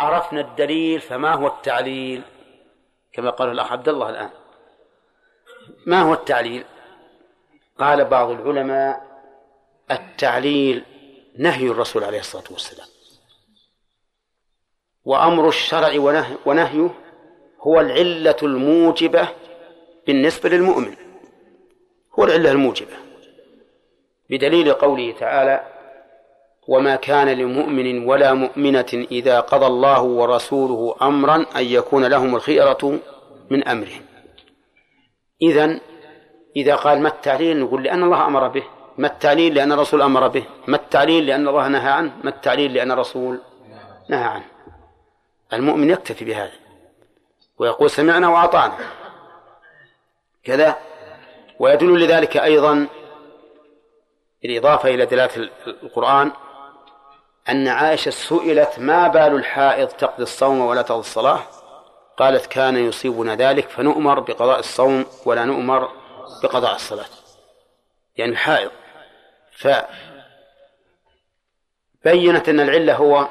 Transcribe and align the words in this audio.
عرفنا 0.00 0.40
الدليل 0.40 1.00
فما 1.00 1.34
هو 1.34 1.46
التعليل؟ 1.46 2.22
كما 3.12 3.30
قال 3.30 3.48
الأخ 3.50 3.72
عبد 3.72 3.88
الله 3.88 4.10
الآن. 4.10 4.30
ما 5.86 6.02
هو 6.02 6.12
التعليل؟ 6.14 6.64
قال 7.78 8.04
بعض 8.04 8.30
العلماء 8.30 9.06
التعليل 9.90 10.84
نهي 11.38 11.66
الرسول 11.66 12.04
عليه 12.04 12.20
الصلاة 12.20 12.44
والسلام. 12.50 12.86
وأمر 15.04 15.48
الشرع 15.48 15.92
ونهيه 16.46 16.90
هو 17.60 17.80
العلة 17.80 18.36
الموجبة 18.42 19.28
بالنسبة 20.06 20.48
للمؤمن. 20.48 20.96
هو 22.18 22.24
العلة 22.24 22.50
الموجبة. 22.50 22.96
بدليل 24.30 24.72
قوله 24.72 25.12
تعالى 25.12 25.79
وما 26.70 26.96
كان 26.96 27.28
لمؤمن 27.28 28.08
ولا 28.08 28.34
مؤمنة 28.34 29.06
إذا 29.10 29.40
قضى 29.40 29.66
الله 29.66 30.02
ورسوله 30.02 30.96
أمرا 31.02 31.46
أن 31.56 31.64
يكون 31.64 32.04
لهم 32.04 32.36
الخيرة 32.36 32.98
من 33.50 33.68
أمرهم. 33.68 34.02
إذن 35.42 35.80
إذا 36.56 36.74
قال 36.74 37.00
ما 37.00 37.08
التعليل 37.08 37.60
نقول 37.60 37.82
لأن 37.82 38.02
الله 38.02 38.26
أمر 38.26 38.48
به 38.48 38.62
ما 38.98 39.06
التعليل 39.06 39.54
لأن 39.54 39.72
الرسول 39.72 40.02
أمر 40.02 40.28
به 40.28 40.44
ما 40.66 40.76
التعليل 40.76 41.26
لأن 41.26 41.48
الله 41.48 41.68
نهى 41.68 41.90
عنه 41.90 42.12
ما 42.24 42.30
التعليل 42.30 42.74
لأن 42.74 42.90
الرسول 42.90 43.40
نهى 44.08 44.24
عنه. 44.24 44.44
المؤمن 45.52 45.90
يكتفي 45.90 46.24
بهذا 46.24 46.52
ويقول 47.58 47.90
سمعنا 47.90 48.28
وأطعنا. 48.28 48.76
كذا. 50.44 50.76
ويدل 51.58 52.04
لذلك 52.04 52.36
أيضا 52.36 52.86
بالإضافة 54.42 54.88
إلى 54.88 55.06
دلالة 55.06 55.50
القرآن 55.66 56.32
أن 57.48 57.68
عائشة 57.68 58.10
سئلت 58.10 58.78
ما 58.78 59.08
بال 59.08 59.34
الحائض 59.34 59.88
تقضي 59.88 60.22
الصوم 60.22 60.60
ولا 60.60 60.82
تقضي 60.82 61.00
الصلاة؟ 61.00 61.40
قالت 62.16 62.46
كان 62.46 62.76
يصيبنا 62.76 63.34
ذلك 63.36 63.68
فنؤمر 63.68 64.20
بقضاء 64.20 64.58
الصوم 64.58 65.06
ولا 65.26 65.44
نؤمر 65.44 65.88
بقضاء 66.42 66.74
الصلاة. 66.74 67.08
يعني 68.16 68.32
الحائض 68.32 68.70
فبينت 72.02 72.48
أن 72.48 72.60
العلة 72.60 72.94
هو 72.94 73.28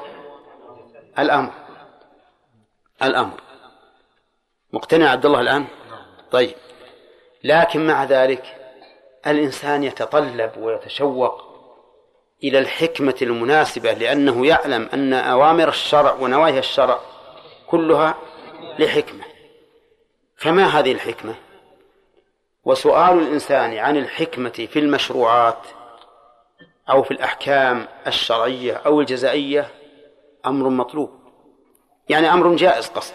الأمر. 1.18 1.52
الأمر. 3.02 3.40
مقتنع 4.72 5.10
عبد 5.10 5.26
الله 5.26 5.40
الآن؟ 5.40 5.66
طيب. 6.30 6.54
لكن 7.44 7.86
مع 7.86 8.04
ذلك 8.04 8.56
الإنسان 9.26 9.84
يتطلب 9.84 10.52
ويتشوق 10.56 11.49
إلى 12.44 12.58
الحكمة 12.58 13.14
المناسبة 13.22 13.92
لأنه 13.92 14.46
يعلم 14.46 14.88
أن 14.94 15.12
أوامر 15.12 15.68
الشرع 15.68 16.12
ونواهي 16.12 16.58
الشرع 16.58 17.00
كلها 17.66 18.14
لحكمة. 18.78 19.24
فما 20.36 20.64
هذه 20.64 20.92
الحكمة؟ 20.92 21.34
وسؤال 22.64 23.18
الإنسان 23.18 23.78
عن 23.78 23.96
الحكمة 23.96 24.68
في 24.72 24.78
المشروعات 24.78 25.58
أو 26.90 27.02
في 27.02 27.10
الأحكام 27.10 27.88
الشرعية 28.06 28.72
أو 28.72 29.00
الجزائية 29.00 29.68
أمر 30.46 30.68
مطلوب. 30.68 31.10
يعني 32.08 32.32
أمر 32.32 32.56
جائز 32.56 32.88
قصد 32.88 33.14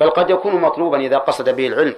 بل 0.00 0.10
قد 0.10 0.30
يكون 0.30 0.54
مطلوبا 0.54 1.00
إذا 1.00 1.18
قصد 1.18 1.48
به 1.48 1.66
العلم. 1.66 1.94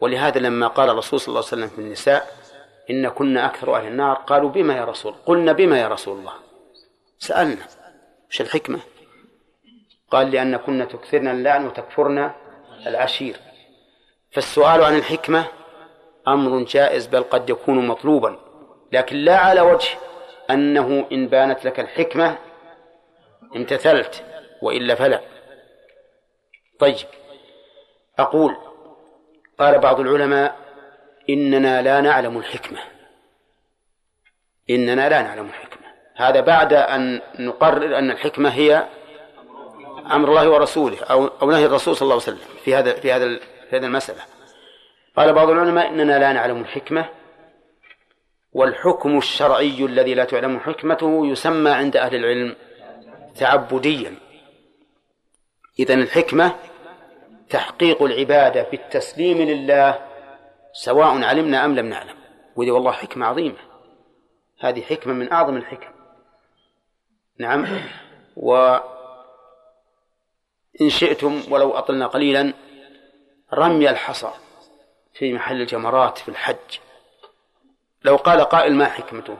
ولهذا 0.00 0.38
لما 0.40 0.66
قال 0.66 0.90
الرسول 0.90 1.20
صلى 1.20 1.28
الله 1.28 1.38
عليه 1.38 1.48
وسلم 1.48 1.68
في 1.68 1.78
النساء 1.78 2.43
إن 2.90 3.08
كنا 3.08 3.46
أكثر 3.46 3.76
أهل 3.76 3.86
النار. 3.86 4.14
قالوا 4.14 4.50
بما 4.50 4.76
يا 4.76 4.84
رسول 4.84 5.14
قلنا 5.26 5.52
بما 5.52 5.80
يا 5.80 5.88
رسول 5.88 6.18
الله. 6.18 6.32
سألنا. 7.18 7.66
وش 8.30 8.40
الحكمة؟ 8.40 8.80
قال 10.10 10.30
لأن 10.30 10.56
كنا 10.56 10.84
تكثرن 10.84 11.28
اللعن 11.28 11.66
وتكفرن 11.66 12.30
العشير. 12.86 13.36
فالسؤال 14.32 14.84
عن 14.84 14.96
الحكمة 14.96 15.44
أمر 16.28 16.64
جائز 16.64 17.06
بل 17.06 17.22
قد 17.22 17.50
يكون 17.50 17.86
مطلوبا. 17.86 18.38
لكن 18.92 19.16
لا 19.16 19.36
على 19.36 19.60
وجه 19.60 19.88
أنه 20.50 21.06
إن 21.12 21.26
بانت 21.28 21.64
لك 21.64 21.80
الحكمة 21.80 22.38
امتثلت 23.56 24.24
وإلا 24.62 24.94
فلا. 24.94 25.20
طيب. 26.78 27.06
أقول 28.18 28.56
قال 29.58 29.78
بعض 29.78 30.00
العلماء 30.00 30.63
إننا 31.30 31.82
لا 31.82 32.00
نعلم 32.00 32.38
الحكمة. 32.38 32.78
إننا 34.70 35.08
لا 35.08 35.22
نعلم 35.22 35.46
الحكمة. 35.46 35.86
هذا 36.16 36.40
بعد 36.40 36.72
أن 36.72 37.20
نقرر 37.38 37.98
أن 37.98 38.10
الحكمة 38.10 38.48
هي 38.48 38.88
أمر 40.12 40.28
الله 40.28 40.50
ورسوله 40.50 41.04
أو 41.04 41.26
أو 41.26 41.50
نهي 41.50 41.66
الرسول 41.66 41.96
صلى 41.96 42.02
الله 42.02 42.14
عليه 42.14 42.22
وسلم 42.22 42.48
في 42.64 42.74
هذا 42.74 42.92
في 42.92 43.12
هذا 43.12 43.38
في 43.70 43.76
هذه 43.76 43.84
المسألة. 43.84 44.20
قال 45.16 45.32
بعض 45.32 45.50
العلماء 45.50 45.88
إننا 45.88 46.18
لا 46.18 46.32
نعلم 46.32 46.60
الحكمة 46.60 47.08
والحكم 48.52 49.18
الشرعي 49.18 49.84
الذي 49.84 50.14
لا 50.14 50.24
تعلم 50.24 50.60
حكمته 50.60 51.26
يسمى 51.26 51.70
عند 51.70 51.96
أهل 51.96 52.14
العلم 52.14 52.56
تعبديا. 53.38 54.14
إذن 55.78 56.00
الحكمة 56.00 56.54
تحقيق 57.50 58.02
العبادة 58.02 58.66
بالتسليم 58.70 59.38
لله 59.38 59.98
سواء 60.74 61.22
علمنا 61.24 61.64
أم 61.64 61.74
لم 61.74 61.86
نعلم. 61.86 62.16
وذي 62.56 62.70
والله 62.70 62.92
حكمة 62.92 63.26
عظيمة. 63.26 63.56
هذه 64.60 64.82
حكمة 64.82 65.12
من 65.12 65.32
أعظم 65.32 65.56
الحكم. 65.56 65.90
نعم. 67.38 67.66
وإن 68.36 68.80
شئتم 70.88 71.42
ولو 71.50 71.70
أطلنا 71.70 72.06
قليلا 72.06 72.52
رمي 73.52 73.90
الحصى 73.90 74.30
في 75.12 75.32
محل 75.32 75.60
الجمرات 75.60 76.18
في 76.18 76.28
الحج. 76.28 76.78
لو 78.04 78.16
قال 78.16 78.40
قائل 78.40 78.74
ما 78.74 78.84
حكمته؟ 78.84 79.38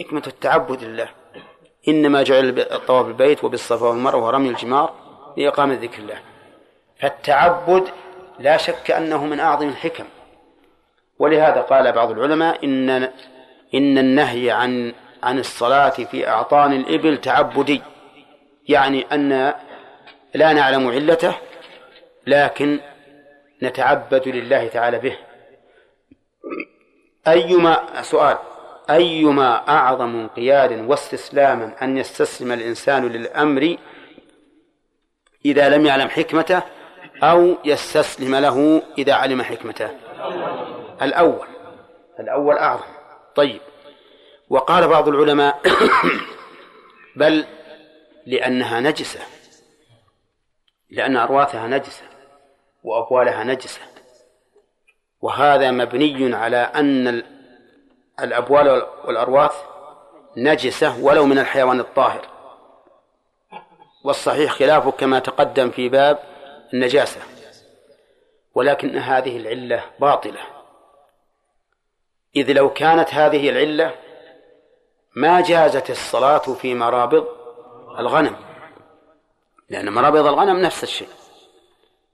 حكمة 0.00 0.22
التعبد 0.26 0.84
لله. 0.84 1.08
إنما 1.88 2.22
جعل 2.22 2.60
الطواف 2.60 3.06
بالبيت 3.06 3.44
وبالصفا 3.44 3.86
والمروة 3.86 4.26
ورمي 4.26 4.48
الجمار 4.48 4.94
لإقامة 5.36 5.74
ذكر 5.74 5.98
الله. 5.98 6.20
فالتعبد 7.00 7.88
لا 8.38 8.56
شك 8.56 8.90
أنه 8.90 9.24
من 9.24 9.40
أعظم 9.40 9.68
الحكم. 9.68 10.04
ولهذا 11.18 11.60
قال 11.60 11.92
بعض 11.92 12.10
العلماء 12.10 12.64
إن 12.64 12.90
إن 13.74 13.98
النهي 13.98 14.50
عن 14.50 14.92
عن 15.22 15.38
الصلاة 15.38 15.88
في 15.88 16.28
أعطان 16.28 16.72
الإبل 16.72 17.20
تعبدي. 17.20 17.82
يعني 18.68 19.06
أن 19.12 19.54
لا 20.34 20.52
نعلم 20.52 20.88
علته 20.88 21.34
لكن 22.26 22.80
نتعبد 23.62 24.28
لله 24.28 24.68
تعالى 24.68 24.98
به. 24.98 25.16
أيما 27.28 28.02
سؤال 28.02 28.38
أيما 28.90 29.68
أعظم 29.68 30.20
انقيادا 30.20 30.88
واستسلاما 30.88 31.72
أن 31.82 31.98
يستسلم 31.98 32.52
الإنسان 32.52 33.08
للأمر 33.08 33.76
إذا 35.44 35.68
لم 35.68 35.86
يعلم 35.86 36.08
حكمته 36.08 36.62
أو 37.22 37.56
يستسلم 37.64 38.34
له 38.36 38.82
إذا 38.98 39.14
علم 39.14 39.42
حكمته؟ 39.42 39.90
الأول. 41.02 41.48
الأول 42.20 42.58
أعظم. 42.58 42.84
طيب. 43.34 43.60
وقال 44.50 44.88
بعض 44.88 45.08
العلماء 45.08 45.60
بل 47.16 47.46
لأنها 48.26 48.80
نجسة. 48.80 49.20
لأن 50.90 51.16
أرواثها 51.16 51.66
نجسة 51.66 52.04
وأبوالها 52.84 53.44
نجسة. 53.44 53.80
وهذا 55.20 55.70
مبني 55.70 56.34
على 56.34 56.56
أن 56.56 57.22
الأبوال 58.20 58.86
والأرواث 59.04 59.54
نجسة 60.36 61.04
ولو 61.04 61.26
من 61.26 61.38
الحيوان 61.38 61.80
الطاهر. 61.80 62.28
والصحيح 64.04 64.52
خلافه 64.52 64.90
كما 64.90 65.18
تقدم 65.18 65.70
في 65.70 65.88
باب 65.88 66.18
النجاسة. 66.74 67.20
ولكن 68.54 68.98
هذه 68.98 69.36
العلة 69.36 69.84
باطلة. 70.00 70.55
إذ 72.36 72.52
لو 72.52 72.72
كانت 72.72 73.14
هذه 73.14 73.50
العلة 73.50 73.94
ما 75.14 75.40
جازت 75.40 75.90
الصلاة 75.90 76.38
في 76.38 76.74
مرابض 76.74 77.26
الغنم 77.98 78.36
لأن 79.70 79.92
مرابض 79.92 80.26
الغنم 80.26 80.58
نفس 80.58 80.82
الشيء. 80.82 81.08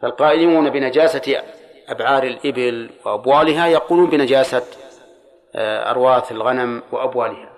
فالقائلون 0.01 0.71
بنجاسة 0.71 1.43
أبعار 1.89 2.23
الإبل 2.23 2.91
وأبوالها 3.05 3.67
يقولون 3.67 4.11
بنجاسة 4.11 4.65
آه، 5.55 5.91
أرواث 5.91 6.33
الغنم 6.33 6.83
وأبوالها. 6.93 7.53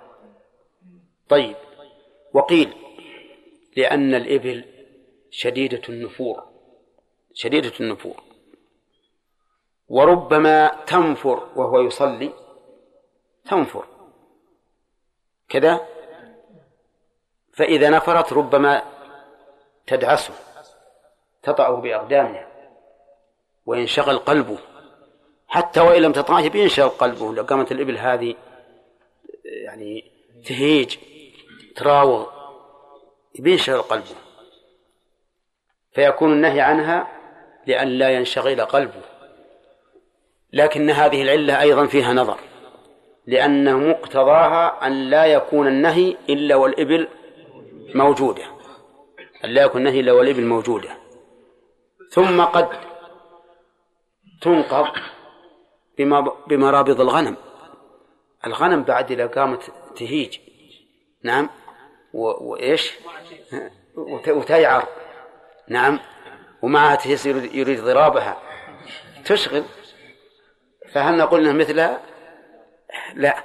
طيب 1.29 1.55
وقيل 2.33 2.73
لأن 3.77 4.15
الإبل 4.15 4.65
شديدة 5.31 5.81
النفور 5.89 6.43
شديدة 7.33 7.73
النفور 7.79 8.23
وربما 9.89 10.71
تنفر 10.87 11.47
وهو 11.55 11.79
يصلي. 11.79 12.44
تنفر. 13.49 13.85
كذا؟ 15.49 15.87
فإذا 17.53 17.89
نفرت 17.89 18.33
ربما 18.33 18.83
تدعسه 19.87 20.33
تطأه 21.43 21.75
بأقدامها 21.75 22.47
وينشغل 23.65 24.17
قلبه. 24.17 24.57
حتى 25.47 25.79
وإن 25.79 26.01
لم 26.01 26.11
تطعه 26.11 26.49
بينشغل 26.49 26.89
قلبه. 26.89 27.33
لو 27.33 27.43
قامت 27.43 27.71
الإبل 27.71 27.97
هذه 27.97 28.35
يعني 29.45 30.11
تهيج 30.45 30.97
تراوغ 31.75 32.29
بينشغل 33.39 33.81
قلبه. 33.81 34.15
فيكون 35.91 36.31
النهي 36.31 36.61
عنها 36.61 37.07
لأن 37.67 37.87
لا 37.87 38.09
ينشغل 38.09 38.61
قلبه. 38.61 39.01
لكن 40.53 40.89
هذه 40.89 41.21
العلة 41.21 41.61
أيضا 41.61 41.85
فيها 41.87 42.13
نظر. 42.13 42.39
لأن 43.27 43.89
مقتضاها 43.89 44.87
أن 44.87 45.09
لا 45.09 45.25
يكون 45.25 45.67
النهي 45.67 46.17
إلا 46.29 46.55
والإبل 46.55 47.07
موجودة. 47.95 48.43
أن 49.45 49.49
لا 49.49 49.61
يكون 49.63 49.81
النهي 49.81 49.99
إلا 49.99 50.11
والإبل 50.11 50.45
موجودة. 50.45 50.97
ثم 52.09 52.41
قد 52.41 52.69
تنقض 54.41 54.87
بمرابض 56.47 57.01
الغنم. 57.01 57.37
الغنم 58.45 58.83
بعد 58.83 59.11
إذا 59.11 59.27
قامت 59.27 59.71
تهيج. 59.95 60.39
نعم. 61.23 61.49
وإيش؟ 62.13 62.93
وتيعر. 64.27 64.87
نعم. 65.67 65.99
ومعها 66.61 66.95
تهيس 66.95 67.25
يريد 67.25 67.81
ضرابها. 67.81 68.37
تشغل. 69.25 69.63
فهل 70.91 71.17
نقول 71.17 71.39
إنها 71.39 71.53
مثلها؟ 71.53 72.14
لا. 73.13 73.43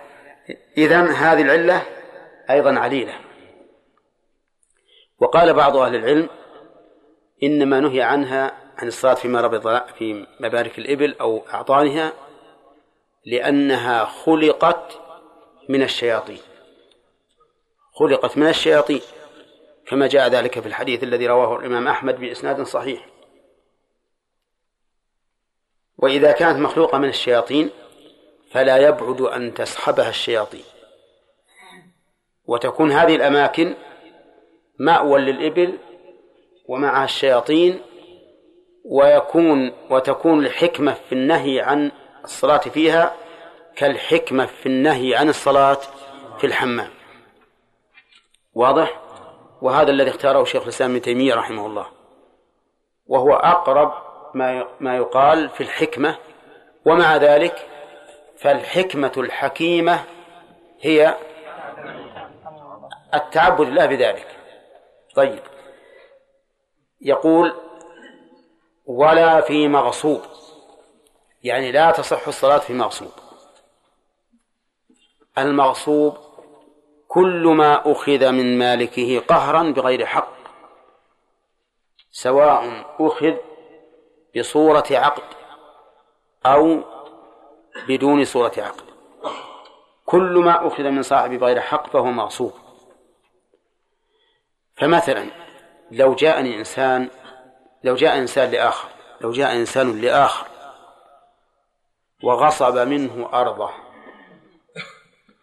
إذا 0.76 1.02
هذه 1.02 1.42
العلة 1.42 1.82
أيضا 2.50 2.78
عليلة. 2.78 3.14
وقال 5.18 5.54
بعض 5.54 5.76
أهل 5.76 5.94
العلم 5.94 6.28
إنما 7.42 7.80
نهي 7.80 8.02
عنها 8.02 8.52
عن 8.76 8.88
الصلاة 8.88 9.14
فيما 9.14 9.40
ربط 9.40 9.92
في 9.92 10.26
مبارك 10.40 10.78
الإبل 10.78 11.16
أو 11.20 11.42
أعطانها 11.54 12.12
لأنها 13.26 14.04
خلقت 14.04 15.00
من 15.68 15.82
الشياطين. 15.82 16.38
خلقت 17.92 18.38
من 18.38 18.46
الشياطين. 18.46 19.00
كما 19.86 20.06
جاء 20.06 20.28
ذلك 20.28 20.60
في 20.60 20.66
الحديث 20.66 21.02
الذي 21.02 21.26
رواه 21.26 21.58
الإمام 21.58 21.88
أحمد 21.88 22.20
بإسناد 22.20 22.62
صحيح. 22.62 23.06
وإذا 25.98 26.32
كانت 26.32 26.58
مخلوقة 26.58 26.98
من 26.98 27.08
الشياطين 27.08 27.70
فلا 28.50 28.76
يبعد 28.76 29.20
أن 29.20 29.54
تصحبها 29.54 30.08
الشياطين. 30.08 30.64
وتكون 32.44 32.92
هذه 32.92 33.16
الأماكن 33.16 33.74
مأوى 34.78 35.20
للإبل 35.20 35.78
ومعها 36.68 37.04
الشياطين 37.04 37.80
ويكون 38.84 39.72
وتكون 39.90 40.46
الحكمة 40.46 40.92
في 40.92 41.12
النهي 41.12 41.60
عن 41.60 41.90
الصلاة 42.24 42.58
فيها 42.58 43.14
كالحكمة 43.76 44.46
في 44.46 44.66
النهي 44.66 45.14
عن 45.14 45.28
الصلاة 45.28 45.78
في 46.38 46.46
الحمام. 46.46 46.90
واضح؟ 48.54 49.00
وهذا 49.62 49.90
الذي 49.90 50.10
اختاره 50.10 50.44
شيخ 50.44 50.62
الإسلام 50.62 50.90
ابن 50.90 51.02
تيمية 51.02 51.34
رحمه 51.34 51.66
الله. 51.66 51.86
وهو 53.06 53.34
أقرب 53.34 53.92
ما 54.34 54.66
ما 54.80 54.96
يقال 54.96 55.48
في 55.48 55.60
الحكمة 55.60 56.18
ومع 56.86 57.16
ذلك 57.16 57.69
فالحكمة 58.40 59.12
الحكيمة 59.16 60.04
هي 60.80 61.16
التعبد 63.14 63.60
لله 63.60 63.86
بذلك. 63.86 64.26
طيب. 65.14 65.42
يقول 67.00 67.54
ولا 68.86 69.40
في 69.40 69.68
مغصوب. 69.68 70.22
يعني 71.42 71.72
لا 71.72 71.90
تصح 71.90 72.28
الصلاة 72.28 72.58
في 72.58 72.72
مغصوب. 72.72 73.12
المغصوب 75.38 76.16
كل 77.08 77.46
ما 77.46 77.92
أخذ 77.92 78.32
من 78.32 78.58
مالكه 78.58 79.20
قهرا 79.20 79.62
بغير 79.62 80.06
حق 80.06 80.32
سواء 82.10 82.84
أخذ 83.00 83.34
بصورة 84.36 84.84
عقد 84.90 85.22
أو 86.46 86.82
بدون 87.88 88.24
صورة 88.24 88.52
عقد 88.58 88.84
كل 90.06 90.38
ما 90.44 90.66
أخذ 90.66 90.82
من 90.82 91.02
صاحب 91.02 91.30
بغير 91.30 91.60
حق 91.60 91.90
فهو 91.90 92.04
مغصوب 92.04 92.52
فمثلا 94.76 95.30
لو 95.90 96.14
جاءني 96.14 96.58
إنسان 96.58 97.10
لو 97.84 97.94
جاء 97.94 98.18
إنسان 98.18 98.50
لآخر 98.50 98.88
لو 99.20 99.32
جاء 99.32 99.56
إنسان 99.56 100.00
لآخر 100.00 100.46
وغصب 102.22 102.78
منه 102.78 103.28
أرضه 103.32 103.70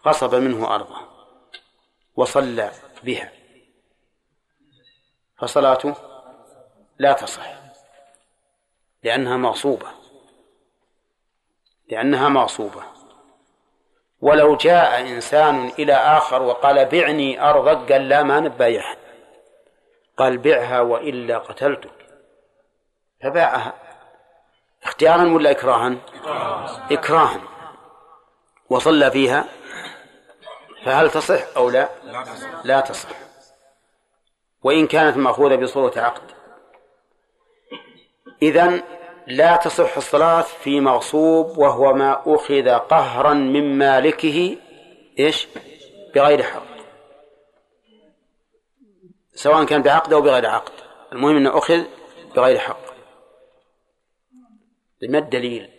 غصب 0.05 0.35
منه 0.35 0.75
أرضه 0.75 0.97
وصلى 2.15 2.71
بها 3.03 3.31
فصلاته 5.37 5.95
لا 6.99 7.13
تصح 7.13 7.57
لأنها 9.03 9.37
مغصوبة 9.37 9.96
لأنها 11.89 12.29
مغصوبة 12.29 12.83
ولو 14.21 14.55
جاء 14.55 15.01
إنسان 15.01 15.71
إلى 15.79 15.93
آخر 15.93 16.41
وقال 16.41 16.85
بعني 16.85 17.49
أرضك 17.49 17.91
قال 17.91 18.09
لا 18.09 18.23
ما 18.23 18.39
نبايعها 18.39 18.95
قال 20.17 20.37
بعها 20.37 20.81
وإلا 20.81 21.37
قتلتك. 21.37 22.07
فباعها. 23.23 23.73
اختيارا 24.83 25.23
ولا 25.23 25.51
إكراها؟ 25.51 25.95
إكراها. 26.91 27.41
وصلى 28.69 29.11
فيها. 29.11 29.45
فهل 30.85 31.11
تصح 31.11 31.57
أو 31.57 31.69
لا؟ 31.69 31.89
لا 32.63 32.79
تصح. 32.79 33.09
وإن 34.63 34.87
كانت 34.87 35.17
مأخوذة 35.17 35.55
بصورة 35.55 35.99
عقد. 35.99 36.31
إذن 38.41 38.83
لا 39.27 39.55
تصح 39.55 39.97
الصلاة 39.97 40.41
في 40.41 40.79
مغصوب 40.79 41.57
وهو 41.57 41.93
ما 41.93 42.21
أخذ 42.25 42.69
قهرا 42.69 43.33
من 43.33 43.77
مالكه 43.77 44.57
إيش؟ 45.19 45.47
بغير 46.15 46.43
حق. 46.43 46.67
سواء 49.33 49.65
كان 49.65 49.81
بعقد 49.81 50.13
أو 50.13 50.21
بغير 50.21 50.45
عقد. 50.45 50.71
المهم 51.13 51.37
أنه 51.37 51.57
أخذ 51.57 51.83
بغير 52.35 52.59
حق. 52.59 52.79
ما 55.01 55.17
الدليل؟ 55.17 55.69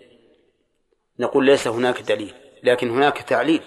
نقول 1.18 1.46
ليس 1.46 1.68
هناك 1.68 2.00
دليل 2.00 2.34
لكن 2.62 2.90
هناك 2.90 3.18
تعليل. 3.18 3.62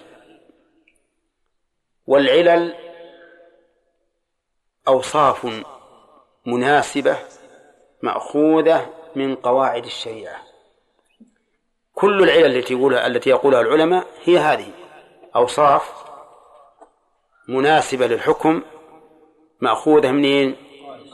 والعلل 2.06 2.74
أوصاف 4.88 5.64
مناسبة 6.46 7.18
مأخوذة 8.02 9.01
من 9.16 9.34
قواعد 9.36 9.84
الشريعة. 9.84 10.42
كل 11.94 12.22
العلل 12.22 12.56
التي 12.56 12.74
يقولها 12.74 13.06
التي 13.06 13.30
يقولها 13.30 13.60
العلماء 13.60 14.06
هي 14.24 14.38
هذه. 14.38 14.70
أوصاف 15.36 16.04
مناسبة 17.48 18.06
للحكم 18.06 18.62
مأخوذة 19.60 20.10
منين؟ 20.10 20.56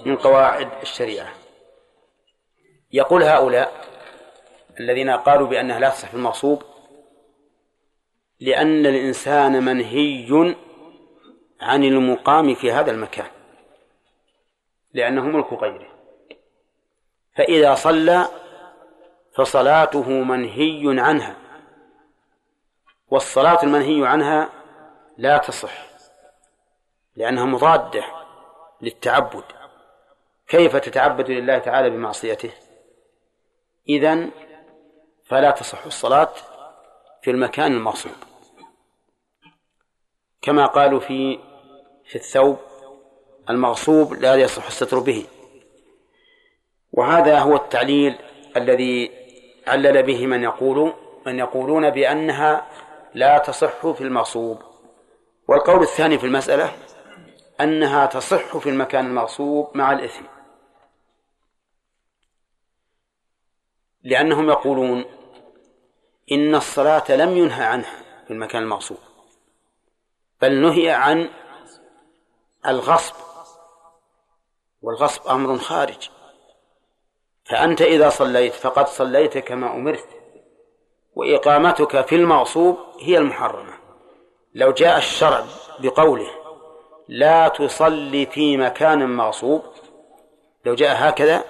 من 0.05 0.17
قواعد 0.17 0.69
الشريعة. 0.83 1.33
يقول 2.93 3.23
هؤلاء 3.23 3.89
الذين 4.81 5.11
قالوا 5.11 5.47
بأنها 5.47 5.79
لا 5.79 5.91
تصح 5.91 6.15
المغصوب 6.15 6.63
لأن 8.41 8.87
الإنسان 8.87 9.65
منهي 9.65 10.57
عن 11.61 11.85
المقام 11.85 12.55
في 12.55 12.73
هذا 12.73 12.91
المكان 12.91 13.27
لأنه 14.95 15.23
ملك 15.23 15.53
غيره. 15.53 15.98
فإذا 17.39 17.75
صلى 17.75 18.29
فصلاته 19.35 20.11
منهي 20.11 21.01
عنها 21.01 21.37
والصلاة 23.09 23.63
المنهي 23.63 24.07
عنها 24.07 24.49
لا 25.19 25.39
تصح 25.39 25.89
لأنها 27.17 27.45
مضادة 27.45 28.05
للتعبد. 28.81 29.45
كيف 30.49 30.77
تتعبد 30.77 31.31
لله 31.31 31.59
تعالى 31.59 31.91
بمعصيته؟ 31.91 32.51
إذن 33.89 34.31
فلا 35.25 35.51
تصح 35.51 35.85
الصلاة 35.87 36.33
في 37.23 37.31
المكان 37.31 37.73
المغصوب 37.73 38.13
كما 40.43 40.67
قالوا 40.67 41.01
في 41.01 41.39
في 42.05 42.17
الثوب 42.17 42.59
المغصوب 43.51 44.15
لا 44.15 44.35
يصح 44.35 44.67
الستر 44.67 44.99
به. 44.99 45.27
وهذا 46.99 47.39
هو 47.39 47.57
التعليل 47.57 48.19
الذي 48.57 49.11
علل 49.67 50.03
به 50.03 50.27
من 50.27 50.43
يقول 50.43 50.95
من 51.27 51.39
يقولون 51.39 51.91
بأنها 51.91 52.67
لا 53.15 53.39
تصح 53.39 53.91
في 53.91 54.01
المغصوب. 54.01 54.63
والقول 55.49 55.83
الثاني 55.83 56.19
في 56.19 56.27
المسألة 56.27 56.73
أنها 57.61 58.07
تصح 58.07 58.57
في 58.57 58.69
المكان 58.69 59.07
المغصوب 59.07 59.77
مع 59.77 59.93
الإثم. 59.93 60.25
لأنهم 64.03 64.49
يقولون 64.49 65.05
إن 66.33 66.55
الصلاة 66.55 67.05
لم 67.11 67.37
ينهى 67.37 67.65
عنها 67.65 68.03
في 68.27 68.31
المكان 68.31 68.63
المغصوب 68.63 68.99
بل 70.43 70.61
نهي 70.61 70.91
عن 70.91 71.31
الغصب 72.67 73.15
والغصب 74.83 75.29
أمر 75.29 75.59
خارج. 75.59 76.18
فأنت 77.49 77.83
إذا 77.83 78.09
صليت 78.09 78.55
فقد 78.55 78.89
صليت 78.89 79.39
كما 79.39 79.75
أمرت 79.75 80.09
وإقامتك 81.15 82.07
في 82.07 82.15
المغصوب 82.17 82.79
هي 83.01 83.19
المحرمة. 83.19 83.73
لو 84.55 84.73
جاء 84.73 84.99
الشرع 84.99 85.45
بقوله 85.79 86.31
لا 87.09 87.49
تصلي 87.49 88.27
في 88.27 88.57
مكان 88.57 89.17
مغصوب 89.17 89.63
لو 90.65 90.75
جاء 90.75 91.09
هكذا 91.09 91.45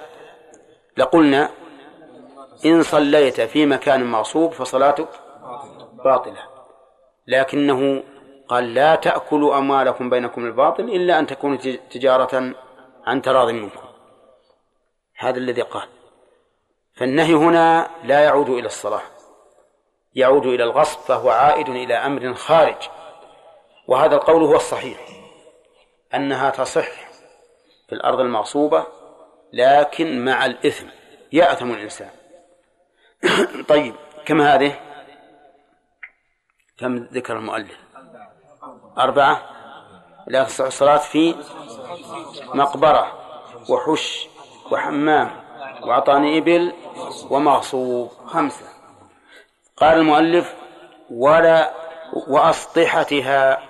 لقلنا 0.96 1.50
إن 2.66 2.82
صليت 2.82 3.40
في 3.40 3.66
مكان 3.66 4.04
مغصوب 4.04 4.52
فصلاتك 4.52 5.08
باطلة. 6.04 6.42
لكنه 7.26 8.02
قال 8.48 8.74
لا 8.74 8.94
تأكلوا 8.94 9.58
أموالكم 9.58 10.10
بينكم 10.10 10.44
الباطل 10.46 10.84
إلا 10.84 11.18
أن 11.18 11.26
تكون 11.26 11.58
تجارة 11.90 12.54
عن 13.06 13.22
تراض 13.22 13.50
منكم. 13.50 13.87
هذا 15.18 15.38
الذي 15.38 15.62
قال. 15.62 15.88
فالنهي 16.94 17.34
هنا 17.34 17.90
لا 18.04 18.20
يعود 18.20 18.48
إلى 18.48 18.66
الصلاة. 18.66 19.02
يعود 20.14 20.46
إلى 20.46 20.64
الغصب 20.64 20.98
فهو 20.98 21.30
عائد 21.30 21.68
إلى 21.68 21.94
أمر 21.94 22.34
خارج. 22.34 22.88
وهذا 23.86 24.16
القول 24.16 24.42
هو 24.42 24.56
الصحيح. 24.56 24.98
أنها 26.14 26.50
تصح 26.50 27.10
في 27.88 27.92
الأرض 27.94 28.20
المغصوبة 28.20 28.86
لكن 29.52 30.24
مع 30.24 30.46
الإثم. 30.46 30.86
يأثم 31.32 31.70
الإنسان. 31.70 32.10
طيب 33.68 33.94
كم 34.26 34.40
هذه؟ 34.40 34.80
كم 36.78 36.96
ذكر 36.96 37.36
المؤلف؟ 37.36 37.78
أربعة؟ 38.98 39.50
لا 40.26 40.44
تصح 40.44 40.64
الصلاة 40.64 40.96
في 40.96 41.34
مقبرة 42.54 43.18
وحش. 43.70 44.28
وحمام 44.70 45.30
وعطان 45.82 46.36
إبل 46.36 46.72
ومغصوب 47.30 48.10
خمسة. 48.26 48.66
قال 49.76 49.98
المؤلف 49.98 50.54
ولا 51.10 51.72
وأسطحتها 52.28 53.68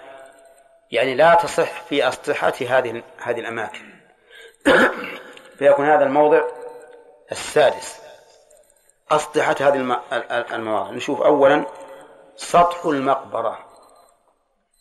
يعني 0.90 1.14
لا 1.14 1.34
تصح 1.34 1.82
في 1.82 2.08
أسطحة 2.08 2.52
هذه 2.68 3.02
هذه 3.18 3.40
الأماكن. 3.40 3.98
فيكون 5.58 5.86
هذا 5.86 6.04
الموضع 6.04 6.42
السادس. 7.32 8.00
أسطحة 9.10 9.56
هذه 9.60 10.00
المواضع. 10.52 10.90
نشوف 10.90 11.20
أولا 11.20 11.66
سطح 12.36 12.84
المقبرة. 12.84 13.58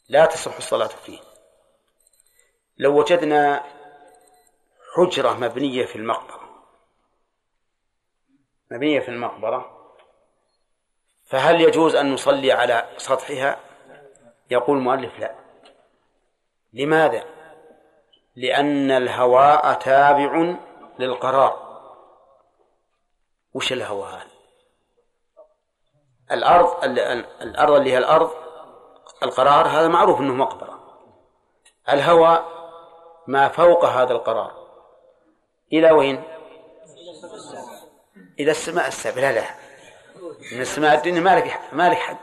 لا 0.10 0.26
تصح 0.26 0.58
الصلاة 0.58 0.88
فيه. 0.88 1.20
لو 2.78 3.00
وجدنا 3.00 3.64
حجرة 4.98 5.34
مبنية 5.34 5.86
في 5.86 5.96
المقبرة. 5.96 6.50
مبنية 8.72 9.00
في 9.00 9.10
المقبرة. 9.10 9.94
فهل 11.26 11.62
يجوز 11.62 11.96
أن 11.96 12.14
نصلي 12.14 12.52
على 12.52 12.90
سطحها؟ 12.98 13.60
يقول 14.52 14.78
المؤلف 14.78 15.20
لا. 15.20 15.36
لماذا؟ 16.74 17.26
لأن 18.36 18.92
الهواء 18.92 19.74
تابع 19.74 20.56
للقرار. 21.00 21.68
وش 23.54 23.74
الهواء 23.74 24.10
هذا؟ 24.10 24.32
الأرض 26.32 26.84
الأرض 27.42 27.74
اللي 27.74 27.92
هي 27.92 27.98
الأرض 27.98 28.32
القرار 29.24 29.68
هذا 29.68 29.88
معروف 29.88 30.20
أنه 30.20 30.34
مقبرة. 30.34 30.80
الهواء 31.90 32.46
ما 33.28 33.48
فوق 33.48 33.86
هذا 33.86 34.14
القرار. 34.14 34.67
إلى 35.74 35.92
وين؟ 35.92 36.24
إلى 38.40 38.52
السماء 38.52 38.88
السابعة. 38.88 39.22
لا 39.22 39.32
لا. 39.32 39.44
من 40.52 40.62
السماء 40.62 40.98
الدنيا 40.98 41.22
ما 41.22 41.36
لك 41.40 41.60
ما 41.74 41.90
لك 41.90 41.98
حق 41.98 42.20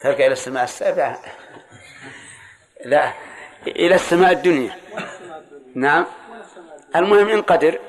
ترجع 0.00 0.26
إلى 0.26 0.32
السماء 0.32 0.64
السابعة. 0.64 1.22
لا 2.84 3.12
إلى 3.66 3.94
السماء 3.94 4.32
الدنيا. 4.32 4.76
نعم. 5.74 6.06
المهم 6.96 7.28
إن 7.28 7.42
قدر. 7.42 7.80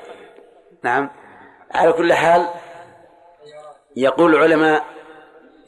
نعم. 0.82 1.10
على 1.70 1.92
كل 1.92 2.12
حال 2.12 2.48
يقول 3.96 4.34
العلماء 4.34 4.84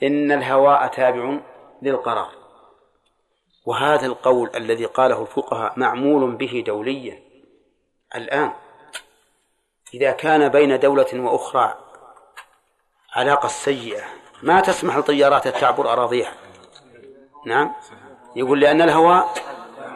إن 0.02 0.32
الهواء 0.32 0.86
تابع 0.86 1.38
للقرار. 1.82 2.32
وهذا 3.66 4.06
القول 4.06 4.50
الذي 4.56 4.84
قاله 4.84 5.22
الفقهاء 5.22 5.72
معمول 5.76 6.36
به 6.36 6.64
دوليا. 6.66 7.22
الآن 8.16 8.52
إذا 9.94 10.10
كان 10.10 10.48
بين 10.48 10.80
دولة 10.80 11.06
وأخرى 11.14 11.74
علاقة 13.12 13.48
سيئة 13.48 14.04
ما 14.42 14.60
تسمح 14.60 14.96
للطيارات 14.96 15.48
تعبر 15.48 15.92
أراضيها. 15.92 16.32
نعم؟ 17.46 17.74
يقول 18.36 18.60
لأن 18.60 18.82
الهواء 18.82 19.34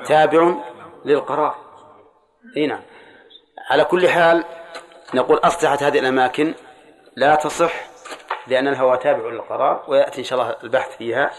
تابع 0.07 0.55
للقرار. 1.05 1.55
إي 2.57 2.67
نعم. 2.67 2.83
على 3.71 3.85
كل 3.85 4.09
حال 4.09 4.45
نقول 5.15 5.39
أصلحت 5.39 5.83
هذه 5.83 5.99
الأماكن. 5.99 6.55
لا 7.17 7.35
تصح 7.35 7.73
لأن 8.47 8.69
الهواء 8.69 8.97
تابع 8.97 9.29
للقرار 9.29 9.85
ويأتي 9.89 10.19
إن 10.19 10.25
شاء 10.25 10.41
الله 10.41 10.57
البحث 10.65 10.97
فيها. 10.97 11.31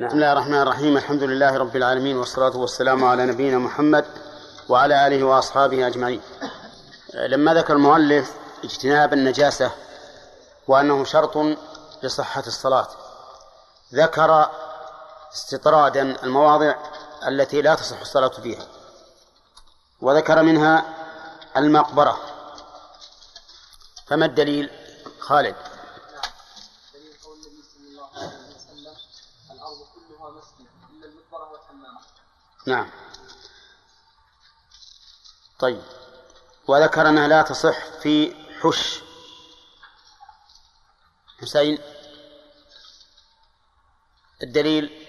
نعم. 0.00 0.08
بسم 0.08 0.16
الله 0.16 0.32
الرحمن 0.32 0.62
الرحيم. 0.62 0.96
الحمد 0.96 1.22
لله 1.22 1.58
رب 1.58 1.76
العالمين 1.76 2.16
والصلاة 2.16 2.56
والسلام 2.56 3.04
على 3.04 3.26
نبينا 3.26 3.58
محمد 3.58 4.04
وعلى 4.68 5.06
آله 5.06 5.24
وأصحابه 5.24 5.86
أجمعين. 5.86 6.20
لما 7.14 7.54
ذكر 7.54 7.72
المؤلف 7.72 8.32
اجتناب 8.64 9.12
النجاسة 9.12 9.70
وأنه 10.68 11.04
شرط 11.04 11.36
لصحة 12.02 12.42
الصلاة 12.46 12.88
ذكر 13.94 14.50
استطرادا 15.34 16.24
المواضع 16.24 16.74
التي 17.28 17.62
لا 17.62 17.74
تصح 17.74 18.00
الصلاة 18.00 18.28
فيها 18.28 18.66
وذكر 20.00 20.42
منها 20.42 20.84
المقبرة. 21.56 22.18
فما 24.06 24.26
الدليل؟ 24.26 24.70
خالد. 25.20 25.56
نعم. 32.66 32.90
طيب. 35.58 35.82
وذكر 36.68 37.08
أنها 37.08 37.28
لا 37.28 37.42
تصح 37.42 37.84
في 37.84 38.34
حش. 38.60 39.00
حسين. 41.40 41.78
الدليل. 44.42 45.02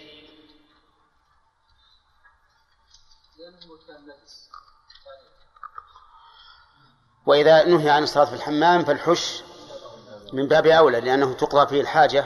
وإذا 7.26 7.64
نهي 7.64 7.90
عن 7.90 8.04
الصلاة 8.04 8.26
في 8.26 8.34
الحمام 8.34 8.86
فالحش 8.86 9.42
من 10.34 10.48
باب 10.48 10.68
أولى 10.68 11.02
لأنه 11.02 11.34
تقضى 11.34 11.68
فيه 11.68 11.82
الحاجة 11.82 12.26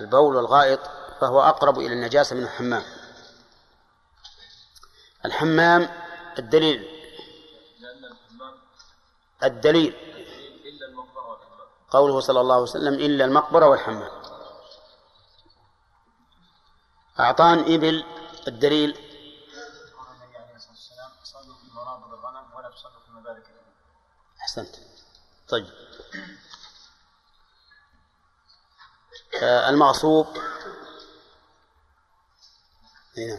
البول 0.00 0.36
والغائط 0.36 0.80
فهو 1.20 1.42
أقرب 1.42 1.78
إلى 1.78 1.92
النجاسة 1.92 2.36
من 2.36 2.42
الحمام. 2.42 2.82
الحمام 5.24 5.88
الدليل. 6.38 6.93
الدليل. 9.46 9.94
قوله 11.90 12.20
صلى 12.20 12.40
الله 12.40 12.54
عليه 12.54 12.62
وسلم 12.62 12.94
إلا 12.94 13.24
المقبرة 13.24 13.66
والحمام. 13.66 14.10
أعطان 17.20 17.58
إبل 17.58 18.04
الدليل. 18.48 18.98
أحسنت. 24.40 24.76
طيب. 25.48 25.66
آه 29.42 29.68
المغصوب 29.68 30.26
نعم. 33.16 33.38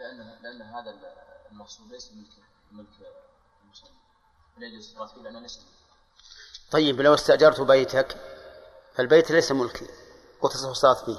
لأن 0.00 0.38
لأن 0.42 0.62
هذا 0.62 1.17
المغصوب 1.58 1.92
ليس 1.92 2.12
ملك 2.12 2.28
ملك 2.72 2.88
المصلي 3.64 3.90
لا 4.58 4.66
يجوز 4.66 4.88
الصلاة 4.88 5.06
فيه 5.06 5.22
لأنه 5.22 5.40
ليس 5.40 5.60
طيب 6.70 7.00
لو 7.00 7.14
استأجرت 7.14 7.60
بيتك 7.60 8.16
فالبيت 8.94 9.30
ليس 9.30 9.52
ملكي. 9.52 9.86
وتصح 10.42 10.68
الصلاة 10.68 10.94
فيه. 10.94 11.18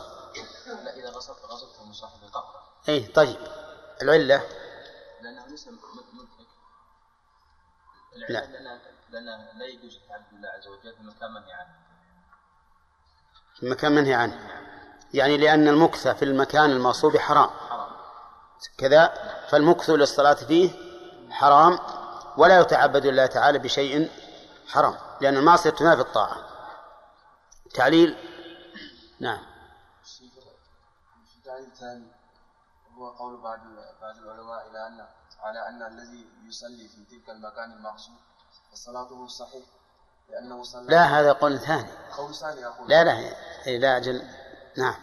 لا 0.83 0.95
إذا 0.95 1.09
غصبت 1.09 1.45
غصبته 1.45 1.85
من 1.85 1.93
صاحب 1.93 2.23
القبر. 2.23 2.59
أي 2.89 3.07
طيب. 3.07 3.37
العلة؟ 4.01 4.43
لأنه 5.21 5.47
ليس 5.47 5.67
ملكك 5.67 6.47
لا. 8.29 8.45
لأن 9.09 9.59
لا 9.59 9.65
يجوز 9.65 9.95
التعبد 9.95 10.25
بالله 10.31 10.49
عز 10.49 10.67
وجل 10.67 10.95
في 10.95 11.03
مكان 11.03 11.31
منهي 11.31 11.53
عنه. 11.53 11.75
في 13.59 13.69
مكان 13.69 13.91
منهي 13.95 14.13
عنه. 14.13 14.65
يعني 15.13 15.37
لأن 15.37 15.67
المكث 15.67 16.07
في 16.07 16.25
المكان 16.25 16.71
المغصوب 16.71 17.17
حرام. 17.17 17.49
كذا 18.77 19.13
فالمكث 19.49 19.89
للصلاة 19.89 20.33
فيه 20.33 20.71
حرام 21.29 21.79
ولا 22.37 22.59
يتعبد 22.59 23.05
الله 23.05 23.25
تعالى 23.25 23.59
بشيء 23.59 24.11
حرام 24.67 24.95
لأن 25.21 25.37
المعصية 25.37 25.69
تنافي 25.69 26.01
الطاعة. 26.01 26.37
تعليل؟ 27.73 28.17
نعم. 29.19 29.39
التعليل 31.37 31.65
الثاني 31.65 32.07
هو 32.97 33.09
قول 33.09 33.37
بعض 33.37 33.59
بعض 34.01 34.17
العلماء 34.17 34.67
إلى 34.69 34.87
أن 34.87 35.05
على 35.39 35.67
أن 35.67 35.83
الذي 35.93 36.25
يصلي 36.47 36.87
في 36.87 37.03
تلك 37.11 37.29
المكان 37.29 37.71
المقصود 37.71 38.15
فصلاته 38.71 39.27
صحيح 39.27 39.63
لأنه 40.29 40.63
صلى 40.63 40.87
لا 40.87 41.19
هذا 41.19 41.31
قول 41.31 41.59
ثاني. 41.59 41.89
قول 42.17 42.35
ثاني 42.35 42.65
أقول. 42.65 42.89
لا 42.89 43.03
لا 43.03 43.17
إيه، 43.67 43.77
لا 43.77 43.97
أجل 43.97 44.23
نعم. 44.77 44.95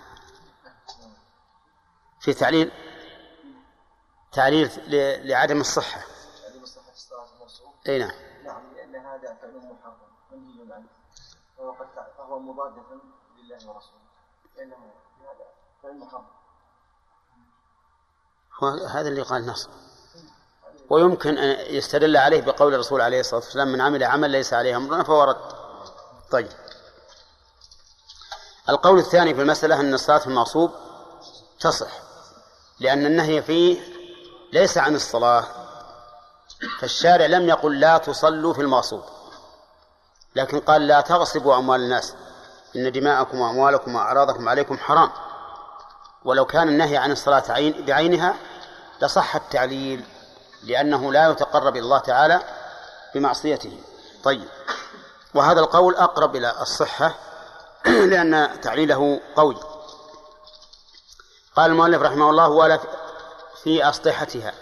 في 2.20 2.34
تعليل؟ 2.34 2.72
تعليل 4.36 4.70
لعدم 5.28 5.60
الصحة. 5.60 6.00
الصحة 6.62 6.92
الصلاة 6.92 7.26
الموصول 7.34 7.68
أي 7.88 7.98
نعم. 7.98 8.10
نعم 8.44 8.62
لأن 8.76 8.96
هذا 8.96 9.36
فعل 9.42 9.56
محرم 9.56 9.96
منهي 10.32 10.74
عنه 10.74 10.86
فهو 11.58 11.70
قد 11.70 11.86
فهو 12.18 12.38
مضادة 12.38 12.82
لله 13.38 13.56
ورسوله. 13.56 14.00
لأنه 14.56 14.76
هذا 15.20 15.46
فعل 15.82 15.98
محرم. 15.98 16.26
هو 18.62 18.68
هذا 18.68 19.08
اللي 19.08 19.22
قال 19.22 19.46
نص 19.46 19.68
ويمكن 20.90 21.38
أن 21.38 21.74
يستدل 21.74 22.16
عليه 22.16 22.42
بقول 22.42 22.74
الرسول 22.74 23.00
عليه 23.00 23.20
الصلاة 23.20 23.40
والسلام 23.40 23.68
من 23.68 23.80
عمل 23.80 24.04
عمل 24.04 24.30
ليس 24.30 24.52
عليه 24.52 24.76
أمرنا 24.76 25.02
فهو 25.02 25.24
رد. 25.24 25.52
طيب. 26.30 26.48
القول 28.68 28.98
الثاني 28.98 29.34
في 29.34 29.42
المسألة 29.42 29.80
أن 29.80 29.94
الصلاة 29.94 30.18
في 30.18 30.26
المغصوب 30.26 30.70
تصح 31.60 31.90
لأن 32.80 33.06
النهي 33.06 33.42
فيه 33.42 33.95
ليس 34.56 34.78
عن 34.78 34.94
الصلاة 34.94 35.44
فالشارع 36.80 37.26
لم 37.26 37.48
يقل 37.48 37.80
لا 37.80 37.98
تصلوا 37.98 38.54
في 38.54 38.60
المغصوب 38.60 39.02
لكن 40.36 40.60
قال 40.60 40.86
لا 40.86 41.00
تغصبوا 41.00 41.56
أموال 41.56 41.80
الناس 41.80 42.14
إن 42.76 42.92
دماءكم 42.92 43.40
وأموالكم 43.40 43.94
وأعراضكم 43.94 44.48
عليكم 44.48 44.78
حرام. 44.78 45.10
ولو 46.24 46.44
كان 46.44 46.68
النهي 46.68 46.96
عن 46.96 47.12
الصلاة 47.12 47.42
عين 47.48 47.84
بعينها 47.84 48.36
لصح 49.02 49.36
التعليل 49.36 50.04
لأنه 50.62 51.12
لا 51.12 51.30
يتقرب 51.30 51.76
إلى 51.76 51.84
الله 51.84 51.98
تعالى 51.98 52.42
بمعصيته. 53.14 53.78
طيب 54.24 54.48
وهذا 55.34 55.60
القول 55.60 55.94
أقرب 55.94 56.36
إلى 56.36 56.54
الصحة 56.60 57.14
لأن 58.10 58.60
تعليله 58.60 59.20
قوي. 59.36 59.56
قال 61.56 61.70
المؤلف 61.70 62.02
رحمه 62.02 62.30
الله 62.30 62.48
ولا 62.48 62.78
في 63.66 63.88
أسطحتها 63.88 64.52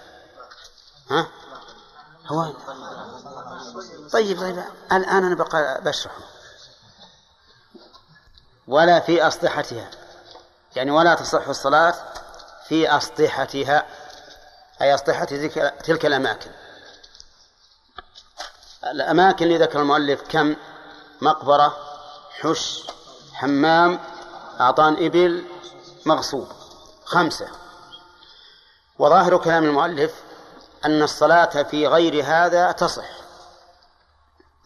ها؟ 1.10 1.26
هو 2.26 2.52
طيب 4.12 4.38
طيب 4.40 4.64
الآن 4.92 5.24
أنا 5.24 5.34
بقى 5.34 5.80
بشرح. 5.82 6.12
ولا 8.68 9.00
في 9.00 9.26
أسطحتها 9.28 9.90
يعني 10.76 10.90
ولا 10.90 11.14
تصح 11.14 11.48
الصلاة 11.48 11.94
في 12.68 12.96
أسطحتها 12.96 13.86
أي 14.82 14.94
أسطحة 14.94 15.24
تلك 15.84 16.06
الأماكن. 16.06 16.50
الأماكن 18.84 19.44
اللي 19.44 19.58
ذكر 19.58 19.80
المؤلف 19.80 20.22
كم؟ 20.28 20.56
مقبرة 21.20 21.76
حش 22.40 22.82
حمام 23.34 24.00
أعطان 24.60 25.04
إبل 25.06 25.44
مغصوب. 26.06 26.48
خمسة. 27.04 27.63
وظاهر 28.98 29.36
كلام 29.36 29.64
المؤلف 29.64 30.14
أن 30.84 31.02
الصلاة 31.02 31.62
في 31.62 31.86
غير 31.86 32.24
هذا 32.24 32.72
تصح. 32.72 33.10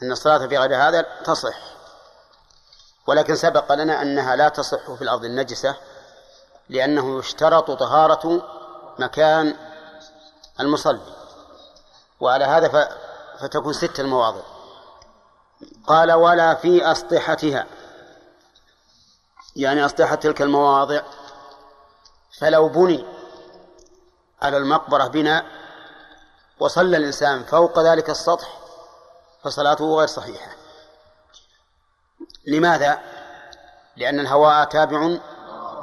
أن 0.03 0.13
الصلاة 0.13 0.47
في 0.47 0.59
غير 0.59 0.77
هذا 0.77 1.07
تصح. 1.25 1.59
ولكن 3.07 3.37
سبق 3.37 3.73
لنا 3.73 4.03
أنها 4.03 4.37
لا 4.37 4.49
تصح 4.49 4.93
في 4.93 5.03
الأرض 5.03 5.25
النجسة 5.25 5.77
لأنه 6.69 7.19
يشترط 7.19 7.71
طهارة 7.71 8.43
مكان 8.99 9.57
المصلي. 10.61 11.15
وعلى 12.21 12.45
هذا. 12.45 12.89
فتكون 13.41 13.73
ست 13.73 14.01
المواضع. 14.01 14.43
قال 15.87 16.13
ولا 16.13 16.55
في 16.55 16.93
أسطحتها. 16.93 17.67
يعني 19.57 19.85
أسطحة 19.87 20.15
تلك 20.15 20.43
المواضع 20.43 21.03
فلو 22.39 22.69
بني 22.69 23.18
على 24.43 24.57
المقبرة 24.57 25.07
بناء 25.07 25.47
وصلى 26.61 26.97
الإنسان 26.97 27.45
فوق 27.45 27.79
ذلك 27.79 28.11
السطح 28.11 28.59
فصلاته 29.45 29.97
غير 29.97 30.07
صحيحة. 30.07 30.51
لماذا؟ 32.47 32.99
لأن 33.97 34.21
الهواء 34.21 34.65
تابع 34.65 35.19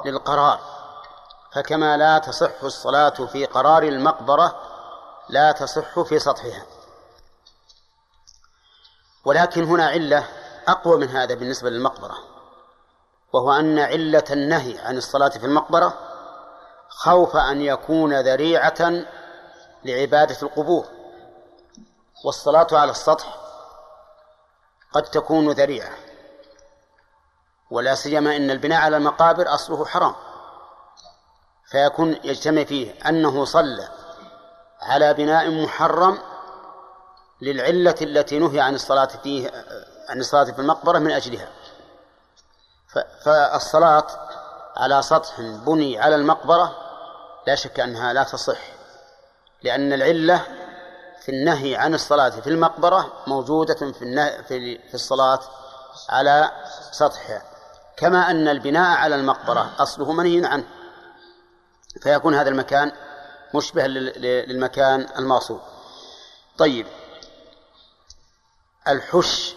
للقرار. 0.06 0.60
فكما 1.54 1.98
لا 1.98 2.18
تصح 2.18 2.64
الصلاة 2.64 3.10
في 3.10 3.46
قرار 3.46 3.84
المقبرة 3.84 4.62
لا 5.30 5.52
تصح 5.52 6.00
في 6.02 6.20
سطحها. 6.20 6.66
ولكن 9.26 9.64
هنا 9.64 9.88
علة 9.88 10.28
أقوى 10.68 10.98
من 10.98 11.10
هذا 11.10 11.36
بالنسبة 11.36 11.70
للمقبرة 11.70 12.18
وهو 13.34 13.52
أن 13.52 13.80
علة 13.80 14.24
النهي 14.32 14.80
عن 14.80 14.98
الصلاة 14.98 15.30
في 15.30 15.46
المقبرة 15.46 15.94
خوف 16.96 17.36
أن 17.36 17.62
يكون 17.62 18.22
ذريعة 18.22 18.92
لعبادة 19.86 20.38
القبور. 20.44 20.86
والصلاة 22.26 22.68
على 22.72 22.92
السطح 22.92 23.38
قد 24.94 25.04
تكون 25.04 25.52
ذريعة 25.52 25.92
ولا 27.72 27.96
سيما 27.96 28.36
إن 28.36 28.52
البناء 28.52 28.82
على 28.82 28.98
المقابر 28.98 29.54
أصله 29.54 29.86
حرام. 29.86 30.16
فيكون 31.66 32.20
يجتمع 32.24 32.64
فيه 32.64 32.94
أنه 33.10 33.46
صلى 33.46 33.90
على 34.82 35.14
بناء 35.14 35.64
محرم 35.64 36.20
للعلة 37.42 37.96
التي 38.02 38.40
نهي 38.40 38.60
عن 38.60 38.76
الصلاة 38.76 39.06
فيه 39.06 39.52
عن 40.10 40.20
الصلاة 40.20 40.44
في 40.44 40.60
المقبرة 40.60 41.00
من 41.00 41.12
أجلها. 41.12 41.48
فالصلاة 43.24 44.08
على 44.78 45.02
سطح 45.02 45.42
بني 45.42 46.00
على 46.00 46.16
المقبرة 46.16 46.85
لا 47.48 47.56
شك 47.56 47.80
أنها 47.80 48.14
لا 48.14 48.24
تصح 48.24 48.60
لأن 49.64 49.94
العلة 49.94 50.42
في 51.22 51.30
النهي 51.30 51.76
عن 51.76 51.94
الصلاة 51.94 52.30
في 52.30 52.50
المقبرة 52.50 53.24
موجودة 53.28 53.76
في 53.76 54.80
في 54.88 54.94
الصلاة 54.94 55.40
على 56.10 56.52
سطحها 56.92 57.42
كما 57.98 58.32
أن 58.32 58.48
البناء 58.48 58.98
على 58.98 59.16
المقبرة 59.16 59.72
أصله 59.80 60.12
منهي 60.12 60.46
عنه 60.46 60.66
فيكون 62.02 62.36
هذا 62.36 62.50
المكان 62.50 62.92
مشبه 63.54 63.88
للمكان 63.88 65.08
المغصوب 65.18 65.62
طيب 66.58 66.88
الحش 68.88 69.56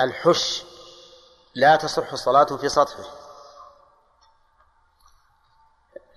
الحش 0.00 0.62
لا 1.54 1.76
تصح 1.76 2.12
الصلاة 2.12 2.44
في 2.44 2.68
سطحه. 2.68 3.04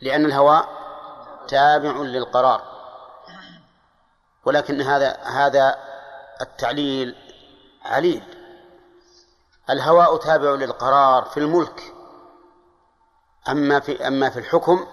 لأن 0.01 0.25
الهواء 0.25 0.69
تابع 1.47 1.91
للقرار. 1.91 2.61
ولكن 4.45 4.81
هذا 4.81 5.17
هذا 5.23 5.77
التعليل 6.41 7.15
عليل. 7.85 8.23
الهواء 9.69 10.17
تابع 10.17 10.49
للقرار 10.49 11.23
في 11.23 11.37
الملك. 11.37 11.93
أما 13.49 13.79
في 13.79 14.07
أما 14.07 14.29
في 14.29 14.39
الحكم 14.39 14.87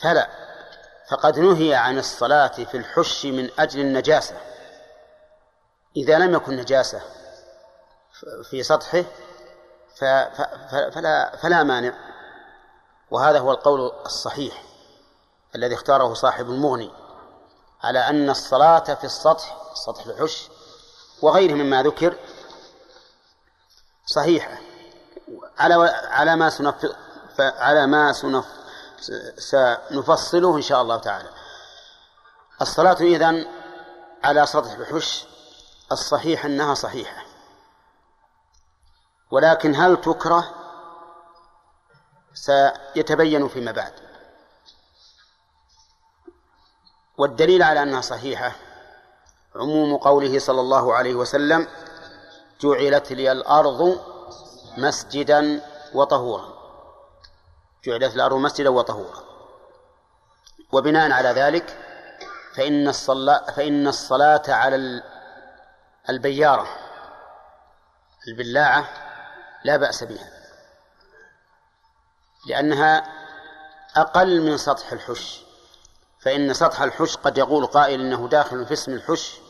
فلا. 0.00 0.28
فقد 1.08 1.38
نهي 1.38 1.74
عن 1.74 1.98
الصلاة 1.98 2.46
في 2.46 2.76
الحش 2.76 3.26
من 3.26 3.50
أجل 3.58 3.80
النجاسة. 3.80 4.36
إذا 5.96 6.18
لم 6.18 6.34
يكن 6.34 6.56
نجاسة 6.56 7.00
في 8.50 8.62
سطحه 8.62 9.04
فلا 9.96 11.36
فلا 11.36 11.62
مانع. 11.62 12.15
وهذا 13.10 13.38
هو 13.38 13.50
القول 13.50 13.92
الصحيح 14.06 14.62
الذي 15.54 15.74
اختاره 15.74 16.14
صاحب 16.14 16.50
المغني 16.50 16.90
على 17.82 17.98
أن 17.98 18.30
الصلاة 18.30 18.94
في 18.94 19.04
السطح 19.04 19.56
سطح 19.74 20.06
الحش 20.06 20.48
وغيره 21.22 21.54
مما 21.54 21.82
ذكر 21.82 22.16
صحيحة. 24.06 24.58
على 25.58 25.74
على 26.10 26.36
ما 26.36 26.50
سنف 26.50 26.74
على 27.38 27.86
ما 27.86 28.12
سنف 28.12 28.46
سنفصله 29.38 30.56
إن 30.56 30.62
شاء 30.62 30.82
الله 30.82 30.96
تعالى. 30.96 31.28
الصلاة 32.60 32.96
إذن 33.00 33.46
على 34.24 34.46
سطح 34.46 34.72
الحش 34.72 35.26
الصحيح 35.92 36.44
أنها 36.44 36.74
صحيحة. 36.74 37.24
ولكن 39.30 39.74
هل 39.74 40.00
تكره 40.00 40.65
سيتبين 42.36 43.48
فيما 43.48 43.72
بعد. 43.72 43.92
والدليل 47.18 47.62
على 47.62 47.82
أنها 47.82 48.00
صحيحة 48.00 48.52
عموم 49.54 49.96
قوله 49.96 50.38
صلى 50.38 50.60
الله 50.60 50.94
عليه 50.94 51.14
وسلم 51.14 51.68
جعلت 52.60 53.12
لي 53.12 53.32
الأرض 53.32 54.00
مسجدا 54.78 55.60
وطهورا. 55.94 56.56
جعلت 57.84 58.14
الأرض 58.14 58.36
مسجدا 58.36 58.70
وطهورا. 58.70 59.24
وبناء 60.72 61.12
على 61.12 61.28
ذلك 61.28 61.78
فإن 62.54 62.88
الصلاة 62.88 63.50
فإن 63.50 63.86
الصلاة 63.86 64.42
على 64.48 65.02
البيارة 66.08 66.68
البلاعة 68.28 68.88
لا 69.64 69.76
بأس 69.76 70.04
بها. 70.04 70.35
لأنها 72.46 73.06
أقل 73.96 74.40
من 74.40 74.56
سطح 74.56 74.92
الحش 74.92 75.42
فإن 76.18 76.54
سطح 76.54 76.82
الحش 76.82 77.16
قد 77.16 77.38
يقول 77.38 77.66
قائل 77.66 78.00
إنه 78.00 78.28
داخل 78.28 78.66
في 78.66 78.72
اسم 78.72 78.92
الحش 78.92 79.40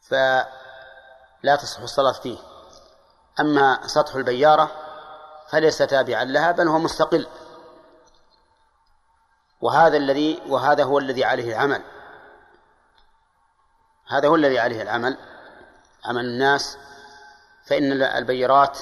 فلا 0.00 1.56
تصح 1.56 1.80
الصلاة 1.80 2.12
فيه. 2.12 2.38
أما 3.40 3.86
سطح 3.86 4.14
البيارة 4.14 4.70
فليس 5.48 5.78
تابعا 5.78 6.24
لها 6.24 6.52
بل 6.52 6.68
هو 6.68 6.78
مستقل. 6.78 7.26
وهذا 9.60 9.96
الذي 9.96 10.42
وهذا 10.46 10.84
هو 10.84 10.98
الذي 10.98 11.24
عليه 11.24 11.52
العمل. 11.52 11.82
هذا 14.06 14.28
هو 14.28 14.34
الذي 14.34 14.58
عليه 14.58 14.82
العمل. 14.82 15.18
عمل 16.04 16.24
الناس 16.24 16.78
فإن 17.66 18.02
البيرات 18.02 18.78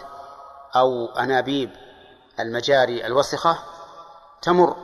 أو 0.76 1.06
أنابيب 1.06 1.89
المجاري 2.42 3.06
الوسخة 3.06 3.58
تمر 4.42 4.76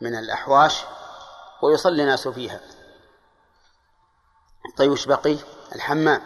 من 0.00 0.18
الأحواش 0.18 0.84
ويصلي 1.62 2.02
الناس 2.02 2.28
فيها. 2.28 2.60
طيب 4.76 4.90
وش 4.90 5.06
بقي؟ 5.06 5.38
الحمام. 5.74 6.22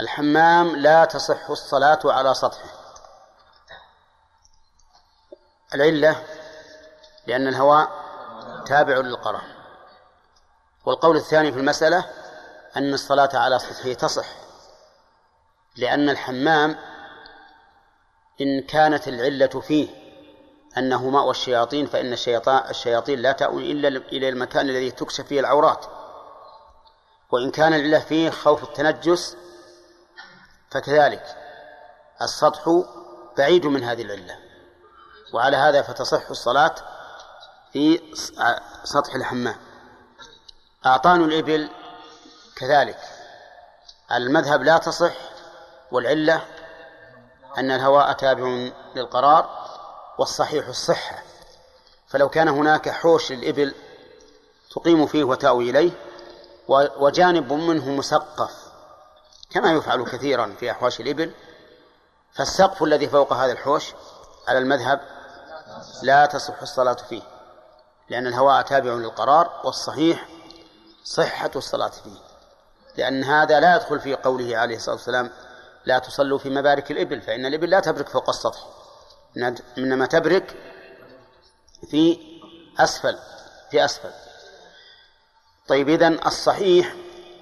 الحمام 0.00 0.76
لا 0.76 1.04
تصح 1.04 1.50
الصلاة 1.50 2.00
على 2.04 2.34
سطحه. 2.34 2.68
العلة 5.74 6.24
لأن 7.26 7.48
الهواء 7.48 7.90
تابع 8.66 8.96
للقرار. 8.96 9.60
والقول 10.84 11.16
الثاني 11.16 11.52
في 11.52 11.58
المسألة 11.58 12.10
أن 12.76 12.94
الصلاة 12.94 13.30
على 13.34 13.58
سطحه 13.58 13.92
تصح 13.92 14.26
لأن 15.76 16.08
الحمام 16.08 16.78
إن 18.40 18.62
كانت 18.62 19.08
العلة 19.08 19.60
فيه 19.60 19.88
أنه 20.78 21.10
ماء 21.10 21.30
الشياطين 21.30 21.86
فإن 21.86 22.12
الشياطين 22.70 23.18
لا 23.18 23.32
تأوي 23.32 23.72
إلا 23.72 23.88
إلى 23.88 24.28
المكان 24.28 24.68
الذي 24.68 24.90
تكشف 24.90 25.26
فيه 25.26 25.40
العورات. 25.40 25.86
وإن 27.30 27.50
كان 27.50 27.74
العلة 27.74 27.98
فيه 27.98 28.30
خوف 28.30 28.62
التنجس 28.64 29.36
فكذلك. 30.70 31.36
السطح 32.22 32.82
بعيد 33.38 33.66
من 33.66 33.84
هذه 33.84 34.02
العلة. 34.02 34.38
وعلى 35.32 35.56
هذا 35.56 35.82
فتصح 35.82 36.30
الصلاة 36.30 36.74
في 37.72 38.00
سطح 38.84 39.14
الحمام. 39.14 39.56
أعطان 40.86 41.24
الإبل 41.24 41.68
كذلك. 42.56 42.98
المذهب 44.12 44.62
لا 44.62 44.78
تصح 44.78 45.14
والعلة 45.92 46.42
أن 47.58 47.70
الهواء 47.70 48.12
تابع 48.12 48.70
للقرار 48.94 49.50
والصحيح 50.18 50.68
الصحة. 50.68 51.22
فلو 52.10 52.28
كان 52.28 52.48
هناك 52.48 52.88
حوش 52.88 53.32
للإبل 53.32 53.74
تقيم 54.70 55.06
فيه 55.06 55.24
وتأوي 55.24 55.70
إليه 55.70 55.90
وجانب 56.98 57.52
منه 57.52 57.90
مسقف 57.90 58.52
كما 59.50 59.72
يفعل 59.72 60.04
كثيرا 60.04 60.54
في 60.60 60.70
أحواش 60.70 61.00
الإبل 61.00 61.32
فالسقف 62.32 62.82
الذي 62.82 63.08
فوق 63.08 63.32
هذا 63.32 63.52
الحوش 63.52 63.94
على 64.48 64.58
المذهب 64.58 65.00
لا 66.02 66.26
تصح 66.26 66.62
الصلاة 66.62 66.96
فيه 67.08 67.22
لأن 68.08 68.26
الهواء 68.26 68.62
تابع 68.62 68.90
للقرار 68.90 69.60
والصحيح 69.64 70.28
صحة 71.04 71.50
الصلاة 71.56 71.88
فيه 71.88 72.18
لأن 72.96 73.24
هذا 73.24 73.60
لا 73.60 73.76
يدخل 73.76 74.00
في 74.00 74.14
قوله 74.14 74.58
عليه 74.58 74.76
الصلاة 74.76 74.94
والسلام 74.94 75.30
لا 75.84 75.98
تصلوا 75.98 76.38
في 76.38 76.50
مبارك 76.50 76.90
الإبل 76.90 77.20
فإن 77.20 77.46
الإبل 77.46 77.70
لا 77.70 77.80
تبرك 77.80 78.08
فوق 78.08 78.28
السطح. 78.28 78.66
إنما 79.78 80.06
تبرك 80.06 80.56
في 81.90 82.18
أسفل 82.78 83.18
في 83.70 83.84
أسفل. 83.84 84.10
طيب 85.68 85.88
إذن 85.88 86.18
الصحيح 86.26 86.94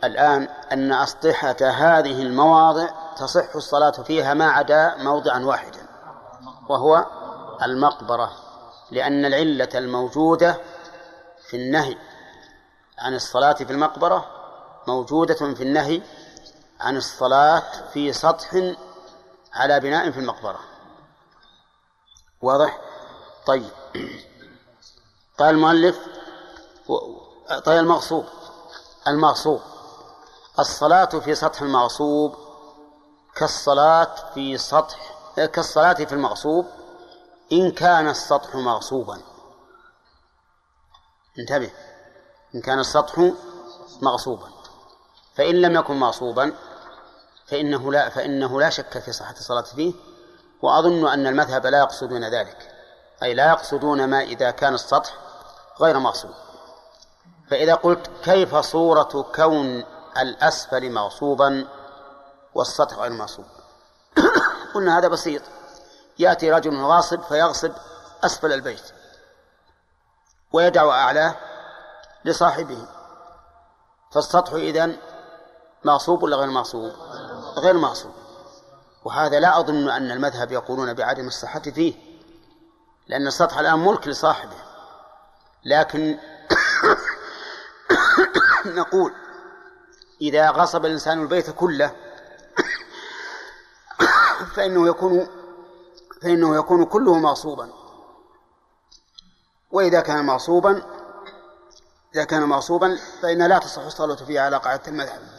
الآن 0.04 0.48
أن 0.72 0.92
أسطحة 0.92 1.56
هذه 1.60 2.22
المواضع 2.22 2.88
تصح 3.16 3.54
الصلاة 3.54 3.90
فيها 3.90 4.34
ما 4.34 4.50
عدا 4.50 4.94
موضعا 4.96 5.40
واحدا 5.40 5.88
وهو 6.68 7.06
المقبرة 7.62 8.32
لأن 8.90 9.24
العلة 9.24 9.68
الموجودة 9.74 10.56
في 11.48 11.56
النهي 11.56 11.96
عن 12.98 13.14
الصلاة 13.14 13.52
في 13.52 13.72
المقبرة 13.72 14.26
موجودة 14.88 15.34
في 15.34 15.62
النهي 15.62 16.02
عن 16.80 16.96
الصلاة 16.96 17.88
في 17.92 18.12
سطح 18.12 18.74
على 19.52 19.80
بناء 19.80 20.10
في 20.10 20.20
المقبرة. 20.20 20.60
واضح؟ 22.42 22.78
طيب. 23.46 23.70
قال 25.38 25.54
المؤلف 25.54 25.98
طيب 27.64 27.78
المغصوب. 27.80 28.26
المغصوب. 29.06 29.60
الصلاة 30.58 31.04
في 31.04 31.34
سطح 31.34 31.62
المغصوب 31.62 32.36
كالصلاة 33.34 34.14
في 34.34 34.58
سطح 34.58 35.14
كالصلاة 35.36 35.92
في 35.92 36.12
المغصوب 36.12 36.66
إن 37.52 37.70
كان 37.70 38.08
السطح 38.08 38.54
مغصوبا. 38.54 39.20
انتبه. 41.38 41.70
إن 42.54 42.60
كان 42.60 42.78
السطح 42.78 43.30
مغصوبا. 44.02 44.48
فإن 45.34 45.54
لم 45.54 45.74
يكن 45.74 45.94
مغصوبا 45.94 46.52
فإنه 47.48 47.92
لا 47.92 48.08
فإنه 48.08 48.60
لا 48.60 48.70
شك 48.70 48.98
في 48.98 49.12
صحة 49.12 49.32
الصلاة 49.32 49.62
فيه 49.62 49.92
وأظن 50.62 51.08
أن 51.08 51.26
المذهب 51.26 51.66
لا 51.66 51.78
يقصدون 51.78 52.24
ذلك 52.24 52.74
أي 53.22 53.34
لا 53.34 53.48
يقصدون 53.48 54.04
ما 54.04 54.20
إذا 54.20 54.50
كان 54.50 54.74
السطح 54.74 55.14
غير 55.80 55.98
مغصوب. 55.98 56.30
فإذا 57.50 57.74
قلت 57.74 58.10
كيف 58.24 58.56
صورة 58.56 59.26
كون 59.34 59.84
الأسفل 60.18 60.90
مغصوبا 60.90 61.68
والسطح 62.54 62.98
غير 62.98 63.10
مغصوب 63.10 63.44
قلنا 64.74 64.98
هذا 64.98 65.08
بسيط. 65.08 65.42
يأتي 66.18 66.52
رجل 66.52 66.80
غاصب 66.80 67.22
فيغصب 67.22 67.72
أسفل 68.24 68.52
البيت 68.52 68.82
ويدع 70.52 70.90
أعلاه 70.90 71.34
لصاحبه 72.24 72.86
فالسطح 74.12 74.52
إذن 74.52 74.96
مغصوب 75.84 76.22
ولا 76.22 76.36
غير 76.36 76.46
مغصوب 76.46 76.92
غير 77.58 77.74
مغصوب 77.74 78.12
وهذا 79.04 79.40
لا 79.40 79.60
أظن 79.60 79.90
أن 79.90 80.10
المذهب 80.10 80.52
يقولون 80.52 80.94
بعدم 80.94 81.26
الصحة 81.26 81.60
فيه 81.60 81.94
لأن 83.08 83.26
السطح 83.26 83.58
الآن 83.58 83.78
ملك 83.78 84.08
لصاحبه. 84.08 84.56
لكن 85.64 86.18
نقول 88.80 89.12
إذا 90.20 90.50
غصب 90.50 90.86
الإنسان 90.86 91.22
البيت 91.22 91.50
كله 91.50 91.92
فإنه 94.54 94.88
يكون 94.88 95.28
فإنه 96.22 96.56
يكون 96.56 96.84
كله 96.84 97.18
مغصوبا 97.18 97.70
وإذا 99.70 100.00
كان 100.00 100.24
مغصوبا 100.24 100.82
إذا 102.14 102.24
كان 102.24 102.42
مغصوبا 102.42 102.98
فإن 103.22 103.42
لا 103.42 103.58
تصح 103.58 103.82
الصلاة 103.82 104.16
فيه 104.16 104.40
على 104.40 104.56
قاعدة 104.56 104.82
المذهب. 104.88 105.37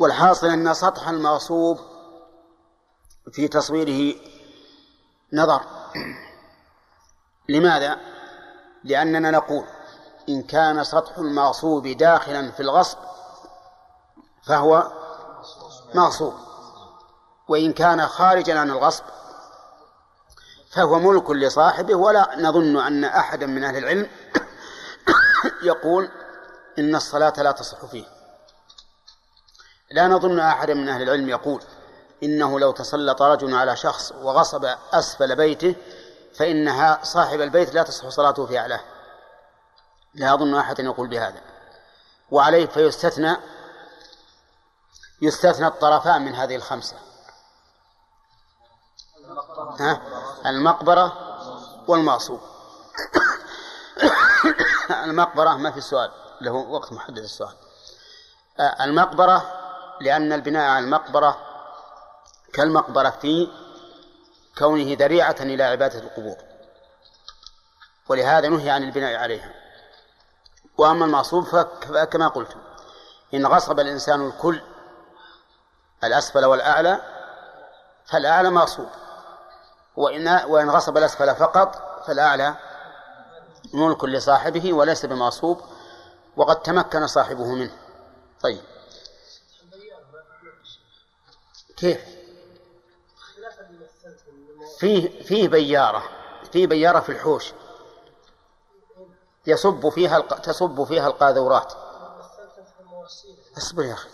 والحاصل 0.00 0.46
أن 0.46 0.74
سطح 0.74 1.08
المغصوب 1.08 1.78
في 3.32 3.48
تصويره 3.48 4.20
نظر 5.32 5.60
لماذا؟ 7.48 7.96
لأننا 8.84 9.30
نقول 9.30 9.64
إن 10.28 10.42
كان 10.42 10.84
سطح 10.84 11.18
المغصوب 11.18 11.86
داخلا 11.86 12.50
في 12.50 12.60
الغصب 12.60 12.98
فهو 14.46 14.92
مغصوب 15.94 16.34
وإن 17.48 17.72
كان 17.72 18.06
خارجا 18.06 18.58
عن 18.58 18.70
الغصب 18.70 19.04
فهو 20.70 20.98
ملك 20.98 21.30
لصاحبه 21.30 21.94
ولا 21.94 22.36
نظن 22.38 22.76
أن 22.76 23.04
أحدا 23.04 23.46
من 23.46 23.64
أهل 23.64 23.76
العلم 23.76 24.10
يقول 25.70 26.10
إن 26.78 26.94
الصلاة 26.94 27.32
لا 27.42 27.52
تصح 27.52 27.84
فيه 27.84 28.19
لا 29.92 30.08
نظن 30.08 30.38
أحدا 30.38 30.74
من 30.74 30.88
أهل 30.88 31.02
العلم 31.02 31.28
يقول 31.28 31.62
إنه 32.22 32.60
لو 32.60 32.72
تسلط 32.72 33.22
رجل 33.22 33.54
على 33.54 33.76
شخص 33.76 34.12
وغصب 34.12 34.64
أسفل 34.92 35.36
بيته 35.36 35.74
فإنها 36.34 37.00
صاحب 37.02 37.40
البيت 37.40 37.74
لا 37.74 37.82
تصح 37.82 38.08
صلاته 38.08 38.46
في 38.46 38.58
أعلاه. 38.58 38.80
لا 40.14 40.34
أظن 40.34 40.54
أحدا 40.54 40.82
يقول 40.82 41.08
بهذا. 41.08 41.40
وعليه 42.30 42.66
فيستثنى 42.66 43.36
يستثنى 45.22 45.66
الطرفان 45.66 46.24
من 46.24 46.34
هذه 46.34 46.56
الخمسة. 46.56 46.96
ها؟ 49.80 50.00
المقبرة 50.46 51.12
والمعصوب 51.88 52.40
المقبرة 55.04 55.56
ما 55.56 55.70
في 55.70 55.80
سؤال 55.80 56.10
له 56.40 56.52
وقت 56.52 56.92
محدد 56.92 57.18
السؤال. 57.18 57.54
آه، 58.60 58.84
المقبرة 58.84 59.60
لأن 60.00 60.32
البناء 60.32 60.70
على 60.70 60.84
المقبرة 60.84 61.38
كالمقبرة 62.52 63.10
في 63.10 63.48
كونه 64.58 64.96
ذريعة 64.98 65.36
إلى 65.40 65.62
عبادة 65.62 65.98
القبور. 65.98 66.36
ولهذا 68.08 68.48
نهي 68.48 68.70
عن 68.70 68.82
البناء 68.82 69.14
عليها. 69.14 69.54
وأما 70.78 71.04
المعصوب 71.04 71.44
فكما 71.44 72.28
قلت 72.28 72.56
إن 73.34 73.46
غصب 73.46 73.80
الإنسان 73.80 74.26
الكل 74.26 74.62
الأسفل 76.04 76.44
والأعلى 76.44 77.00
فالأعلى 78.04 78.50
معصوب 78.50 78.88
وإن 79.96 80.28
وإن 80.28 80.70
غصب 80.70 80.96
الأسفل 80.96 81.34
فقط 81.34 82.02
فالأعلى 82.06 82.54
ملك 83.74 84.04
لصاحبه 84.04 84.72
وليس 84.72 85.06
بمعصوب 85.06 85.60
وقد 86.36 86.62
تمكن 86.62 87.06
صاحبه 87.06 87.44
منه. 87.44 87.72
طيب. 88.42 88.60
كيف 91.80 92.00
فيه 94.78 95.22
فيه 95.22 95.48
بيارة 95.48 96.02
فيه 96.52 96.66
بيارة 96.66 97.00
في 97.00 97.12
الحوش. 97.12 97.52
يصب 99.46 99.88
فيها 99.88 100.20
تصب 100.20 100.84
فيها 100.84 101.06
القاذورات. 101.06 101.72
اصبر 103.58 103.84
يا 103.84 103.92
أخي. 103.92 104.08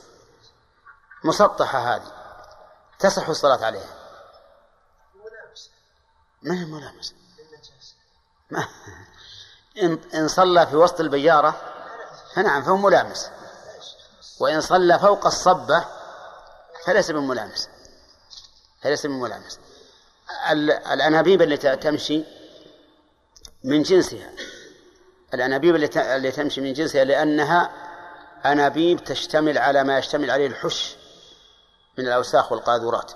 مسطحة 1.24 1.78
هذه. 1.78 2.12
تصح 2.98 3.28
الصلاة 3.28 3.64
عليها. 3.64 3.96
ما 6.42 6.54
هي 6.54 6.64
ملامسة؟ 6.64 7.14
ما 8.50 8.68
إن 9.82 9.98
إن 10.14 10.28
صلى 10.28 10.66
في 10.66 10.76
وسط 10.76 11.00
البيارة 11.00 11.56
فنعم 12.34 12.62
فهو 12.62 12.76
ملامس. 12.76 13.30
وإن 14.40 14.60
صلى 14.60 14.98
فوق 14.98 15.26
الصبة 15.26 15.95
فليس 16.86 17.10
بملامس 17.10 17.68
فليس 18.82 19.06
بملامس 19.06 19.58
الأنابيب 20.92 21.42
التي 21.42 21.76
تمشي 21.76 22.24
من 23.64 23.82
جنسها. 23.82 24.32
الأنابيب 25.34 25.76
التي 25.76 26.30
تمشي 26.30 26.60
من 26.60 26.72
جنسها 26.72 27.04
لأنها 27.04 27.70
أنابيب 28.46 29.04
تشتمل 29.04 29.58
على 29.58 29.84
ما 29.84 29.98
يشتمل 29.98 30.30
عليه 30.30 30.46
الحش 30.46 30.96
من 31.98 32.06
الأوساخ 32.06 32.52
والقاذورات. 32.52 33.12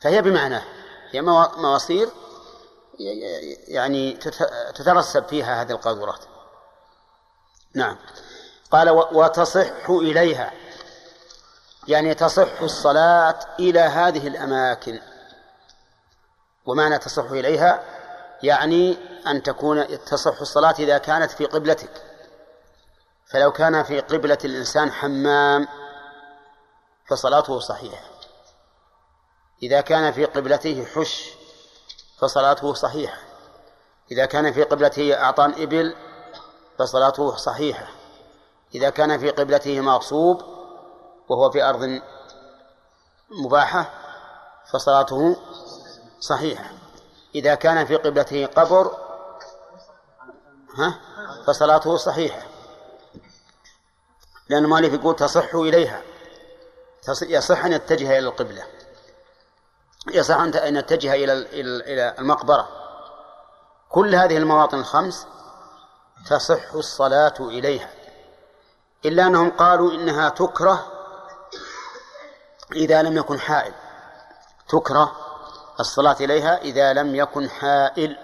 فهي 0.00 0.22
بمعناه 0.22 0.64
هي 1.10 1.22
مواسير 1.22 2.08
يعني 3.68 4.12
تترسب 4.74 5.26
فيها 5.26 5.62
هذه 5.62 5.70
القاذورات. 5.70 6.24
نعم. 7.74 7.96
قال 8.70 8.90
وتصح 8.90 9.90
إليها. 9.90 10.52
يعني 11.88 12.14
تصح 12.14 12.60
الصلاة 12.62 13.38
إلى 13.58 13.80
هذه 13.80 14.28
الأماكن. 14.28 15.00
ومعنى 16.66 16.98
تصح 16.98 17.30
إليها 17.30 17.84
يعني 18.42 18.98
أن 19.26 19.42
تكون 19.42 20.04
تصح 20.04 20.40
الصلاة 20.40 20.74
إذا 20.78 20.98
كانت 20.98 21.30
في 21.30 21.44
قبلتك. 21.46 22.02
فلو 23.32 23.52
كان 23.52 23.82
في 23.82 24.00
قبلة 24.00 24.38
الإنسان 24.44 24.92
حمام 24.92 25.68
فصلاته 27.08 27.60
صحيحة. 27.60 28.10
إذا 29.62 29.80
كان 29.80 30.12
في 30.12 30.24
قبلته 30.24 30.84
حش 30.84 31.30
فصلاته 32.18 32.74
صحيحة. 32.74 33.18
إذا 34.12 34.26
كان 34.26 34.52
في 34.52 34.62
قبلته 34.62 35.14
أعطان 35.14 35.62
إبل 35.62 35.96
فصلاته 36.78 37.36
صحيحة. 37.36 37.86
إذا 38.74 38.90
كان 38.90 39.18
في 39.18 39.30
قبلته 39.30 39.80
مغصوب 39.80 40.57
وهو 41.28 41.50
في 41.50 41.62
أرض 41.62 42.00
مباحة 43.30 43.90
فصلاته 44.72 45.36
صحيحة. 46.20 46.70
إذا 47.34 47.54
كان 47.54 47.86
في 47.86 47.96
قبلته 47.96 48.46
قبر 48.46 48.96
ها 50.74 51.00
فصلاته 51.46 51.96
صحيحة. 51.96 52.42
لأن 54.48 54.64
المؤلف 54.64 54.92
يقول 54.94 55.16
تصح 55.16 55.54
إليها 55.54 56.02
يصح 57.22 57.64
أن 57.64 57.72
يتجه 57.72 58.18
إلى 58.18 58.28
القبلة. 58.28 58.66
يصح 60.12 60.36
أن 60.36 60.76
يتجه 60.76 61.14
إلى 61.14 61.32
إلى 61.62 62.14
المقبرة. 62.18 62.68
كل 63.88 64.14
هذه 64.14 64.36
المواطن 64.36 64.78
الخمس 64.78 65.26
تصح 66.30 66.72
الصلاة 66.74 67.34
إليها. 67.40 67.90
إلا 69.04 69.26
أنهم 69.26 69.50
قالوا 69.50 69.92
إنها 69.92 70.28
تكره 70.28 70.97
إذا 72.72 73.02
لم 73.02 73.16
يكن 73.16 73.40
حائل. 73.40 73.72
تكره 74.68 75.16
الصلاة 75.80 76.16
إليها 76.20 76.58
إذا 76.58 76.92
لم 76.92 77.14
يكن 77.14 77.50
حائل. 77.50 78.18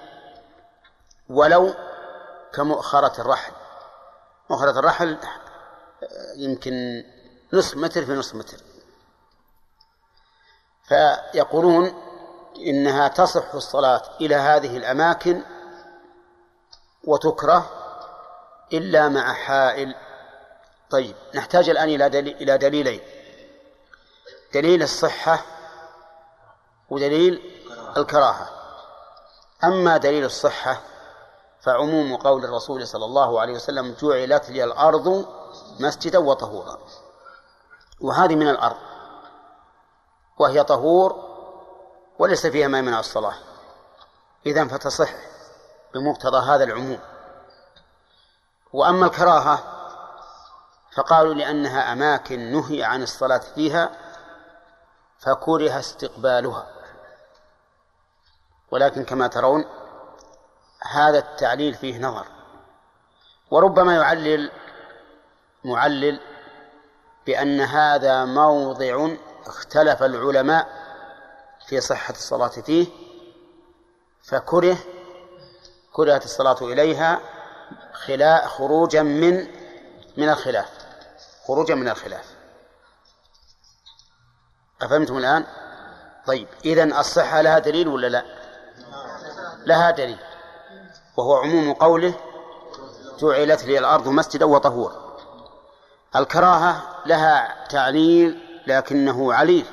ولو 1.29 1.75
كمؤخرة 2.55 3.21
الرحل. 3.21 3.53
مؤخرة 4.51 4.79
الرحل 4.79 5.19
يمكن 6.37 7.05
نصف 7.53 7.77
متر 7.77 8.05
في 8.05 8.13
نصف 8.13 8.35
متر. 8.35 8.57
فيقولون 10.89 11.95
إنها 12.57 13.09
تصح 13.09 13.55
الصلاة 13.55 14.03
إلى 14.21 14.35
هذه 14.35 14.77
الأماكن 14.77 15.43
وتكره 17.05 17.71
إلا 18.73 19.09
مع 19.09 19.33
حائل. 19.33 19.95
طيب 20.91 21.17
نحتاج 21.35 21.69
الآن 21.69 21.89
إلى 21.89 22.09
دليل 22.09 22.37
إلى 22.37 22.59
دليلين. 22.59 23.01
دليل 24.55 24.83
الصحة 24.83 25.45
ودليل 26.91 27.63
الكراهة. 27.97 28.49
أما 29.65 29.97
دليل 29.97 30.25
الصحة 30.25 30.81
فعموم 31.61 32.17
قول 32.17 32.45
الرسول 32.45 32.87
صلى 32.87 33.05
الله 33.05 33.41
عليه 33.41 33.55
وسلم 33.55 33.97
جعلت 34.01 34.51
لي 34.51 34.65
الأرض 34.65 35.27
مسجدا 35.81 36.19
وطهورا. 36.19 36.79
وهذه 38.01 38.35
من 38.35 38.49
الأرض. 38.49 38.77
وهي 40.39 40.65
طهور 40.65 41.25
وليس 42.19 42.47
فيها 42.47 42.69
ما 42.69 42.79
يمنع 42.79 43.01
الصلاة. 43.01 43.35
إذا 44.47 44.69
فتصح 44.69 45.11
بمقتضى 45.95 46.39
هذا 46.39 46.65
العموم. 46.65 46.99
وأما 48.73 49.07
الكراهة 49.07 49.59
فقالوا 50.93 51.35
لأنها 51.35 51.93
أماكن 51.93 52.53
نهي 52.53 52.85
عن 52.85 53.03
الصلاة 53.03 53.39
فيها 53.55 54.04
فكره 55.25 55.79
استقبالها. 55.79 56.67
ولكن 58.71 59.05
كما 59.05 59.27
ترون 59.27 59.65
هذا 60.83 61.19
التعليل 61.19 61.75
فيه 61.75 61.99
نظر. 61.99 62.27
وربما 63.51 63.95
يعلل 63.95 64.51
معلل 65.65 66.21
بأن 67.27 67.61
هذا 67.61 68.25
موضع 68.25 69.09
اختلف 69.47 70.03
العلماء 70.03 70.69
في 71.67 71.81
صحة 71.81 72.15
الصلاة 72.15 72.49
فيه 72.49 72.87
فكره 74.23 74.77
كرهت 75.93 76.25
الصلاة 76.25 76.57
إليها 76.63 77.21
خلا 77.93 78.47
خروجا 78.47 79.03
من 79.03 79.47
من 80.17 80.29
الخلاف. 80.29 80.69
خروجا 81.47 81.75
من 81.75 81.89
الخلاف. 81.89 82.34
أفهمتم 84.85 85.19
الآن؟ 85.19 85.45
طيب 86.27 86.49
إذن 86.65 86.93
الصحة 86.93 87.41
لها 87.41 87.59
دليل 87.59 87.89
ولا 87.89 88.07
لا؟ 88.07 88.25
لها 89.67 89.91
دليل 89.91 90.19
وهو 91.17 91.37
عموم 91.37 91.73
قوله 91.73 92.15
جعلت 93.21 93.65
لي 93.65 93.79
الأرض 93.79 94.09
مسجدا 94.09 94.45
وطهورا 94.45 95.19
الكراهة 96.17 96.83
لها 97.07 97.67
تعليل 97.69 98.41
لكنه 98.67 99.33
عليل 99.33 99.67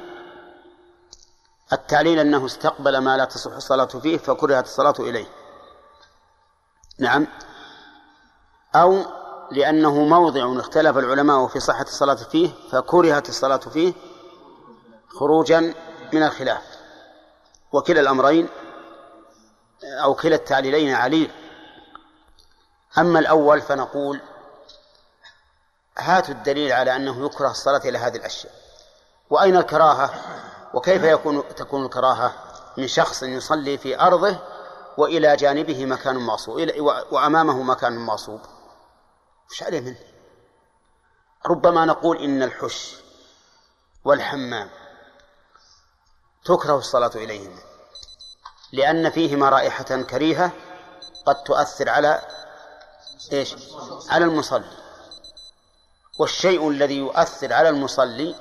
التعليل 1.74 2.19
أنه 2.19 2.45
استقبل 2.45 2.97
ما 2.97 3.17
لا 3.17 3.26
تصح 3.26 3.52
الصلاة 3.52 3.86
فيه 3.86 4.17
فكرهت 4.17 4.65
الصلاة 4.65 4.95
إليه 5.00 5.26
نعم 7.00 7.28
أو 8.76 9.06
لأنه 9.52 9.93
موضع 9.93 10.60
اختلف 10.60 10.97
العلماء 10.97 11.47
في 11.47 11.60
صحة 11.60 11.82
الصلاة 11.82 12.15
فيه 12.15 12.50
فكرهت 12.71 13.30
الصلاة 13.30 13.58
فيه 13.58 13.93
خروجا 15.19 15.74
من 16.13 16.24
الخلاف. 16.24 16.62
وكلا 17.71 18.02
الأمرين 18.02 18.50
أو 19.84 20.15
كلا 20.15 20.36
التعليلين 20.36 20.95
عليل 20.95 21.32
أما 22.97 23.19
الأول 23.19 23.62
فنقول 23.62 24.21
هاتوا 25.97 26.34
الدليل 26.34 26.71
على 26.71 26.95
أنه 26.95 27.26
يكره 27.26 27.52
الصلاة 27.52 27.82
إلى 27.86 27.97
هذه 27.97 28.15
الأشياء. 28.15 28.54
وأين 29.30 29.58
الكراهة؟ 29.58 30.13
وكيف 30.74 31.04
يكون 31.04 31.56
تكون 31.56 31.86
الكراهة؟ 31.86 32.34
من 32.78 32.88
شخص 32.88 33.24
يصلي 33.24 33.78
في 33.78 34.00
أرضه 34.00 34.38
وإلى 34.97 35.36
جانبه 35.36 35.86
مكان 35.86 36.15
معصوب 36.15 36.71
وأمامه 37.12 37.63
مكان 37.63 37.97
معصوب. 37.97 38.41
وش 39.50 39.63
عليه 39.63 39.82
منه؟ 39.82 40.00
ربما 41.45 41.86
نقول 41.86 42.17
إن 42.17 42.43
الحش 42.43 42.95
والحمام 44.06 44.69
تكره 46.45 46.77
الصلاة 46.77 47.12
إليهما 47.15 47.60
لأن 48.71 49.10
فيهما 49.10 49.49
رائحة 49.49 50.01
كريهة 50.01 50.51
قد 51.25 51.43
تؤثر 51.43 51.89
على 51.89 52.21
إيش؟ 53.34 53.56
على 54.10 54.25
المصلي. 54.25 54.77
والشيء 56.19 56.69
الذي 56.69 56.97
يؤثر 56.97 57.54
على 57.54 57.69
المصلي 57.69 58.36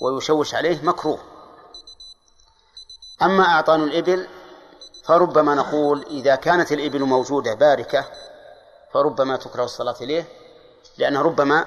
ويشوش 0.00 0.54
عليه 0.54 0.82
مكروه. 0.82 1.18
أما 3.22 3.44
أعطان 3.44 3.82
الإبل 3.82 4.28
فربما 5.04 5.54
نقول 5.54 6.06
إذا 6.10 6.34
كانت 6.34 6.72
الإبل 6.72 7.02
موجودة 7.02 7.54
باركة 7.54 8.04
فربما 8.92 9.36
تكره 9.36 9.64
الصلاة 9.64 9.96
إليه 10.00 10.24
لأنها 10.98 11.22
ربما 11.22 11.66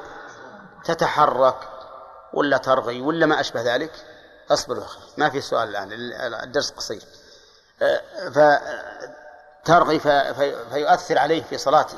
تتحرك 0.86 1.70
ولا 2.34 2.58
ترغي 2.58 3.02
ولا 3.02 3.26
ما 3.26 3.40
أشبه 3.40 3.62
ذلك. 3.76 4.13
أصبر 4.54 4.84
ما 5.18 5.30
في 5.30 5.42
سؤال 5.42 5.76
الآن 5.76 6.34
الدرس 6.44 6.72
قصير. 6.72 7.04
أه، 7.82 8.02
فترغي 9.64 10.00
فيؤثر 10.70 11.20
عليه 11.20 11.44
في 11.44 11.58
صلاته 11.58 11.98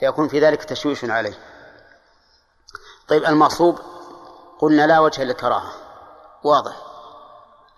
فيكون 0.00 0.28
في 0.28 0.40
ذلك 0.40 0.64
تشويش 0.64 1.04
عليه. 1.04 1.34
طيب 3.08 3.24
المعصوب 3.24 3.78
قلنا 4.58 4.86
لا 4.86 5.00
وجه 5.00 5.24
للكراهة 5.24 5.72
واضح. 6.44 6.76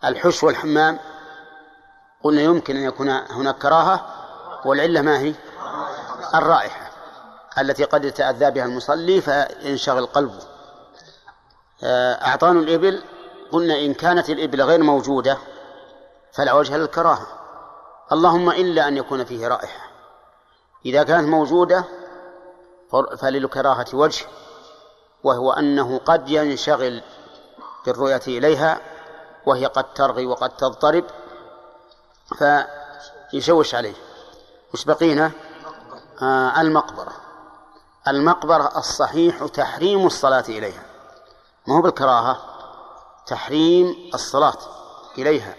الحش 0.04 0.42
والحمام 0.42 0.98
قلنا 2.22 2.42
يمكن 2.42 2.76
أن 2.76 2.82
يكون 2.82 3.08
هناك 3.08 3.58
كراهة 3.58 4.06
والعلة 4.64 5.00
ما 5.00 5.18
هي؟ 5.18 5.34
الرائحة 6.34 6.90
التي 7.58 7.84
قد 7.84 8.04
يتأذى 8.04 8.50
بها 8.50 8.64
المصلي 8.64 9.20
فينشغل 9.20 10.06
قلبه. 10.06 10.42
آه، 11.82 12.26
أعطان 12.26 12.58
الإبل 12.58 13.02
قلنا 13.54 13.78
إن 13.78 13.94
كانت 13.94 14.30
الإبل 14.30 14.62
غير 14.62 14.82
موجودة 14.82 15.38
فلا 16.32 16.52
وجه 16.52 16.76
للكراهة. 16.76 17.26
اللهم 18.12 18.50
إلا 18.50 18.88
أن 18.88 18.96
يكون 18.96 19.24
فيه 19.24 19.48
رائحة. 19.48 19.90
إذا 20.86 21.02
كانت 21.02 21.28
موجودة 21.28 21.84
فللكراهة 23.18 23.86
وجه 23.92 24.26
وهو 25.24 25.52
أنه 25.52 25.98
قد 25.98 26.28
ينشغل 26.28 27.02
بالرؤية 27.86 28.22
إليها 28.26 28.80
وهي 29.46 29.66
قد 29.66 29.94
ترغي 29.94 30.26
وقد 30.26 30.56
تضطرب 30.56 31.04
فيشوش 33.30 33.74
عليه. 33.74 33.94
وش 34.74 34.84
بقينا 34.84 35.30
آه 36.22 36.60
المقبرة. 36.60 37.12
المقبرة 38.08 38.72
الصحيح 38.76 39.46
تحريم 39.46 40.06
الصلاة 40.06 40.44
إليها. 40.48 40.82
ما 41.66 41.76
هو 41.76 41.82
بالكراهة؟ 41.82 42.53
تحريم 43.26 44.10
الصلاة 44.14 44.58
إليها. 45.18 45.56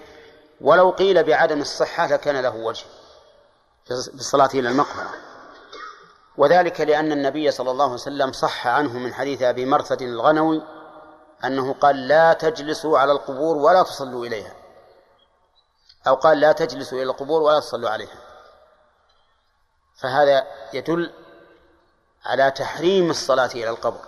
ولو 0.62 0.90
قيل 0.90 1.24
بعدم 1.24 1.62
الصحة 1.62 2.08
لكان 2.08 2.42
له 2.42 2.56
وجه 2.56 2.86
بالصلاة 3.90 4.50
إلى 4.54 4.70
المقبرة. 4.70 5.14
وذلك 6.38 6.82
لأن 6.82 7.12
النبي 7.12 7.52
صلى 7.52 7.72
الله 7.72 7.86
عليه 7.86 7.94
وسلم 7.94 8.32
صح 8.32 8.68
عنه 8.68 8.94
من 8.94 9.14
حديث 9.14 9.42
أبي 9.42 9.66
مرثد 9.66 10.02
الغنوي 10.02 10.62
أنه 11.44 11.74
قال 11.74 12.08
لا 12.08 12.34
تجلسوا 12.34 13.00
على 13.00 13.12
القبور 13.12 13.58
ولا 13.58 13.84
تصلوا 13.84 14.26
إليها. 14.26 14.56
أو 16.08 16.16
قال 16.16 16.40
لا 16.40 16.52
تجلسوا 16.52 16.98
إلى 16.98 17.10
القبور 17.12 17.42
ولا 17.42 17.60
تصلوا 17.60 17.90
عليها. 17.90 18.18
فهذا 19.96 20.48
يدل 20.74 21.14
على 22.26 22.52
تحريم 22.52 23.10
الصلاة 23.10 23.50
إلى 23.56 23.70
القبر 23.70 24.06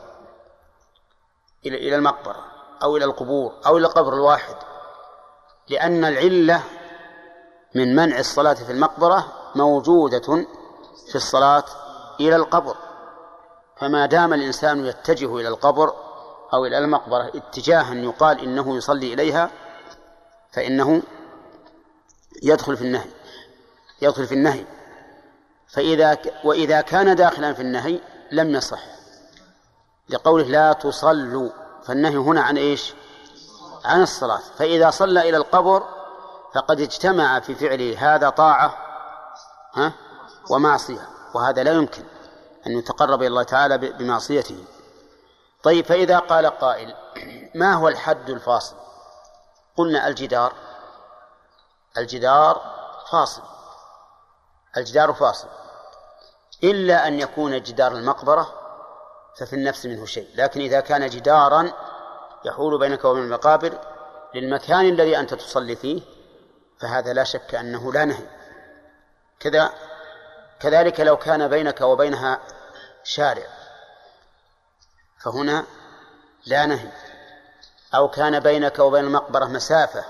إلى 1.65 1.95
المقبرة. 1.95 2.56
أو 2.83 2.97
إلى 2.97 3.05
القبور 3.05 3.53
أو 3.65 3.77
إلى 3.77 3.87
القبر 3.87 4.13
الواحد. 4.13 4.55
لأن 5.69 6.05
العلة 6.05 6.63
من 7.75 7.95
منع 7.95 8.19
الصلاة 8.19 8.53
في 8.53 8.71
المقبرة 8.71 9.33
موجودة 9.55 10.45
في 11.07 11.15
الصلاة 11.15 11.63
إلى 12.19 12.35
القبر. 12.35 12.75
فما 13.77 14.05
دام 14.05 14.33
الإنسان 14.33 14.85
يتجه 14.85 15.37
إلى 15.37 15.47
القبر 15.47 15.93
أو 16.53 16.65
إلى 16.65 16.77
المقبرة 16.77 17.31
اتجاها 17.35 17.93
يقال 17.93 18.39
إنه 18.39 18.77
يصلي 18.77 19.13
إليها 19.13 19.49
فإنه 20.51 21.01
يدخل 22.43 22.77
في 22.77 22.83
النهي 22.83 23.09
يدخل 24.01 24.25
في 24.25 24.33
النهي. 24.33 24.65
فإذا 25.67 26.17
وإذا 26.43 26.81
كان 26.81 27.15
داخلا 27.15 27.53
في 27.53 27.61
النهي 27.61 27.99
لم 28.31 28.55
يصح. 28.55 28.79
لقوله 30.09 30.43
لا 30.43 30.73
تصلوا 30.73 31.49
فالنهي 31.87 32.15
هنا 32.15 32.41
عن 32.41 32.57
إيش؟ 32.57 32.93
عن 33.85 34.01
الصلاة. 34.01 34.41
فإذا 34.57 34.89
صلى 34.89 35.29
إلى 35.29 35.37
القبر 35.37 35.83
فقد 36.53 36.79
اجتمع 36.79 37.39
في 37.39 37.55
فعله 37.55 38.15
هذا 38.15 38.29
طاعة 38.29 38.77
ها؟ 39.73 39.93
ومعصية. 40.49 41.07
وهذا 41.33 41.63
لا 41.63 41.71
يمكن 41.71 42.03
أن 42.67 42.71
يتقرب 42.71 43.19
إلى 43.21 43.27
الله 43.27 43.43
تعالى 43.43 43.77
بمعصيته. 43.77 44.63
طيب 45.63 45.85
فإذا 45.85 46.19
قال 46.19 46.45
قائل 46.45 46.95
ما 47.55 47.73
هو 47.73 47.87
الحد 47.87 48.29
الفاصل؟ 48.29 48.75
قلنا 49.77 50.07
الجدار. 50.07 50.53
الجدار 51.97 52.61
فاصل. 53.11 53.41
الجدار 54.77 55.13
فاصل. 55.13 55.47
إلا 56.63 57.07
أن 57.07 57.19
يكون 57.19 57.63
جدار 57.63 57.91
المقبرة 57.91 58.66
ففي 59.39 59.53
النفس 59.53 59.85
منه 59.85 60.05
شيء. 60.05 60.27
لكن 60.35 60.61
إذا 60.61 60.79
كان 60.79 61.09
جدارا 61.09 61.71
يحول 62.45 62.79
بينك 62.79 63.05
وبين 63.05 63.23
المقابر 63.23 63.79
للمكان 64.35 64.89
الذي 64.89 65.19
أنت 65.19 65.33
تصلي 65.33 65.75
فيه 65.75 66.01
فهذا 66.79 67.13
لا 67.13 67.23
شك 67.23 67.55
أنه 67.55 67.93
لا 67.93 68.05
نهي. 68.05 68.27
كذا 69.39 69.73
كذلك 70.59 70.99
لو 70.99 71.17
كان 71.17 71.47
بينك 71.47 71.81
وبينها 71.81 72.39
شارع 73.03 73.43
فهنا 75.23 75.65
لا 76.45 76.65
نهي. 76.65 76.89
أو 77.95 78.07
كان 78.07 78.39
بينك 78.39 78.79
وبين 78.79 79.03
المقبرة 79.03 79.45
مسافة 79.45 80.03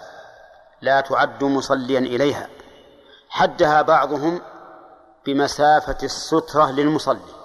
لا 0.81 1.01
تعد 1.01 1.43
مصليا 1.43 1.99
إليها 1.99 2.49
حدها 3.29 3.81
بعضهم 3.81 4.41
بمسافة 5.25 5.97
السترة 6.03 6.71
للمصلي. 6.71 7.36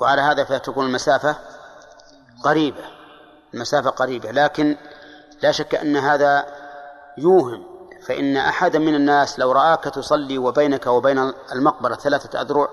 وعلى 0.00 0.22
هذا 0.22 0.44
فتكون 0.44 0.86
المسافة 0.86 1.36
قريبة 2.44 2.84
المسافة 3.54 3.90
قريبة 3.90 4.30
لكن 4.30 4.76
لا 5.42 5.52
شك 5.52 5.74
أن 5.74 5.96
هذا 5.96 6.46
يوهم 7.18 7.76
فإن 8.06 8.36
أحدا 8.36 8.78
من 8.78 8.94
الناس 8.94 9.38
لو 9.38 9.52
رآك 9.52 9.84
تصلي 9.84 10.38
وبينك 10.38 10.86
وبين 10.86 11.32
المقبرة 11.52 11.94
ثلاثة 11.94 12.40
أذرع 12.40 12.68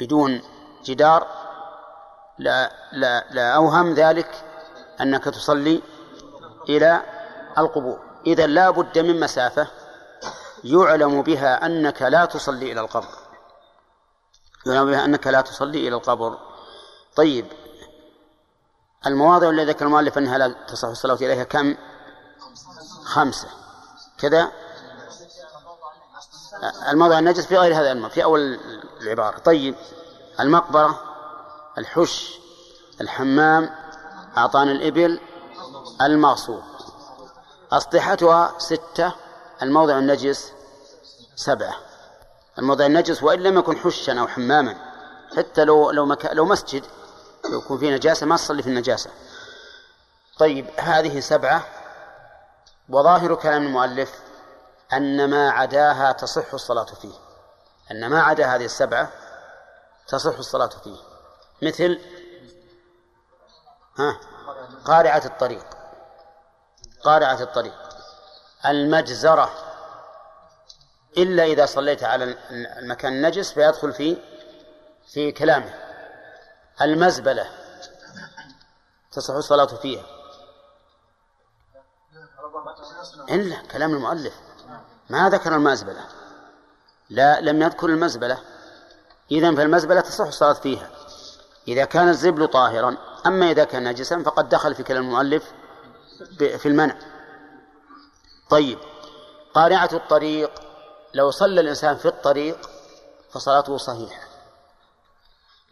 بدون 0.00 0.42
جدار 0.84 1.26
لا 2.38 2.72
لا 2.92 3.24
لا 3.30 3.54
أوهم 3.54 3.94
ذلك 3.94 4.44
أنك 5.00 5.24
تصلي 5.24 5.82
إلى 6.68 7.02
القبور. 7.58 7.98
إذا 8.26 8.46
لا 8.46 8.70
بد 8.70 8.98
من 8.98 9.20
مسافة 9.20 9.66
يعلم 10.64 11.22
بها 11.22 11.66
أنك 11.66 12.02
لا 12.02 12.24
تصلي 12.24 12.72
إلى 12.72 12.80
القبر. 12.80 13.21
بها 14.66 15.04
أنك 15.04 15.26
لا 15.26 15.40
تصلي 15.40 15.88
إلى 15.88 15.96
القبر. 15.96 16.38
طيب 17.16 17.46
المواضع 19.06 19.50
التي 19.50 19.64
ذكر 19.64 19.86
المؤلف 19.86 20.18
أنها 20.18 20.38
لا 20.38 20.54
تصح 20.68 20.88
الصلاة 20.88 21.14
إليها 21.14 21.44
كم؟ 21.44 21.76
خمسة. 23.04 23.48
كذا؟ 24.18 24.52
الموضع 26.88 27.18
النجس 27.18 27.46
في 27.46 27.56
غير 27.56 27.74
هذا 27.74 27.92
الموضع 27.92 28.14
في 28.14 28.24
أول 28.24 28.60
العبارة. 29.00 29.38
طيب 29.38 29.74
المقبرة 30.40 31.02
الحش 31.78 32.38
الحمام 33.00 33.70
أعطان 34.36 34.68
الإبل 34.68 35.20
المغصوب. 36.00 36.62
أسطحتها 37.72 38.54
ستة 38.58 39.12
الموضع 39.62 39.98
النجس 39.98 40.52
سبعة. 41.36 41.74
الموضع 42.58 42.86
النجس 42.86 43.22
وإن 43.22 43.42
لم 43.42 43.58
يكن 43.58 43.76
حشا 43.76 44.20
أو 44.20 44.28
حماما 44.28 44.76
حتى 45.36 45.64
لو 45.64 45.90
لو 45.90 46.06
مكا 46.06 46.28
لو 46.28 46.44
مسجد 46.44 46.84
لو 47.50 47.58
يكون 47.58 47.78
فيه 47.78 47.90
نجاسة 47.90 48.26
ما 48.26 48.36
تصلي 48.36 48.62
في 48.62 48.68
النجاسة. 48.68 49.10
طيب 50.38 50.66
هذه 50.78 51.20
سبعة. 51.20 51.64
وظاهر 52.88 53.34
كلام 53.34 53.66
المؤلف 53.66 54.20
أن 54.92 55.30
ما 55.30 55.50
عداها 55.50 56.12
تصح 56.12 56.54
الصلاة 56.54 56.84
فيه. 56.84 57.14
أن 57.90 58.06
ما 58.06 58.22
عدا 58.22 58.46
هذه 58.46 58.64
السبعة 58.64 59.10
تصح 60.08 60.38
الصلاة 60.38 60.70
فيه. 60.84 60.96
مثل 61.62 62.00
ها 63.98 64.20
قارعة 64.84 65.22
الطريق. 65.24 65.66
قارعة 67.04 67.42
الطريق. 67.42 67.74
المجزرة. 68.66 69.71
إلا 71.18 71.44
إذا 71.44 71.66
صليت 71.66 72.04
على 72.04 72.36
المكان 72.50 73.12
النجس 73.12 73.52
فيدخل 73.52 73.92
في 73.92 74.16
في 75.12 75.32
كلامه. 75.32 75.74
المزبلة. 76.82 77.46
تصح 79.12 79.34
الصلاة 79.34 79.66
فيها. 79.66 80.04
إلا 83.30 83.56
كلام 83.56 83.94
المؤلف. 83.94 84.34
ما 85.10 85.28
ذكر 85.28 85.54
المزبلة. 85.54 86.04
لا 87.10 87.40
لم 87.40 87.62
يذكر 87.62 87.86
المزبلة. 87.86 88.38
إذا 89.30 89.54
فالمزبلة 89.54 90.00
تصح 90.00 90.26
الصلاة 90.26 90.52
فيها. 90.52 90.90
إذا 91.68 91.84
كان 91.84 92.08
الزبل 92.08 92.48
طاهرا 92.48 92.96
أما 93.26 93.50
إذا 93.50 93.64
كان 93.64 93.88
نجسا 93.88 94.22
فقد 94.22 94.48
دخل 94.48 94.74
في 94.74 94.82
كلام 94.82 95.04
المؤلف 95.04 95.52
في 96.38 96.66
المنع. 96.66 96.96
طيب. 98.50 98.78
قارعة 99.54 99.90
الطريق. 99.92 100.71
لو 101.14 101.30
صلى 101.30 101.60
الإنسان 101.60 101.96
في 101.96 102.08
الطريق 102.08 102.70
فصلاته 103.30 103.76
صحيحة. 103.76 104.22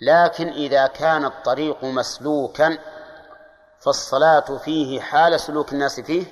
لكن 0.01 0.49
إذا 0.49 0.87
كان 0.87 1.25
الطريق 1.25 1.85
مسلوكا 1.85 2.79
فالصلاة 3.81 4.59
فيه 4.65 5.01
حال 5.01 5.41
سلوك 5.41 5.73
الناس 5.73 6.01
فيه 6.01 6.25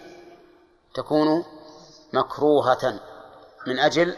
تكون 0.94 1.44
مكروهة. 2.12 3.00
من 3.66 3.78
أجل 3.78 4.16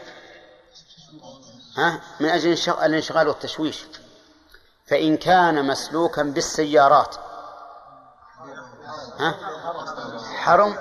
ها؟ 1.77 2.01
من 2.19 2.29
أجل 2.29 2.57
الانشغال 2.67 3.27
والتشويش. 3.27 3.85
فإن 4.85 5.17
كان 5.17 5.67
مسلوكا 5.67 6.23
بالسيارات. 6.23 7.15
ها؟ 9.19 9.35
حرم؟ 10.35 10.77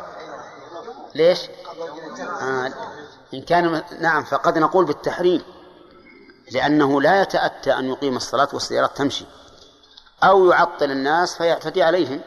ليش؟ 1.15 1.41
آه 2.41 2.90
إن 3.35 3.43
كان 3.43 3.83
نعم 4.01 4.25
فقد 4.25 4.59
نقول 4.59 4.85
بالتحريم 4.85 5.43
لأنه 6.53 7.01
لا 7.01 7.23
يتأتى 7.23 7.73
أن 7.73 7.85
يقيم 7.85 8.17
الصلاة 8.17 8.49
والسيارات 8.53 8.97
تمشي 8.97 9.25
أو 10.23 10.51
يعطل 10.51 10.91
الناس 10.91 11.37
فيعتدي 11.37 11.83
عليهم 11.83 12.21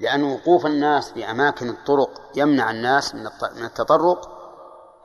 لأن 0.00 0.24
وقوف 0.24 0.66
الناس 0.66 1.12
في 1.12 1.30
أماكن 1.30 1.68
الطرق 1.68 2.30
يمنع 2.34 2.70
الناس 2.70 3.14
من 3.14 3.64
التطرق 3.64 4.28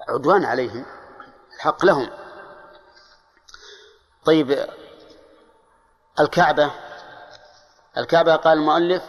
عدوان 0.10 0.46
عليهم 0.46 0.86
الحق 1.56 1.86
لهم. 1.86 2.10
طيب 4.26 4.68
الكعبة 6.20 6.72
الكعبة 7.98 8.36
قال 8.36 8.58
المؤلف 8.58 9.04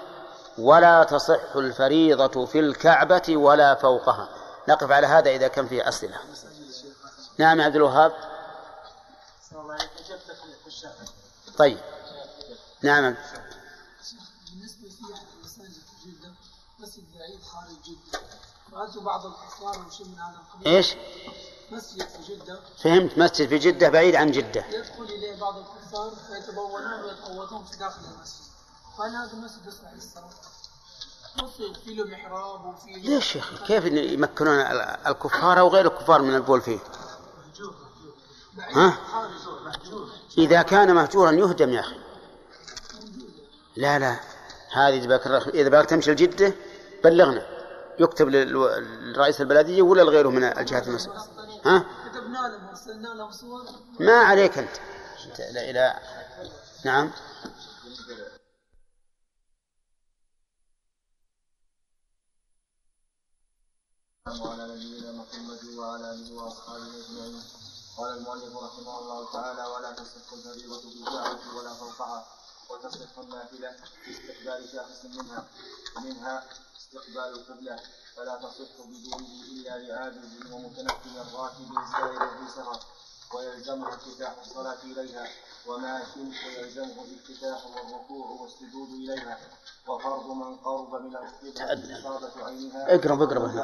ولا 0.59 1.05
تصح 1.05 1.57
الفريضة 1.57 2.47
في 2.47 2.61
الكعبة 2.61 3.37
ولا 3.37 3.75
فوقها. 3.75 4.42
نقف 4.69 4.91
على 4.91 5.07
هذا 5.07 5.31
إذا 5.31 5.49
كان 5.49 5.69
فيه 5.69 5.89
أسئلة. 5.89 6.19
نعم 7.39 7.61
عبد 7.61 7.77
الوهاب. 7.77 8.13
طيب. 11.59 11.79
نعم. 12.83 13.17
بالنسبة 14.51 14.89
في 14.89 15.05
مساجد 15.45 15.83
جدة 16.07 16.33
مسجد 16.79 17.05
بعيد 17.15 17.43
خارج 17.43 17.77
جدة 17.85 18.21
رأيت 18.73 18.99
بعض 18.99 19.27
الكفار 19.27 19.87
وشيء 19.87 20.07
من 20.07 20.19
هذا 20.19 20.37
القبيل. 20.37 20.75
إيش؟ 20.75 20.95
مسجد 21.71 22.09
في 22.09 22.35
جدة. 22.35 22.61
فهمت 22.83 23.19
مسجد 23.19 23.49
في 23.49 23.59
جدة 23.59 23.89
بعيد 23.89 24.15
عن 24.15 24.31
جدة. 24.31 24.67
يدخل 24.67 25.03
إليه 25.03 25.41
بعض 25.41 25.57
الكفار 25.57 26.13
فيتبولون 26.27 27.03
ويتقوتون 27.05 27.65
في 27.65 27.77
داخل 27.77 28.01
المسجد. 28.05 28.43
فهل 28.99 29.17
هذا 29.17 29.33
المسجد 29.33 29.67
يصلح 29.67 29.93
للصلاة؟ 29.93 30.31
له 31.37 32.05
محراب 32.05 32.75
له- 32.87 32.97
ليش 32.97 33.37
يا 33.37 33.41
أخي 33.41 33.67
كيف 33.67 33.85
يمكنون 33.85 34.55
الكفار 35.07 35.61
أو 35.61 35.69
غير 35.69 35.87
الكفار 35.87 36.23
من 36.23 36.35
البول 36.35 36.61
فيه؟ 36.61 36.79
ها؟ 38.59 38.99
إذا 40.39 40.63
كان 40.63 40.95
مهجورا 40.95 41.31
يهدم 41.33 41.71
يا 41.73 41.81
أخي. 41.81 41.97
لا 43.77 43.99
لا. 43.99 44.17
هذه 44.73 44.99
إذا 44.99 45.07
باك 45.07 45.27
إذا 45.55 45.69
باك 45.69 45.87
تمشي 45.87 46.11
لجدة 46.13 46.55
بلغنا. 47.05 47.47
يكتب 47.99 48.29
لرئيس 48.29 49.41
البلدية 49.41 49.83
ولا 49.83 50.03
لغيره 50.03 50.29
من 50.29 50.45
الجهات 50.45 50.89
المسؤولة 50.89 51.21
ها؟ 51.67 51.85
كتبنا 52.13 52.39
لهم 52.39 52.67
وارسلنا 52.67 53.09
لهم 53.09 53.31
صور. 53.31 53.63
ما 54.01 54.13
عليك 54.13 54.59
أنت. 54.59 54.77
إلى 55.51 55.71
إلى 55.71 55.95
نعم. 56.85 57.11
وعلى 64.29 64.65
نبينا 64.75 65.13
محمد 65.13 65.65
وعلى 65.65 66.11
آله 66.11 66.35
وأصحابه 66.35 66.87
أجمعين. 66.87 67.43
قال 67.99 68.19
المؤلف 68.19 68.57
رحمه 68.57 68.99
الله 68.99 69.33
تعالى 69.33 69.65
ولا 69.67 69.93
تصح 69.93 70.33
الفريضه 70.33 70.83
بالكعبه 70.83 71.57
ولا 71.57 71.75
فوقها 71.75 72.27
وتصح 72.71 73.19
النافلة 73.19 73.77
باستقبال 74.07 74.69
شاخص 74.73 75.05
منها 75.05 75.45
منها 76.05 76.45
استقبال 76.77 77.29
القبلة. 77.35 77.81
فلا 78.17 78.37
تصح 78.37 78.73
بدونه 78.79 79.29
إلا 79.53 79.79
لعاجز 79.79 80.53
ومتنفل 80.53 81.35
راكب 81.35 81.71
سائر 81.93 82.29
في 82.39 82.53
سفر 82.57 82.81
ويلزمه 83.35 83.95
افتتاح 83.95 84.35
الصلاه 84.47 84.83
إليها. 84.85 85.29
وماش 85.67 86.07
ويلزمه 86.17 87.05
الافتتاح 87.05 87.67
والركوع 87.67 88.27
والسجود 88.41 88.89
إليها 88.89 89.39
وفرض 89.89 90.27
من 90.31 90.57
قرب 90.57 90.95
من 91.03 91.17
القبله 91.17 91.99
اصابه 91.99 92.45
عينها 92.47 92.95
اقرب 92.95 93.23
اقرب 93.23 93.55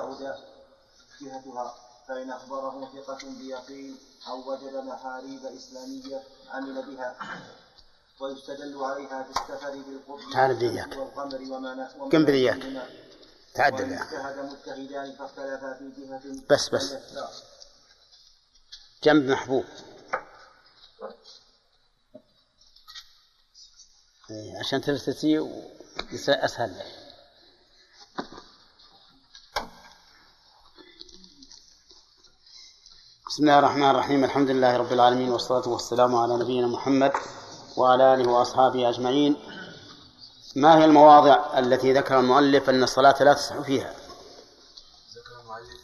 جهتها 1.21 1.75
فإن 2.09 2.31
أخبره 2.31 2.89
ثقة 2.97 3.19
بيقين 3.39 3.97
أو 4.29 4.53
وجد 4.53 4.75
محاريب 4.77 5.47
إسلامية 5.47 6.23
عمل 6.49 6.83
بها 6.97 7.17
ويستدل 8.21 8.85
عليها 8.85 9.23
في 9.23 9.31
السفر 9.31 9.71
بالقرب 9.71 10.33
تعال. 10.33 10.99
والقمر 10.99 11.43
وما 11.43 11.73
وما 11.99 12.11
كم؟ 12.11 12.19
نحوهما. 12.23 12.89
تعدل 13.55 13.93
اجتهد 13.93 14.39
مجتهدان 14.53 15.13
فاختلفا 15.13 15.75
في 15.75 15.93
جهة 16.07 16.43
بس- 16.51 16.69
بس. 16.69 16.95
جنب 19.05 19.31
محبوب 19.31 19.65
عشان 24.31 24.81
تلتسي 24.81 25.39
ويصير 25.39 26.45
أسهل 26.45 26.79
لك. 26.79 26.87
بسم 33.29 33.43
الله 33.43 33.59
الرحمن 33.59 33.91
الرحيم. 33.91 34.25
الحمد 34.25 34.51
لله 34.51 34.77
رب 34.77 34.93
العالمين 34.93 35.31
والصلاة 35.31 35.69
والسلام 35.69 36.17
على 36.17 36.37
نبينا 36.37 36.67
محمد 36.67 37.13
وعلى 37.77 38.15
آله 38.15 38.31
وأصحابه 38.31 38.89
أجمعين. 38.89 39.37
ما 40.57 40.79
هي 40.79 40.85
المواضع 40.85 41.59
التي 41.59 41.93
ذكر 41.93 42.21
المؤلف 42.21 42.71
أن 42.71 42.83
الصلاة 42.83 43.23
لا 43.23 43.33
تصح 43.33 43.61
فيها؟ 43.61 43.95
ذكر 45.15 45.41
المؤلف 45.41 45.79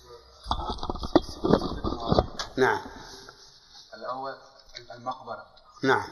نعم. 2.56 2.80
الأول 3.94 4.34
المقبرة. 4.94 5.46
نعم. 5.82 6.08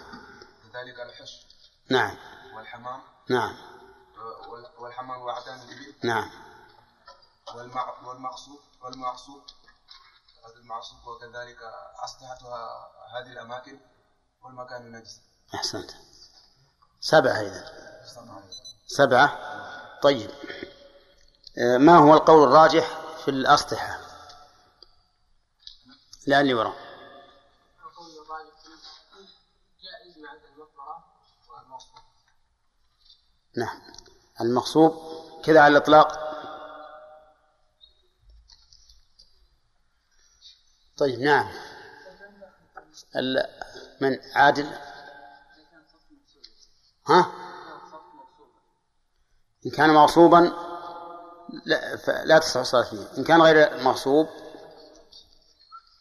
كذلك 0.73 1.01
الحش 1.01 1.52
نعم. 1.93 2.17
والحمام؟ 2.57 3.03
نعم. 3.31 3.57
وال- 4.49 4.71
والحمام 4.79 5.21
وعدان 5.23 5.61
الإبل؟ 5.61 5.95
نعم. 6.05 6.31
والمعصوب 8.05 8.61
هذا 10.45 10.55
المعصوب 10.57 11.07
وكذلك 11.07 11.59
أسلحتها 12.05 12.91
هذه 13.19 13.33
الأماكن 13.33 13.81
والمكان 14.43 14.83
النجس. 14.83 15.21
أحسنت. 15.55 15.91
سبعة 17.01 17.41
إذا. 17.41 17.73
سبعة. 18.87 19.39
طيب. 20.03 20.31
آه، 21.59 21.77
ما 21.79 21.99
هو 21.99 22.15
القول 22.15 22.49
الراجح 22.49 22.87
في 23.25 23.29
الأسطحة 23.31 24.01
لا 26.27 26.41
اللي 26.41 26.55
وراء 26.55 26.75
القول 27.85 28.11
الراجح 28.11 28.55
جائز 29.83 30.19
مع 30.19 30.33
المقبرة 30.33 31.05
والموصول 31.49 32.01
نعم. 33.57 33.83
المغصوب 34.41 34.93
كذا 35.45 35.61
على 35.61 35.77
الإطلاق. 35.77 36.23
طيب 40.97 41.21
نعم. 41.21 41.53
من 44.01 44.19
عادل؟ 44.35 44.67
ها؟ 47.07 47.33
إن 49.67 49.71
كان 49.71 49.91
مغصوبا 49.91 50.53
لا, 51.65 51.97
لا 52.25 52.39
تصح 52.39 52.61
الصلاة 52.61 52.83
فيه 52.83 53.19
إن 53.19 53.25
كان 53.25 53.43
غير 53.43 53.83
مغصوب 53.83 54.29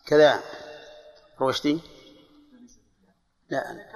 كذا. 0.05 0.43
روشتي؟ 1.39 1.81
لا. 3.49 3.91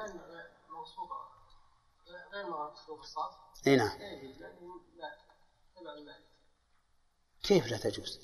إي 3.67 3.75
نعم. 3.75 3.91
كيف 7.43 7.67
لا 7.71 7.77
تجوز؟ 7.77 8.19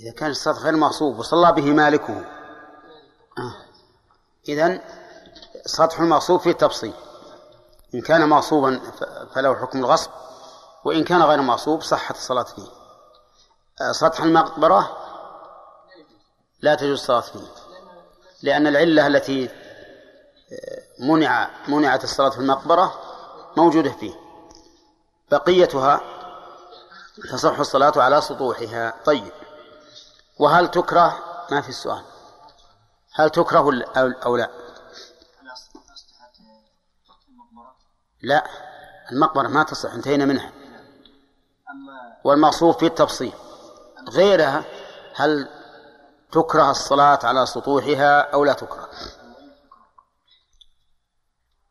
إذا 0.00 0.12
كان 0.12 0.30
الصلاة 0.30 0.54
غير 0.54 0.76
مغصوب 0.76 1.18
وصلى 1.18 1.52
به 1.52 1.62
مالكه. 1.62 2.18
آه. 3.38 3.56
إذن 4.48 4.80
سطح 5.66 6.00
المغصوب 6.00 6.40
فيه 6.40 6.52
تفصيل. 6.52 6.92
إن 7.94 8.00
كان 8.00 8.28
مغصوبا 8.28 8.80
فله 9.34 9.54
حكم 9.54 9.78
الغصب 9.78 10.10
وإن 10.84 11.04
كان 11.04 11.22
غير 11.22 11.40
مغصوب 11.40 11.82
صحت 11.82 12.16
الصلاة 12.16 12.42
فيه. 12.42 12.68
آه، 13.80 13.92
سطح 13.92 14.20
المقبرة 14.20 14.96
لا 16.60 16.74
تجوز 16.74 17.00
الصلاة 17.00 17.20
فيه. 17.20 17.46
لأن 18.42 18.66
العلة 18.66 19.06
التي 19.06 19.48
آه، 19.48 20.82
منع 20.98 21.50
منعت 21.68 22.04
الصلاة 22.04 22.30
في 22.30 22.38
المقبرة 22.38 22.94
موجودة 23.56 23.90
فيه. 23.90 24.23
بقيتها 25.30 26.00
تصح 27.32 27.58
الصلاة 27.58 27.92
على 27.96 28.20
سطوحها. 28.20 28.94
طيب 29.04 29.32
وهل 30.38 30.70
تكره؟ 30.70 31.24
ما 31.50 31.60
في 31.60 31.68
السؤال. 31.68 32.04
هل 33.14 33.30
تكره 33.30 33.70
أو- 33.84 34.28
لا؟ 34.28 34.50
لا 38.22 38.46
المقبرة 39.12 39.48
ما 39.48 39.62
تصح 39.62 39.92
انتهينا 39.92 40.24
منها. 40.24 40.52
والمقصود 42.24 42.78
في 42.78 42.86
التفصيل. 42.86 43.32
غيرها 44.08 44.64
هل 45.14 45.48
تكره 46.32 46.70
الصلاة 46.70 47.18
على 47.22 47.46
سطوحها 47.46 48.20
أو 48.20 48.44
لا 48.44 48.52
تكره 48.52 48.80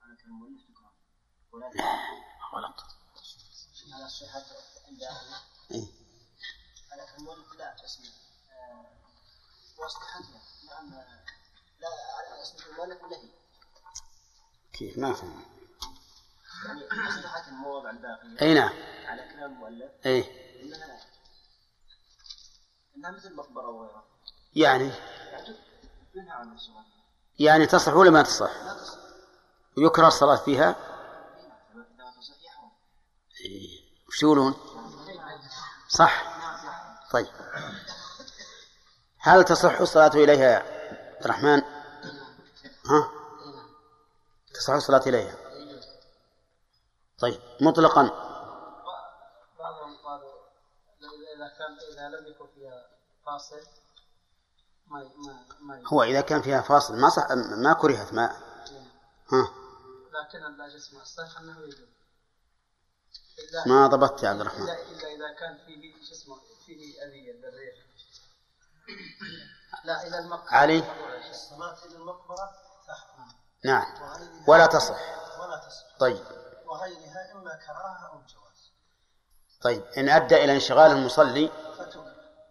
على 0.01 0.17
المؤلف 0.25 0.61
تكره 0.63 0.91
ولكن 1.51 1.79
غلط 2.53 2.75
على 3.93 4.09
صحة 4.09 4.43
عند 4.87 5.03
أهله 5.03 5.37
إيه. 5.71 5.87
على 6.91 7.01
المؤلف 7.17 7.53
لا 7.59 7.75
تسمية 7.83 8.09
نعم. 10.69 11.03
لا 11.79 11.87
على 12.17 12.79
ولا 12.79 12.97
كيف 14.73 14.97
ما 14.97 15.13
فهم 15.13 15.43
يعني 16.65 16.81
الباقية 17.89 18.41
أي 18.41 18.53
نعم. 18.53 18.73
على 19.05 19.21
كلام 19.33 19.51
المؤلف 19.51 19.91
أي. 20.05 20.43
إنها 20.61 20.99
إنها 22.97 23.11
مثل 23.11 23.35
مقبرة 23.35 23.67
وغيرها. 23.69 24.03
يعني؟ 24.55 24.91
يعني 25.31 25.55
منها 26.15 26.33
عن 26.33 26.53
الصلاة 26.53 26.85
يعني 27.39 27.65
تصح 27.65 27.93
ولا 27.93 28.09
ما 28.11 28.21
تصح؟ 28.21 28.51
لا 28.63 28.73
تصح. 28.73 28.97
ويكره 29.77 30.07
الصلاة 30.07 30.35
فيها؟ 30.35 30.75
يحرم 32.45 32.71
وش 34.07 34.23
يقولون 34.23 34.55
صح. 35.89 36.33
طيب. 37.11 37.27
هل 39.25 39.43
تصح 39.43 39.79
الصلاة 39.79 40.11
إليها 40.15 40.43
يا 40.43 40.57
عبد 41.15 41.23
الرحمن؟ 41.25 41.61
ها؟ 42.85 43.11
تصح 44.53 44.73
الصلاة 44.73 45.01
إليها. 45.07 45.35
طيب 47.19 47.41
مطلقا. 47.61 48.03
بعضهم 49.59 49.97
قالوا 49.97 50.33
اذا 51.35 51.47
كان 51.47 51.77
إذا 51.91 52.17
لم 52.17 52.27
يكن 52.27 52.47
فيها 52.55 52.85
فاصل 53.25 53.61
ما 54.87 55.09
ما 55.17 55.45
ما 55.59 55.81
هو 55.87 56.03
إذا 56.03 56.21
كان 56.21 56.41
فيها 56.41 56.61
فاصل 56.61 56.95
ما 56.95 57.09
صح 57.09 57.31
ما 57.31 57.73
كرهت 57.73 58.13
ما 58.13 58.25
ها؟ 59.31 59.47
لكن 60.11 60.57
لا 60.57 60.65
الصحيح 61.01 61.39
أنه 61.39 61.59
يجوز 61.59 61.87
الا 63.39 63.67
ما 63.67 63.87
ضبطت 63.87 64.23
يا 64.23 64.29
عبد 64.29 64.41
الرحمن. 64.41 64.63
الا 64.63 65.07
اذا 65.07 65.33
كان 65.39 65.57
فيه 65.65 65.93
شو 66.05 66.11
اسمه 66.11 66.35
فيه 66.65 67.03
أذية 67.03 67.41
بالريح. 67.41 67.75
لا 69.83 70.07
إلى 70.07 70.19
المقبرة. 70.19 70.53
علي؟ 70.53 70.83
الصلاة 71.29 71.77
إلى 71.85 71.95
المقبرة 71.95 72.51
تحرم 72.87 73.27
نعم. 73.65 73.85
ولا 74.47 74.65
تصح. 74.65 74.99
ولا 75.39 75.57
تصح. 75.57 75.97
طيب. 75.99 76.23
وغيرها 76.65 77.31
إما 77.35 77.59
كراهة 77.67 78.09
أو 78.11 78.17
جواز. 78.17 78.71
طيب. 79.61 79.83
إن 79.97 80.09
أدى 80.09 80.43
إلى 80.43 80.55
انشغال 80.55 80.91
المصلي 80.91 81.51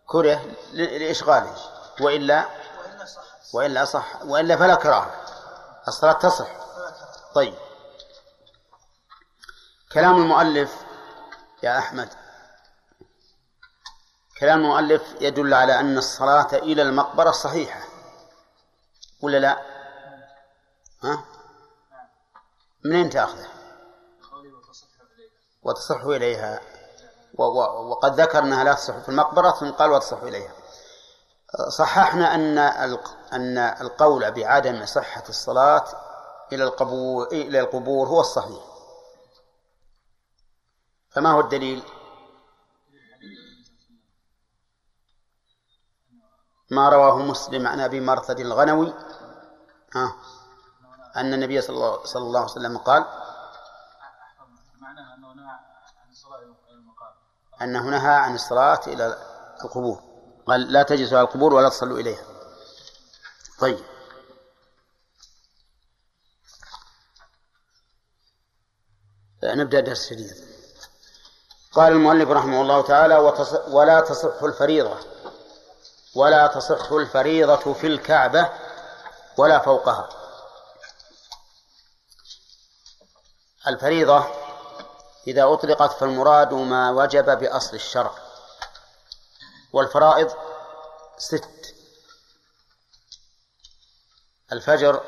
كره 0.06 0.42
لإشغاله. 0.72 1.56
وإلا؟ 2.00 2.46
وإلا 2.84 3.04
صحت 3.04 3.54
وإلا 3.54 3.84
صح. 3.84 4.22
وإلا 4.22 4.56
فلا 4.56 4.74
كراهة. 4.74 5.24
الصلاة 5.88 6.12
تصح. 6.12 6.48
طيب. 7.34 7.54
كلام 9.92 10.16
المؤلف 10.16 10.76
يا 11.62 11.78
أحمد. 11.78 12.21
كلام 14.42 14.58
المؤلف 14.58 15.02
يدل 15.20 15.54
على 15.54 15.80
أن 15.80 15.98
الصلاة 15.98 16.48
إلى 16.52 16.82
المقبرة 16.82 17.30
صحيحة 17.30 17.80
ولا 19.22 19.38
لا؟ 19.38 19.62
ها؟ 21.02 21.24
منين 22.84 23.10
تأخذه؟ 23.10 23.46
وتصح 25.62 26.02
إليها 26.02 26.60
وقد 27.34 28.20
ذكر 28.20 28.38
أنها 28.38 28.64
لا 28.64 28.72
تصح 28.72 28.98
في 28.98 29.08
المقبرة 29.08 29.50
ثم 29.50 29.70
قال 29.70 29.90
وتصح 29.90 30.22
إليها 30.22 30.52
صححنا 31.68 32.34
أن 32.34 32.58
أن 33.32 33.58
القول 33.58 34.30
بعدم 34.30 34.86
صحة 34.86 35.24
الصلاة 35.28 35.84
إلى 36.52 36.64
القبور 36.64 37.26
إلى 37.26 37.60
القبور 37.60 38.08
هو 38.08 38.20
الصحيح 38.20 38.62
فما 41.10 41.32
هو 41.32 41.40
الدليل؟ 41.40 41.82
ما 46.72 46.88
رواه 46.88 47.18
مسلم 47.18 47.66
عن 47.66 47.80
أبي 47.80 48.00
مرثد 48.00 48.40
الغنوي 48.40 48.94
ها 49.94 50.16
أن 51.16 51.34
النبي 51.34 51.60
صلى 51.60 51.76
الله, 51.76 52.04
صلى 52.04 52.22
الله 52.22 52.40
عليه 52.40 52.50
وسلم 52.50 52.78
قال 52.78 53.04
انه 57.62 57.82
نهى 57.82 58.14
عن 58.14 58.34
الصلاة 58.34 58.80
إلى 58.86 59.18
القبور. 59.64 60.02
قال 60.46 60.72
لا 60.72 60.82
تجلسوا 60.82 61.18
على 61.18 61.26
القبور 61.26 61.54
ولا 61.54 61.68
تصلوا 61.68 61.98
إليها. 61.98 62.24
طيب. 63.58 63.84
نبدأ 69.44 69.80
درس 69.80 70.12
جديد. 70.12 70.36
قال 71.72 71.92
المؤلف 71.92 72.30
رحمه 72.30 72.60
الله 72.60 72.82
تعالى. 72.82 73.18
ولا 73.68 74.00
تصح 74.00 74.42
الفريضة. 74.42 75.11
ولا 76.14 76.46
تصح 76.46 76.92
الفريضة 76.92 77.72
في 77.72 77.86
الكعبة 77.86 78.50
ولا 79.36 79.58
فوقها. 79.58 80.08
الفريضة 83.66 84.24
إذا 85.26 85.52
أطلقت 85.52 85.92
فالمراد 85.92 86.54
ما 86.54 86.90
وجب 86.90 87.38
بأصل 87.38 87.76
الشرع 87.76 88.14
والفرائض 89.72 90.32
ست. 91.18 91.74
الفجر 94.52 95.00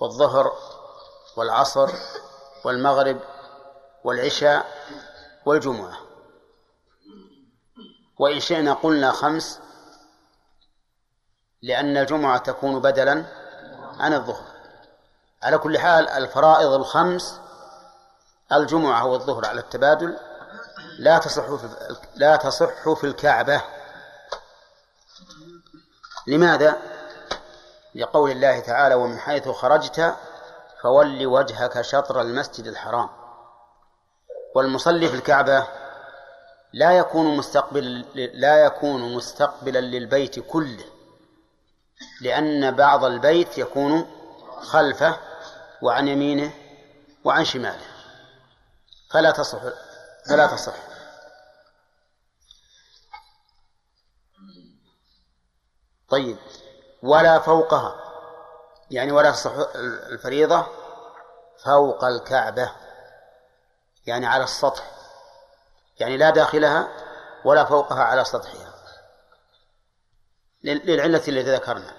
والظهر 0.00 0.58
والعصر 1.36 1.90
والمغرب 2.64 3.20
والعشاء 4.04 4.90
والجمعة. 5.46 5.98
وإن 8.18 8.40
شئنا 8.40 8.72
قلنا 8.72 9.12
خمس 9.12 9.60
لأن 11.66 11.96
الجمعة 11.96 12.38
تكون 12.38 12.80
بدلا 12.80 13.24
عن 13.98 14.14
الظهر. 14.14 14.44
على 15.42 15.58
كل 15.58 15.78
حال 15.78 16.08
الفرائض 16.08 16.72
الخمس 16.72 17.40
الجمعة 18.52 19.06
والظهر 19.06 19.46
على 19.46 19.60
التبادل 19.60 20.16
لا 20.98 21.18
تصح 21.18 21.54
في 21.54 21.68
لا 22.16 22.36
تصح 22.36 22.92
في 22.94 23.04
الكعبة. 23.04 23.62
لماذا؟ 26.26 26.76
لقول 27.94 28.30
الله 28.30 28.60
تعالى 28.60 28.94
ومن 28.94 29.18
حيث 29.18 29.48
خرجت 29.48 30.14
فول 30.82 31.26
وجهك 31.26 31.80
شطر 31.80 32.20
المسجد 32.20 32.66
الحرام. 32.66 33.08
والمصلي 34.54 35.08
في 35.08 35.14
الكعبة 35.14 35.66
لا 36.72 36.92
يكون 36.92 37.36
مستقبل 37.36 38.04
لا 38.14 38.64
يكون 38.64 39.14
مستقبلا 39.14 39.78
للبيت 39.78 40.40
كله. 40.40 40.84
لأن 42.20 42.76
بعض 42.76 43.04
البيت 43.04 43.58
يكون 43.58 44.10
خلفه 44.60 45.16
وعن 45.82 46.08
يمينه 46.08 46.52
وعن 47.24 47.44
شماله. 47.44 47.86
فلا 49.10 49.30
تصح 49.30 49.58
فلا 50.28 50.46
تصح. 50.46 50.74
طيب 56.08 56.36
ولا 57.02 57.38
فوقها 57.38 57.94
يعني 58.90 59.12
ولا 59.12 59.30
تصح 59.30 59.52
الفريضة 60.10 60.66
فوق 61.64 62.04
الكعبة 62.04 62.72
يعني 64.06 64.26
على 64.26 64.44
السطح 64.44 64.90
يعني 66.00 66.16
لا 66.16 66.30
داخلها 66.30 66.88
ولا 67.44 67.64
فوقها 67.64 68.04
على 68.04 68.24
سطحها. 68.24 68.65
للعلة 70.66 71.16
التي 71.28 71.42
ذكرنا 71.42 71.92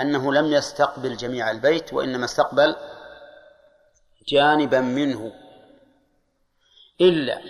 أنه 0.00 0.32
لم 0.32 0.52
يستقبل 0.52 1.16
جميع 1.16 1.50
البيت 1.50 1.92
وإنما 1.92 2.24
استقبل 2.24 2.76
جانبا 4.28 4.80
منه. 4.80 5.32
إلا 7.00 7.40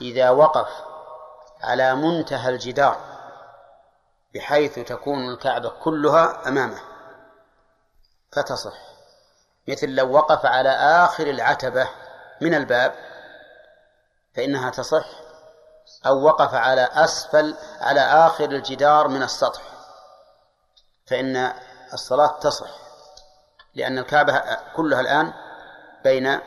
إذا 0.00 0.30
وقف 0.30 0.68
على 1.62 1.94
منتهى 1.94 2.48
الجدار 2.48 3.00
بحيث 4.34 4.78
تكون 4.78 5.30
الكعبة 5.30 5.68
كلها 5.68 6.48
أمامه. 6.48 6.80
فتصح. 8.32 8.74
مثل 9.68 9.88
لو 9.88 10.12
وقف 10.12 10.46
على 10.46 10.68
آخر 10.70 11.26
العتبة 11.26 11.88
من 12.40 12.54
الباب 12.54 12.94
فإنها 14.34 14.70
تصح. 14.70 15.25
أو 16.06 16.22
وقف 16.22 16.54
على 16.54 16.88
أسفل 16.92 17.56
على 17.80 18.00
آخر 18.00 18.44
الجدار 18.44 19.08
من 19.08 19.22
السطح. 19.22 19.62
فإن 21.06 21.52
الصلاة 21.92 22.38
تصح 22.40 22.70
لأن 23.74 23.98
الكعبة 23.98 24.56
كلها 24.76 25.00
الآن 25.00 25.32
بين 26.04 26.40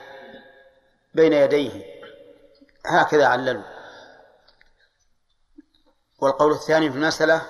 بين 1.14 1.34
يديه. 1.34 2.00
هكذا 2.86 3.28
عللوا. 3.28 3.64
والقول 6.20 6.52
الثاني 6.52 6.90
في 6.90 6.96
المسألة 6.96 7.42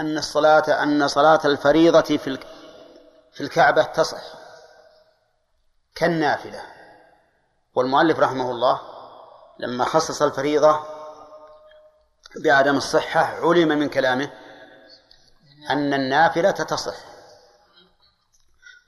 أن 0.00 0.18
الصلاة 0.18 0.82
أن 0.82 1.08
صلاة 1.08 1.40
الفريضة 1.44 2.00
في 2.00 2.38
في 3.32 3.40
الكعبة 3.40 3.82
تصح 3.82 4.22
كالنافلة. 5.94 6.62
والمؤلف 7.74 8.18
رحمه 8.18 8.50
الله 8.50 8.80
لما 9.62 9.84
خصص 9.84 10.22
الفريضة 10.22 10.80
بعدم 12.44 12.76
الصحة 12.76 13.20
علم 13.20 13.68
من 13.68 13.88
كلامه 13.88 14.30
أن 15.70 15.94
النافلة 15.94 16.50
تصح. 16.50 16.96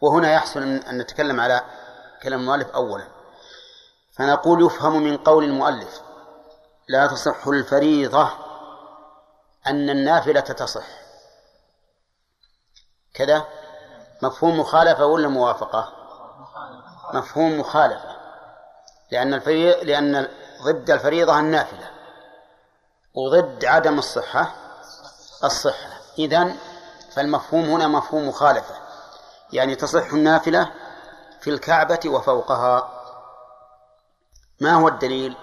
وهنا 0.00 0.32
يحسن 0.32 0.62
أن 0.62 0.98
نتكلم 0.98 1.40
على 1.40 1.62
كلام 2.22 2.40
المؤلف 2.40 2.68
أولا. 2.68 3.08
فنقول 4.12 4.66
يفهم 4.66 5.02
من 5.02 5.16
قول 5.16 5.44
المؤلف 5.44 6.00
لا 6.88 7.06
تصح 7.06 7.46
الفريضة 7.46 8.30
أن 9.66 9.90
النافلة 9.90 10.40
تصح. 10.40 10.86
كذا؟ 13.14 13.44
مفهوم 14.22 14.60
مخالفة 14.60 15.06
ولا 15.06 15.28
موافقة؟ 15.28 15.92
مفهوم 17.12 17.60
مخالفة. 17.60 18.16
لأن 19.10 19.34
الفريضة 19.34 19.82
لأن 19.82 20.28
ضد 20.64 20.90
الفريضة 20.90 21.38
النافلة 21.38 21.90
وضد 23.14 23.64
عدم 23.64 23.98
الصحة 23.98 24.54
الصحة. 25.44 26.00
إذن 26.18 26.56
فالمفهوم 27.12 27.64
هنا 27.64 27.88
مفهوم 27.88 28.28
مخالفة. 28.28 28.74
يعني 29.52 29.74
تصح 29.74 30.12
النافلة 30.12 30.72
في 31.40 31.50
الكعبة 31.50 32.00
وفوقها. 32.06 32.90
ما 34.60 34.74
هو 34.74 34.88
الدليل؟ 34.88 35.36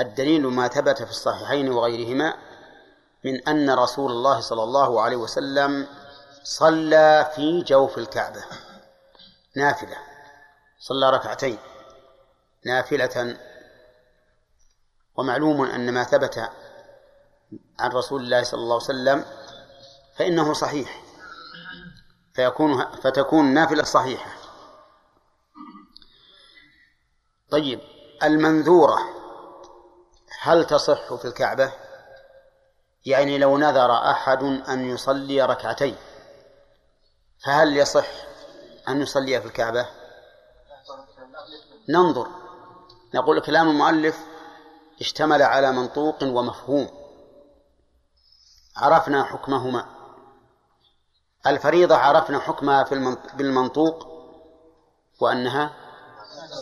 الدليل 0.00 0.46
ما 0.46 0.68
ثبت 0.68 1.02
في 1.02 1.10
الصحيحين 1.10 1.72
وغيرهما 1.72 2.34
من 3.24 3.48
أن 3.48 3.70
رسول 3.70 4.10
الله 4.10 4.40
صلى 4.40 4.62
الله 4.62 5.00
عليه 5.00 5.16
وسلم 5.16 5.86
صلى 6.42 7.30
في 7.34 7.62
جوف 7.62 7.98
الكعبة. 7.98 8.44
نافلة. 9.56 9.96
صلى 10.78 11.10
ركعتين. 11.10 11.58
نافلة 12.66 13.36
ومعلوم 15.18 15.62
أن 15.62 15.94
ما 15.94 16.04
ثبت 16.04 16.50
عن 17.78 17.90
رسول 17.90 18.22
الله 18.22 18.42
صلى 18.42 18.60
الله 18.60 18.74
عليه 18.74 18.84
وسلم 18.84 19.24
فإنه 20.16 20.52
صحيح 20.52 21.02
فيكون 22.34 22.84
فتكون 22.84 23.46
النافلة 23.46 23.82
صحيحة 23.82 24.30
طيب 27.50 27.80
المنذورة 28.22 28.98
هل 30.40 30.66
تصح 30.66 31.14
في 31.14 31.24
الكعبة؟ 31.24 31.72
يعني 33.06 33.38
لو 33.38 33.58
نذر 33.58 34.10
أحد 34.10 34.42
أن 34.42 34.90
يصلي 34.90 35.42
ركعتين 35.42 35.96
فهل 37.44 37.76
يصح 37.76 38.06
أن 38.88 39.00
يصلي 39.00 39.40
في 39.40 39.46
الكعبة؟ 39.46 39.86
ننظر 41.88 42.28
نقول 43.14 43.40
كلام 43.40 43.68
المؤلف 43.68 44.27
اشتمل 45.00 45.42
على 45.42 45.72
منطوق 45.72 46.22
ومفهوم. 46.22 46.88
عرفنا 48.76 49.24
حكمهما. 49.24 49.86
الفريضة 51.46 51.96
عرفنا 51.96 52.38
حكمها 52.38 52.84
في 52.84 53.16
بالمنطوق 53.34 54.06
وأنها 55.20 55.76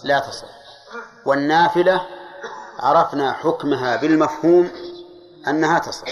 لا 0.04 0.18
تصح. 0.18 0.48
والنافلة 1.26 2.06
عرفنا 2.78 3.32
حكمها 3.32 3.96
بالمفهوم 3.96 4.70
أنها 5.48 5.78
تصح. 5.78 6.06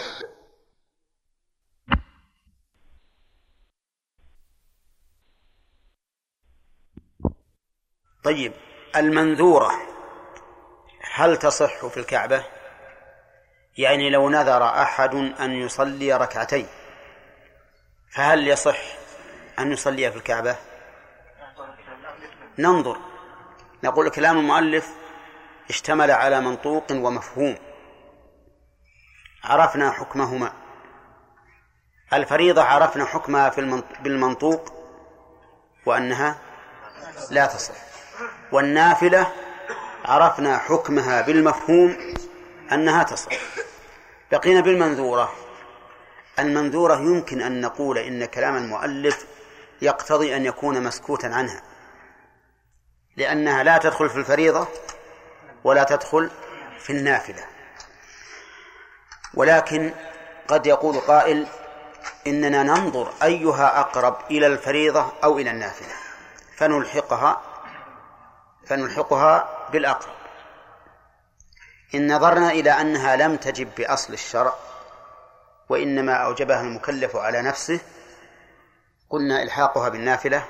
طيب 8.25 8.53
المنذورة. 8.97 9.94
هل 11.17 11.37
تصح 11.37 11.87
في 11.87 11.97
الكعبة؟ 11.97 12.45
يعني 13.79 14.11
لو 14.11 14.29
نذر 14.29 14.65
أحد 14.65 15.15
أن 15.15 15.53
يصلي 15.53 16.13
ركعتين 16.13 16.67
فهل 18.11 18.49
يصح 18.49 18.79
أن 19.59 19.73
يصلي 19.73 20.11
في 20.11 20.17
الكعبة؟ 20.17 20.57
ننظر 22.59 22.99
نقول 23.85 24.11
كلام 24.11 24.39
المؤلف 24.39 24.91
اشتمل 25.71 26.11
على 26.11 26.41
منطوق 26.41 26.85
ومفهوم 26.91 27.57
عرفنا 29.45 29.91
حكمهما 29.91 30.53
الفريضة 32.13 32.63
عرفنا 32.63 33.05
حكمها 33.05 33.51
في 33.51 33.83
بالمنطوق 34.01 34.73
وأنها 35.87 36.39
لا 37.31 37.47
تصح 37.47 37.75
والنافلة 38.53 39.44
عرفنا 40.05 40.59
حكمها 40.59 41.21
بالمفهوم 41.21 42.15
أنها 42.73 43.03
تصح. 43.03 43.33
بقينا 44.33 44.61
بالمنذورة. 44.61 45.33
المنذورة 46.39 46.95
يمكن 46.95 47.41
أن 47.41 47.61
نقول 47.61 47.99
إن 47.99 48.25
كلام 48.25 48.57
المؤلف 48.57 49.27
يقتضي 49.83 50.37
أن 50.37 50.45
يكون 50.45 50.83
مسكوتا 50.83 51.27
عنها. 51.27 51.63
لأنها 53.17 53.63
لا 53.63 53.79
تدخل 53.79 54.11
في 54.11 54.17
الفريضة 54.17 54.69
ولا 55.65 55.85
تدخل 55.85 56.31
في 56.79 56.91
النافلة. 56.91 57.45
ولكن 59.35 59.93
قد 60.49 60.67
يقول 60.67 61.01
قائل 61.01 61.47
إننا 62.27 62.63
ننظر 62.63 63.13
أيها 63.23 63.81
أقرب 63.81 64.17
إلى 64.31 64.47
الفريضة 64.47 65.13
أو 65.25 65.39
إلى 65.39 65.51
النافلة. 65.51 65.95
فنلحقها 66.57 67.54
فنلحقها 68.67 69.49
بالأقرب 69.73 70.15
إن 71.95 72.15
نظرنا 72.15 72.51
إلى 72.51 72.71
أنها 72.71 73.17
لم 73.17 73.37
تجب 73.37 73.69
بأصل 73.79 74.13
الشرع 74.13 74.55
وإنما 75.69 76.13
أوجبها 76.13 76.61
المكلف 76.61 77.17
على 77.17 77.43
نفسه 77.43 77.81
قلنا 79.11 79.43
إلحاقها 79.43 79.89
بالنافلة 79.89 80.45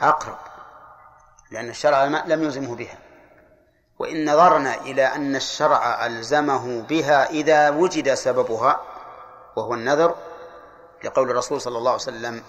أقرب 0.00 0.38
لأن 1.50 1.70
الشرع 1.70 2.04
لم 2.04 2.42
يلزمه 2.42 2.76
بها. 2.76 2.98
وإن 3.98 4.30
نظرنا 4.32 4.74
إلى 4.74 5.04
أن 5.04 5.36
الشرع 5.36 6.06
ألزمه 6.06 6.82
بها 6.82 7.30
إذا 7.30 7.70
وجد 7.70 8.14
سببها 8.14 8.80
وهو 9.56 9.74
النذر 9.74 10.14
لقول 11.04 11.30
الرسول 11.30 11.60
صلى 11.60 11.78
الله 11.78 11.90
عليه 11.90 12.02
وسلم 12.02 12.42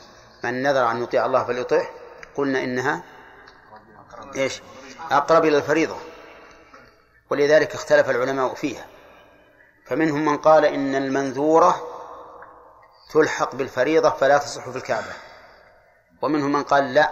من 0.44 0.64
نذر 0.64 0.92
أن 0.92 1.04
يطيع 1.04 1.26
الله 1.26 1.44
فليطيعه 1.44 1.88
قلنا 2.36 2.64
إنها 2.64 3.04
إيش؟ 4.36 4.62
أقرب 5.12 5.46
إلى 5.46 5.58
الفريضة. 5.58 5.98
ولذلك 7.30 7.74
اختلف 7.74 8.10
العلماء 8.10 8.54
فيها. 8.54 8.86
فمنهم 9.86 10.26
من 10.26 10.38
قال 10.38 10.66
إن 10.66 10.96
المنذورة 10.96 11.88
تلحق 13.14 13.56
بالفريضة 13.56 14.10
فلا 14.10 14.38
تصح 14.38 14.70
في 14.70 14.78
الكعبة. 14.78 15.14
ومنهم 16.22 16.52
من 16.52 16.64
قال 16.64 16.94
لا 16.94 17.10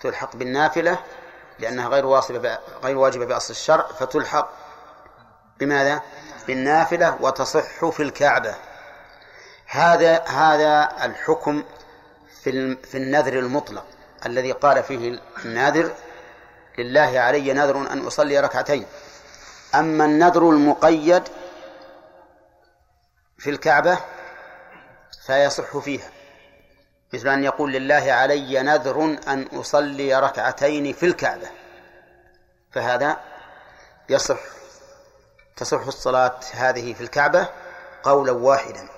تلحق 0.00 0.36
بالنافلة 0.36 0.98
لأنها 1.58 1.88
غير 1.88 2.06
واصبة 2.06 2.58
غير 2.84 2.98
واجبة 2.98 3.26
بأصل 3.26 3.50
الشرع 3.50 3.86
فتلحق 3.86 4.50
بماذا؟ 5.60 6.02
بالنافلة 6.46 7.16
وتصح 7.20 7.84
في 7.90 8.02
الكعبة. 8.02 8.54
هذا 9.66 10.22
هذا 10.24 11.04
الحكم 11.04 11.64
في 12.42 12.76
في 12.76 12.98
النذر 12.98 13.38
المطلق 13.38 13.84
الذي 14.26 14.52
قال 14.52 14.82
فيه 14.82 15.20
الناذر 15.44 15.92
لله 16.78 17.20
علي 17.20 17.52
نذر 17.52 17.92
أن 17.92 18.06
أصلي 18.06 18.40
ركعتين. 18.40 18.86
أما 19.74 20.04
النذر 20.04 20.50
المقيد 20.50 21.22
في 23.38 23.50
الكعبة 23.50 23.98
فيصح 25.26 25.78
فيها 25.78 26.10
مثل 27.12 27.28
أن 27.28 27.44
يقول 27.44 27.72
لله 27.72 28.12
علي 28.12 28.62
نذر 28.62 29.04
أن 29.28 29.48
أصلي 29.52 30.20
ركعتين 30.20 30.92
في 30.92 31.06
الكعبة 31.06 31.46
فهذا 32.72 33.16
يصح 34.08 34.40
تصح 35.56 35.86
الصلاة 35.86 36.40
هذه 36.54 36.94
في 36.94 37.00
الكعبة 37.00 37.48
قولا 38.02 38.32
واحدا 38.32 38.88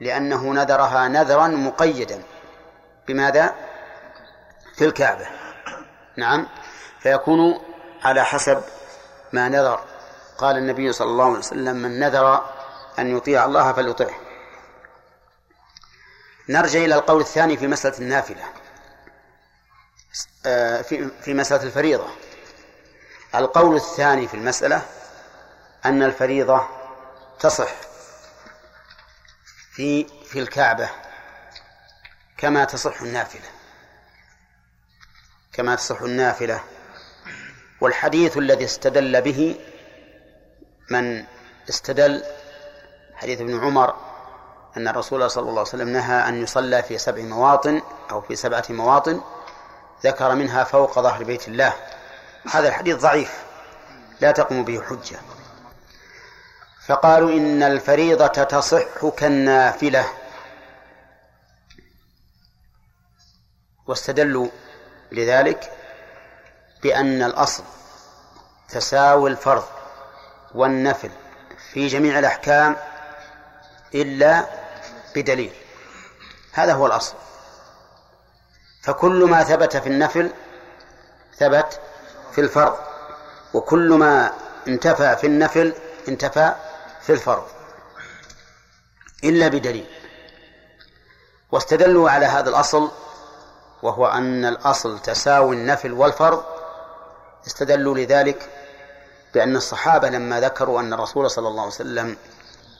لأنه 0.00 0.52
نذرها 0.52 1.08
نذرا 1.08 1.46
مقيدا 1.46 2.22
بماذا؟ 3.08 3.54
في 4.74 4.84
الكعبة. 4.84 5.26
نعم. 6.16 6.46
فيكون 7.00 7.60
على 8.02 8.24
حسب 8.24 8.62
ما 9.32 9.48
نذر. 9.48 9.84
قال 10.38 10.56
النبي 10.56 10.92
صلى 10.92 11.08
الله 11.08 11.24
عليه 11.24 11.38
وسلم 11.38 11.76
من 11.76 12.00
نذر 12.00 12.54
أن 12.98 13.16
يطيع 13.16 13.44
الله 13.44 13.72
فليطعه. 13.72 14.14
نرجع 16.48 16.78
إلى 16.78 16.94
القول 16.94 17.20
الثاني 17.20 17.56
في 17.56 17.66
مسألة 17.66 17.98
النافلة. 17.98 18.44
آه، 20.46 20.82
في 20.82 21.10
في 21.22 21.34
مسألة 21.34 21.62
الفريضة. 21.62 22.06
القول 23.34 23.76
الثاني 23.76 24.28
في 24.28 24.34
المسألة 24.34 24.82
أن 25.84 26.02
الفريضة 26.02 26.68
تصح 27.40 27.70
في 29.72 30.06
في 30.24 30.38
الكعبة 30.38 30.90
كما 32.38 32.64
تصح 32.64 33.00
النافلة. 33.00 33.50
كما 35.52 35.74
تصح 35.74 36.00
النافلة 36.00 36.60
والحديث 37.80 38.38
الذي 38.38 38.64
استدل 38.64 39.22
به 39.22 39.56
من 40.90 41.24
استدل 41.68 42.24
حديث 43.14 43.40
ابن 43.40 43.60
عمر 43.60 43.94
أن 44.76 44.88
الرسول 44.88 45.30
صلى 45.30 45.42
الله 45.42 45.52
عليه 45.52 45.60
وسلم 45.60 45.88
نهى 45.88 46.28
أن 46.28 46.42
يصلى 46.42 46.82
في 46.82 46.98
سبع 46.98 47.22
مواطن 47.22 47.82
أو 48.10 48.20
في 48.20 48.36
سبعة 48.36 48.64
مواطن 48.70 49.20
ذكر 50.04 50.34
منها 50.34 50.64
فوق 50.64 50.98
ظهر 51.00 51.24
بيت 51.24 51.48
الله. 51.48 51.74
هذا 52.50 52.68
الحديث 52.68 52.96
ضعيف 52.96 53.44
لا 54.20 54.32
تقوم 54.32 54.64
به 54.64 54.82
حجة. 54.82 55.18
فقالوا 56.86 57.30
إن 57.30 57.62
الفريضة 57.62 58.26
تصح 58.26 59.08
كالنافلة. 59.08 60.06
واستدلوا 63.86 64.48
لذلك 65.12 65.72
بأن 66.82 67.22
الأصل 67.22 67.62
تساوي 68.68 69.30
الفرض 69.30 69.64
والنفل 70.54 71.10
في 71.72 71.86
جميع 71.86 72.18
الأحكام 72.18 72.76
إلا 73.94 74.46
بدليل. 75.16 75.52
هذا 76.52 76.72
هو 76.72 76.86
الأصل. 76.86 77.14
فكل 78.82 79.24
ما 79.24 79.42
ثبت 79.42 79.76
في 79.76 79.86
النفل 79.86 80.30
ثبت 81.36 81.80
في 82.32 82.40
الفرض 82.40 82.76
وكل 83.54 83.92
ما 83.92 84.32
انتفى 84.68 85.16
في 85.16 85.26
النفل 85.26 85.74
انتفى 86.08 86.54
في 87.00 87.12
الفرض 87.12 87.46
إلا 89.24 89.48
بدليل. 89.48 89.86
واستدلوا 91.52 92.10
على 92.10 92.26
هذا 92.26 92.48
الأصل 92.50 92.90
وهو 93.82 94.06
أن 94.06 94.44
الأصل 94.44 94.98
تساوي 94.98 95.56
النفل 95.56 95.92
والفرض 95.92 96.44
استدلوا 97.46 97.94
لذلك 97.94 98.48
بأن 99.34 99.56
الصحابة 99.56 100.08
لما 100.08 100.40
ذكروا 100.40 100.80
أن 100.80 100.92
الرسول 100.92 101.30
صلى 101.30 101.48
الله 101.48 101.62
عليه 101.62 101.72
وسلم 101.72 102.16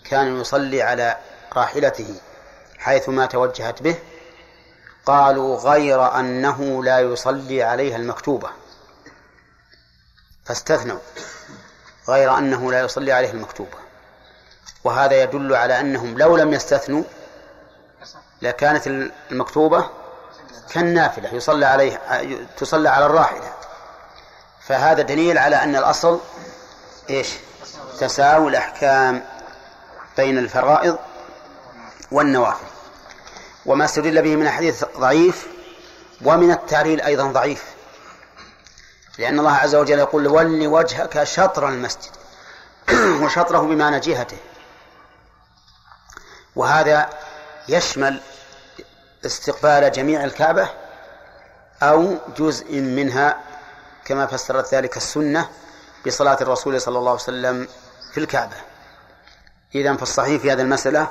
كان 0.05 0.41
يصلي 0.41 0.83
على 0.83 1.17
راحلته 1.53 2.21
حيثما 2.79 3.27
توجهت 3.27 3.83
به 3.83 3.97
قالوا 5.07 5.57
غير 5.57 6.19
أنه 6.21 6.85
لا 6.85 7.01
يصلي 7.01 7.63
عليها 7.63 7.97
المكتوبة. 7.97 8.51
فاستثنوا 10.45 10.99
غير 12.09 12.39
أنه 12.39 12.73
لا 12.73 12.81
يصلي 12.81 13.13
عليها 13.13 13.33
المكتوبة. 13.33 13.79
وهذا 14.85 15.23
يدل 15.23 15.55
على 15.55 15.81
أنهم 15.81 16.19
لو 16.19 16.37
لم 16.37 16.53
يستثنوا 16.53 17.03
لكانت 18.43 18.87
المكتوبة 19.31 19.91
كالنافلة 20.71 21.35
يصلى 21.35 21.67
عليها 21.67 22.25
تصلى 22.57 22.89
على 22.89 23.07
الراحلة. 23.07 23.60
فهذا 24.71 25.03
دليل 25.03 25.39
على 25.39 25.57
أن 25.57 25.77
الأصل 25.77 26.21
إيش؟ 27.11 27.29
تساوي 28.01 28.51
الأحكام 28.51 29.23
بين 30.17 30.39
الفرائض 30.39 30.99
والنوافل. 32.13 32.67
وما 33.67 33.85
استدل 33.85 34.23
به 34.23 34.37
من 34.37 34.47
الحديث 34.47 34.85
ضعيف 34.99 35.47
ومن 36.25 36.51
التعليل 36.51 37.01
أيضا 37.01 37.25
ضعيف. 37.33 37.65
لأن 39.19 39.39
الله 39.39 39.53
عز 39.53 39.75
وجل 39.75 39.99
يقول 39.99 40.29
ول 40.29 40.67
وجهك 40.67 41.25
شطر 41.25 41.69
المسجد 41.69 42.11
وشطره 43.23 43.61
بمعنى 43.61 44.01
جهته 44.01 44.39
وهذا 46.57 47.11
يشمل 47.69 48.21
استقبال 49.27 49.93
جميع 49.93 50.25
الكعبة 50.25 50.69
أو 51.83 52.17
جزء 52.39 52.81
منها 52.81 53.50
كما 54.11 54.27
فسرت 54.27 54.75
ذلك 54.75 54.97
السنة 54.97 55.49
بصلاة 56.07 56.39
الرسول 56.41 56.81
صلى 56.81 56.99
الله 56.99 57.11
عليه 57.11 57.23
وسلم 57.23 57.69
في 58.13 58.21
الكعبة. 58.21 58.57
إذا 59.75 59.97
فالصحيح 59.97 60.43
في 60.43 60.53
هذه 60.53 60.61
المسألة 60.61 61.11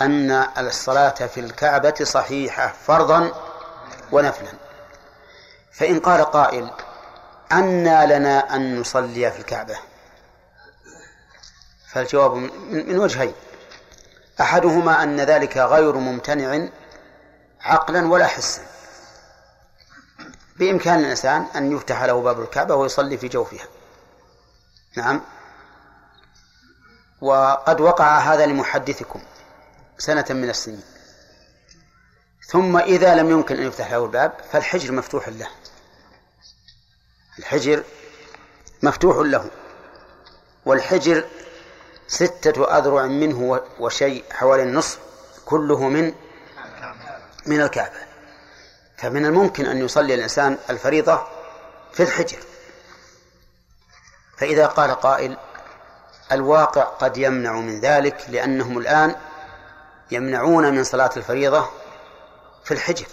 أن 0.00 0.30
الصلاة 0.58 1.10
في 1.10 1.40
الكعبة 1.40 1.94
صحيحة 2.02 2.74
فرضا 2.86 3.32
ونفلا. 4.12 4.48
فإن 5.72 6.00
قال 6.00 6.24
قائل 6.24 6.70
أنى 7.52 8.06
لنا 8.06 8.56
أن 8.56 8.80
نصلي 8.80 9.30
في 9.30 9.38
الكعبة. 9.38 9.78
فالجواب 11.92 12.34
من 12.70 12.98
وجهين. 12.98 13.34
أحدهما 14.40 15.02
أن 15.02 15.20
ذلك 15.20 15.56
غير 15.56 15.96
ممتنع 15.96 16.68
عقلا 17.60 18.08
ولا 18.08 18.26
حسا. 18.26 18.62
بإمكان 20.60 20.98
الإنسان 20.98 21.46
أن 21.56 21.72
يفتح 21.72 22.02
له 22.02 22.22
باب 22.22 22.40
الكعبة 22.40 22.74
ويصلي 22.74 23.18
في 23.18 23.28
جوفها. 23.28 23.66
نعم. 24.96 25.20
وقد 27.20 27.80
وقع 27.80 28.18
هذا 28.18 28.46
لمحدثكم 28.46 29.20
سنة 29.98 30.24
من 30.30 30.50
السنين. 30.50 30.82
ثم 32.46 32.76
إذا 32.76 33.14
لم 33.14 33.30
يمكن 33.30 33.56
أن 33.56 33.66
يفتح 33.66 33.90
له 33.90 34.04
الباب 34.04 34.32
فالحجر 34.52 34.92
مفتوح 34.92 35.28
له. 35.28 35.48
الحجر 37.38 37.84
مفتوح 38.82 39.16
له. 39.16 39.50
والحجر 40.66 41.24
ستة 42.08 42.78
أذرع 42.78 43.06
منه 43.06 43.60
وشيء 43.78 44.24
حوالي 44.32 44.62
النصف 44.62 44.98
كله 45.44 45.88
من 45.88 46.14
من 47.46 47.60
الكعبة. 47.60 48.09
فمن 49.00 49.26
الممكن 49.26 49.66
أن 49.66 49.84
يصلي 49.84 50.14
الإنسان 50.14 50.58
الفريضة 50.70 51.26
في 51.92 52.02
الحجر. 52.02 52.38
فإذا 54.38 54.66
قال 54.66 54.90
قائل 54.90 55.36
الواقع 56.32 56.82
قد 56.82 57.16
يمنع 57.16 57.52
من 57.52 57.80
ذلك 57.80 58.24
لأنهم 58.28 58.78
الآن 58.78 59.14
يمنعون 60.10 60.74
من 60.74 60.84
صلاة 60.84 61.10
الفريضة 61.16 61.70
في 62.64 62.74
الحجر. 62.74 63.06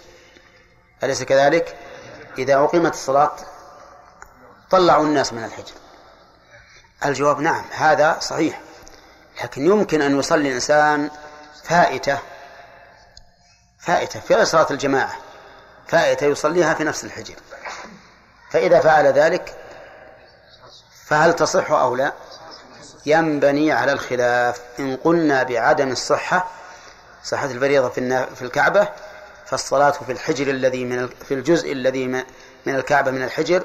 أليس 1.03 1.23
كذلك؟ 1.23 1.75
إذا 2.37 2.55
أقيمت 2.55 2.93
الصلاة 2.93 3.35
طلعوا 4.69 5.05
الناس 5.05 5.33
من 5.33 5.43
الحجر. 5.43 5.73
الجواب 7.05 7.39
نعم 7.39 7.65
هذا 7.71 8.19
صحيح. 8.19 8.61
لكن 9.43 9.65
يمكن 9.65 10.01
أن 10.01 10.19
يصلي 10.19 10.49
الإنسان 10.49 11.11
فائتة 11.63 12.19
فائتة 13.79 14.19
في 14.19 14.45
صلاة 14.45 14.67
الجماعة. 14.71 15.26
فائتة 15.87 16.25
يصليها 16.25 16.73
في 16.73 16.83
نفس 16.83 17.03
الحجر. 17.03 17.35
فإذا 18.51 18.79
فعل 18.79 19.05
ذلك 19.05 19.55
فهل 21.05 21.33
تصح 21.33 21.71
أو 21.71 21.95
لا؟ 21.95 22.13
ينبني 23.05 23.71
على 23.71 23.91
الخلاف. 23.91 24.61
إن 24.79 24.95
قلنا 24.95 25.43
بعدم 25.43 25.91
الصحة 25.91 26.47
صحة 27.23 27.45
الفريضة 27.45 27.89
في 28.35 28.41
الكعبة 28.41 28.89
فالصلاة 29.45 29.91
في 29.91 30.11
الحجر 30.11 30.49
الذي 30.49 30.85
من 30.85 31.07
في 31.07 31.33
الجزء 31.33 31.71
الذي 31.71 32.07
من 32.07 32.23
الكعبة 32.67 33.11
من 33.11 33.23
الحجر 33.23 33.63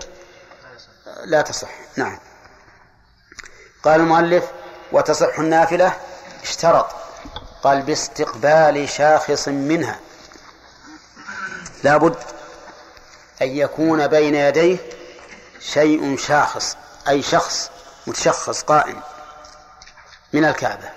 لا 1.25 1.43
تصح. 1.43 1.70
نعم. 1.97 2.18
قال 3.83 4.01
المؤلف 4.01 4.45
وتصح 4.93 5.39
النافلة 5.39 5.93
اشترط. 6.43 6.87
قال 7.62 7.83
باستقبال 7.83 8.89
شاخص 8.89 9.49
منها. 9.49 9.99
لابد 11.83 12.16
أن 13.43 13.49
يكون 13.49 14.07
بين 14.07 14.35
يديه 14.35 14.78
شيء 15.61 16.16
شاخص 16.16 16.76
أي 17.09 17.22
شخص 17.22 17.70
متشخص 18.07 18.62
قائم 18.62 19.03
من 20.33 20.45
الكعبة. 20.45 20.91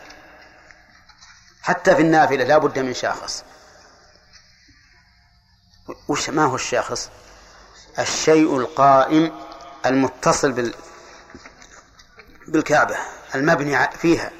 حتى 1.61 1.95
في 1.95 2.01
النافلة 2.01 2.43
لا 2.43 2.57
بد 2.57 2.79
من 2.79 2.93
شاخص. 2.93 3.43
وش 6.07 6.29
ما 6.29 6.45
هو 6.45 6.55
الشاخص؟ 6.55 7.09
الشيء 7.99 8.57
القائم 8.57 9.39
المتصل 9.85 10.51
بال 10.51 10.73
بالكعبة 12.47 12.97
المبني 13.35 13.87
فيها. 13.87 14.31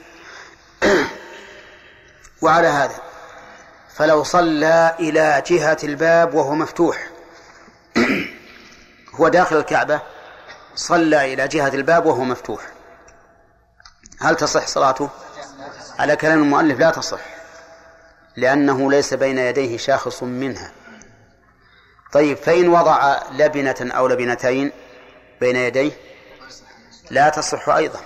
وعلى 2.41 2.67
هذا 2.67 3.04
فلو 3.95 4.23
صلى 4.23 4.95
إلى 4.99 5.43
جهة 5.47 5.77
الباب 5.83 6.33
وهو 6.33 6.55
مفتوح. 6.55 7.07
هو 9.15 9.27
داخل 9.27 9.57
الكعبة 9.57 10.01
صلى 10.75 11.33
إلى 11.33 11.47
جهة 11.47 11.67
الباب 11.67 12.05
وهو 12.05 12.23
مفتوح. 12.23 12.61
هل 14.21 14.35
تصح 14.35 14.67
صلاته؟ 14.67 15.09
على 15.99 16.15
كلام 16.15 16.43
المؤلف 16.43 16.79
لا 16.79 16.91
تصح 16.91 17.19
لأنه 18.35 18.91
ليس 18.91 19.13
بين 19.13 19.37
يديه 19.37 19.77
شاخص 19.77 20.23
منها. 20.23 20.71
طيب 22.11 22.37
فإن 22.37 22.67
وضع 22.67 23.19
لبنة 23.31 23.75
أو 23.81 24.07
لبنتين 24.07 24.71
بين 25.41 25.55
يديه 25.55 25.91
لا 27.11 27.29
تصح 27.29 27.69
أيضا 27.69 27.99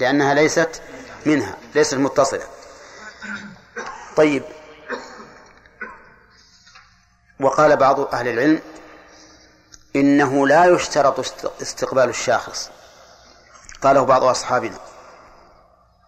لأنها 0.00 0.34
ليست 0.34 0.82
منها 1.26 1.56
ليست 1.74 1.94
متصلة. 1.94 2.44
طيب. 4.16 4.42
وقال 7.40 7.76
بعض 7.76 8.00
أهل 8.14 8.28
العلم 8.28 8.60
إنه 9.96 10.46
لا 10.46 10.64
يشترط 10.64 11.18
استقبال 11.62 12.08
الشاخص. 12.08 12.70
قاله 13.82 14.02
بعض 14.02 14.24
أصحابنا 14.24 14.78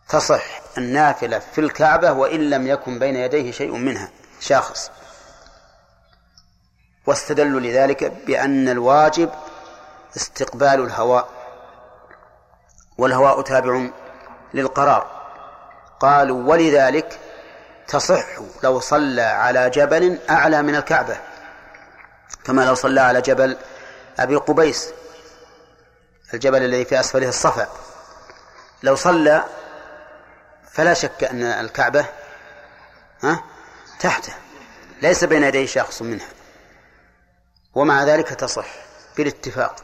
تصح 0.09 0.61
النافلة 0.79 1.39
في 1.39 1.61
الكعبة 1.61 2.13
وإن 2.13 2.51
لم 2.51 2.67
يكن 2.67 2.99
بين 2.99 3.17
يديه 3.17 3.53
شيء 3.53 3.73
منها 3.73 4.11
شاخص. 4.41 4.91
واستدلوا 7.07 7.61
لذلك 7.61 8.05
بأن 8.05 8.69
الواجب 8.69 9.31
استقبال 10.17 10.85
الهواء. 10.85 11.29
والهواء 12.99 13.43
تابع 13.43 13.89
للقرار. 14.55 15.19
قالوا 16.01 16.43
ولذلك 16.43 17.19
تصح 17.89 18.27
لو 18.63 18.81
صلى 18.81 19.23
على 19.23 19.71
جبل 19.71 20.19
أعلى 20.31 20.63
من 20.63 20.77
الكعبة 20.77 21.17
كما 22.45 22.63
لو 22.63 22.75
صلى 22.75 23.01
على 23.01 23.21
جبل 23.21 23.57
أبي 24.19 24.37
قبيس 24.37 24.93
الجبل 26.35 26.63
الذي 26.63 26.85
في 26.85 27.01
أسفله 27.01 27.29
الصفا. 27.29 27.69
لو 28.83 28.97
صلى 28.97 29.45
فلا 30.73 30.95
شك 30.95 31.25
أن 31.25 31.43
الكعبة 31.43 32.07
ها 33.23 33.45
تحته 34.01 34.33
ليس 35.03 35.25
بين 35.25 35.43
يديه 35.43 35.67
شخص 35.67 36.03
منها 36.03 36.29
ومع 37.75 38.05
ذلك 38.05 38.29
تصح 38.29 38.67
بالاتفاق. 39.17 39.77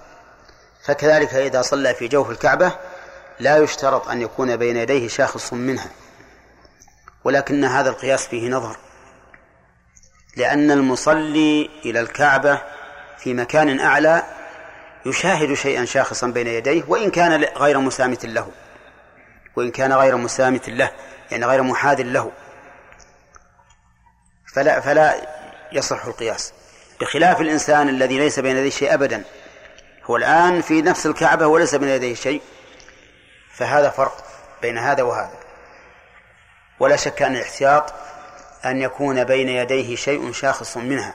فكذلك 0.84 1.34
إذا 1.34 1.62
صلى 1.62 1.94
في 1.94 2.08
جوف 2.08 2.30
الكعبة 2.30 2.72
لا 3.40 3.56
يشترط 3.56 4.08
أن 4.08 4.22
يكون 4.22 4.56
بين 4.56 4.76
يديه 4.76 5.08
شاخص 5.08 5.52
منها. 5.52 5.88
ولكن 7.24 7.64
هذا 7.64 7.90
القياس 7.90 8.26
فيه 8.26 8.48
نظر. 8.50 8.76
لأن 10.36 10.70
المصلي 10.70 11.70
إلى 11.84 12.00
الكعبة 12.00 12.62
في 13.18 13.34
مكان 13.34 13.80
أعلى 13.80 14.22
يشاهد 15.06 15.54
شيئا 15.54 15.84
شاخصا 15.84 16.26
بين 16.26 16.46
يديه 16.46 16.84
وإن 16.88 17.10
كان 17.10 17.44
غير 17.44 17.78
مسامت 17.78 18.26
له. 18.26 18.50
وإن 19.56 19.70
كان 19.70 19.92
غير 19.92 20.16
مسامت 20.16 20.68
له 20.68 20.90
يعني 21.30 21.46
غير 21.46 21.62
محاذ 21.62 22.02
له. 22.02 22.32
فلا 24.54 24.80
فلا 24.80 25.14
يصح 25.72 26.04
القياس. 26.04 26.52
بخلاف 27.00 27.40
الإنسان 27.40 27.88
الذي 27.88 28.18
ليس 28.18 28.40
بين 28.40 28.56
يديه 28.56 28.70
شيء 28.70 28.94
أبدا. 28.94 29.24
هو 30.04 30.16
الآن 30.16 30.60
في 30.60 30.82
نفس 30.82 31.06
الكعبة 31.06 31.46
وليس 31.46 31.74
بين 31.74 31.88
يديه 31.88 32.14
شيء. 32.14 32.42
فهذا 33.54 33.90
فرق 33.90 34.24
بين 34.62 34.78
هذا 34.78 35.02
وهذا. 35.02 35.43
ولا 36.84 36.96
شك 36.96 37.22
أن 37.22 37.36
الاحتياط 37.36 37.94
أن 38.64 38.82
يكون 38.82 39.24
بين 39.24 39.48
يديه 39.48 39.96
شيء 39.96 40.32
شاخص 40.32 40.76
منها. 40.76 41.14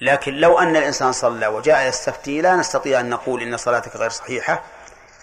لكن 0.00 0.34
لو 0.34 0.58
أن 0.58 0.76
الإنسان 0.76 1.12
صلى 1.12 1.46
وجاء 1.46 1.88
يستفتي 1.88 2.40
لا 2.40 2.56
نستطيع 2.56 3.00
أن 3.00 3.10
نقول 3.10 3.42
إن 3.42 3.56
صلاتك 3.56 3.96
غير 3.96 4.10
صحيحة. 4.10 4.62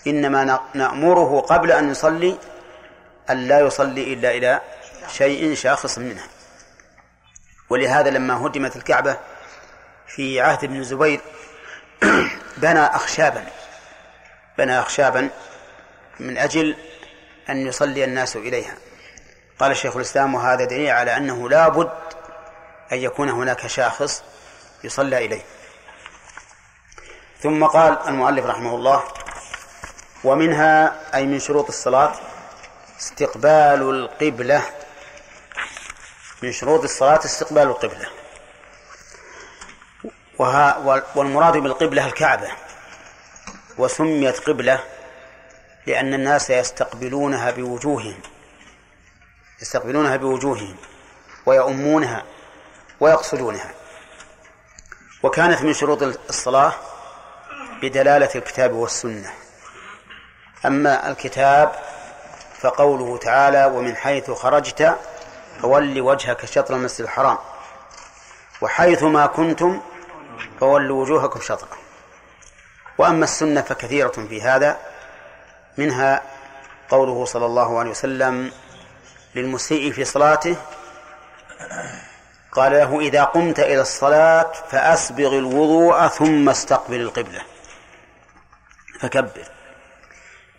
إنما 0.07 0.59
نأمره 0.73 1.39
قبل 1.39 1.71
أن 1.71 1.91
يصلي 1.91 2.37
أن 3.29 3.47
لا 3.47 3.59
يصلي 3.59 4.13
إلا 4.13 4.31
إلى 4.31 4.61
شيء 5.07 5.55
شاخص 5.55 5.97
منها. 5.97 6.27
ولهذا 7.69 8.09
لما 8.09 8.45
هدمت 8.47 8.75
الكعبة 8.75 9.17
في 10.07 10.41
عهد 10.41 10.63
ابن 10.63 10.75
الزبير 10.75 11.21
بنى 12.57 12.79
أخشابا 12.79 13.45
بنى 14.57 14.79
أخشابا 14.79 15.29
من 16.19 16.37
أجل 16.37 16.75
أن 17.49 17.67
يصلي 17.67 18.03
الناس 18.03 18.35
إليها. 18.35 18.75
قال 19.59 19.77
شيخ 19.77 19.95
الإسلام 19.95 20.35
وهذا 20.35 20.65
دليل 20.65 20.89
على 20.89 21.17
أنه 21.17 21.49
لا 21.49 21.67
بد 21.67 21.91
أن 22.91 22.97
يكون 22.97 23.29
هناك 23.29 23.67
شاخص 23.67 24.23
يصلى 24.83 25.25
إليه. 25.25 25.41
ثم 27.39 27.65
قال 27.65 27.99
المؤلف 28.07 28.45
رحمه 28.45 28.75
الله 28.75 29.03
ومنها 30.23 30.99
أي 31.15 31.25
من 31.25 31.39
شروط 31.39 31.67
الصلاة 31.67 32.13
استقبال 32.99 33.81
القبلة. 33.81 34.61
من 36.43 36.51
شروط 36.51 36.83
الصلاة 36.83 37.19
استقبال 37.25 37.63
القبلة. 37.63 38.09
وها 40.39 40.77
والمراد 41.15 41.57
بالقبلة 41.57 42.05
الكعبة. 42.05 42.51
وسميت 43.77 44.39
قبلة 44.39 44.79
لأن 45.87 46.13
الناس 46.13 46.49
يستقبلونها 46.49 47.51
بوجوههم. 47.51 48.19
يستقبلونها 49.61 50.15
بوجوههم 50.15 50.75
ويؤمونها 51.45 52.23
ويقصدونها. 52.99 53.71
وكانت 55.23 55.61
من 55.61 55.73
شروط 55.73 56.03
الصلاة 56.03 56.73
بدلالة 57.81 58.29
الكتاب 58.35 58.73
والسنة. 58.73 59.33
أما 60.65 61.09
الكتاب 61.11 61.71
فقوله 62.59 63.17
تعالى 63.17 63.65
ومن 63.65 63.95
حيث 63.95 64.31
خرجت 64.31 64.97
فول 65.61 66.01
وجهك 66.01 66.45
شطر 66.45 66.75
المسجد 66.75 67.01
الحرام 67.01 67.37
وحيث 68.61 69.03
ما 69.03 69.25
كنتم 69.25 69.81
فولوا 70.59 71.01
وجوهكم 71.01 71.39
شطره 71.41 71.77
وأما 72.97 73.23
السنة 73.23 73.61
فكثيرة 73.61 74.07
في 74.07 74.41
هذا 74.41 74.77
منها 75.77 76.21
قوله 76.89 77.25
صلى 77.25 77.45
الله 77.45 77.79
عليه 77.79 77.89
وسلم 77.89 78.51
للمسيء 79.35 79.91
في 79.91 80.05
صلاته؟ 80.05 80.55
قال 82.51 82.71
له 82.71 82.99
إذا 82.99 83.23
قمت 83.23 83.59
إلى 83.59 83.81
الصلاة 83.81 84.51
فأسبغ 84.69 85.37
الوضوء 85.37 86.07
ثم 86.07 86.49
استقبل 86.49 87.01
القبلة. 87.01 87.41
فكبر. 88.99 89.47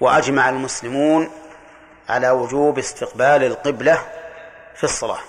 وأجمع 0.01 0.49
المسلمون 0.49 1.31
على 2.09 2.31
وجوب 2.31 2.79
استقبال 2.79 3.45
القبلة 3.45 4.07
في 4.74 4.85
الصلاة. 4.85 5.20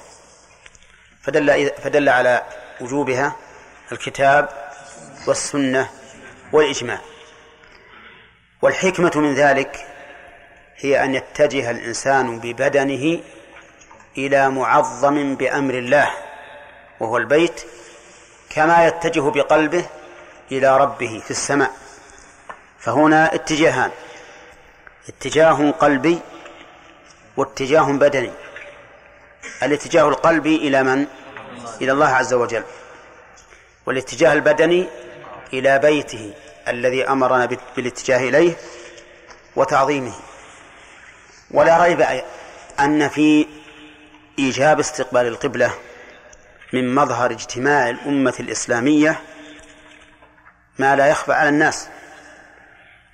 فدل 1.22 1.72
فدل 1.84 2.10
على 2.10 2.44
وجوبها 2.82 3.36
الكتاب 3.92 4.50
والسنة 5.28 5.90
والإجماع. 6.52 7.00
والحكمة 8.62 9.12
من 9.16 9.34
ذلك 9.34 9.88
هي 10.78 11.04
أن 11.04 11.16
يتجه 11.16 11.72
الإنسان 11.72 12.40
ببدنه 12.40 13.20
إلى 14.18 14.50
معظم 14.50 15.36
بأمر 15.36 15.74
الله 15.74 16.12
وهو 17.00 17.18
البيت 17.18 17.62
كما 18.50 18.88
يتجه 18.88 19.30
بقلبه 19.30 19.86
إلى 20.52 20.78
ربه 20.78 21.22
في 21.26 21.32
السماء. 21.32 21.72
فهنا 22.80 23.36
اتجاهان 23.36 23.92
اتجاه 25.10 25.72
قلبي 25.72 26.20
واتجاه 27.38 27.92
بدني. 27.92 28.32
الاتجاه 29.64 30.08
القلبي 30.08 30.56
إلى 30.56 30.84
من؟ 30.84 31.08
إلى 31.82 31.92
الله 31.92 32.08
عز 32.08 32.34
وجل. 32.34 32.64
والاتجاه 33.86 34.34
البدني 34.34 34.88
إلى 35.54 35.80
بيته 35.80 36.34
الذي 36.68 37.08
أمرنا 37.10 37.58
بالاتجاه 37.76 38.18
إليه 38.18 38.54
وتعظيمه. 39.56 40.14
ولا 41.52 41.84
ريب 41.84 42.06
أن 42.80 43.10
في 43.10 43.48
إيجاب 44.40 44.80
استقبال 44.80 45.28
القبلة 45.28 45.74
من 46.74 46.96
مظهر 46.96 47.32
اجتماع 47.32 47.90
الأمة 47.90 48.34
الإسلامية 48.40 49.20
ما 50.80 50.96
لا 50.96 51.08
يخفى 51.08 51.34
على 51.34 51.50
الناس. 51.50 51.88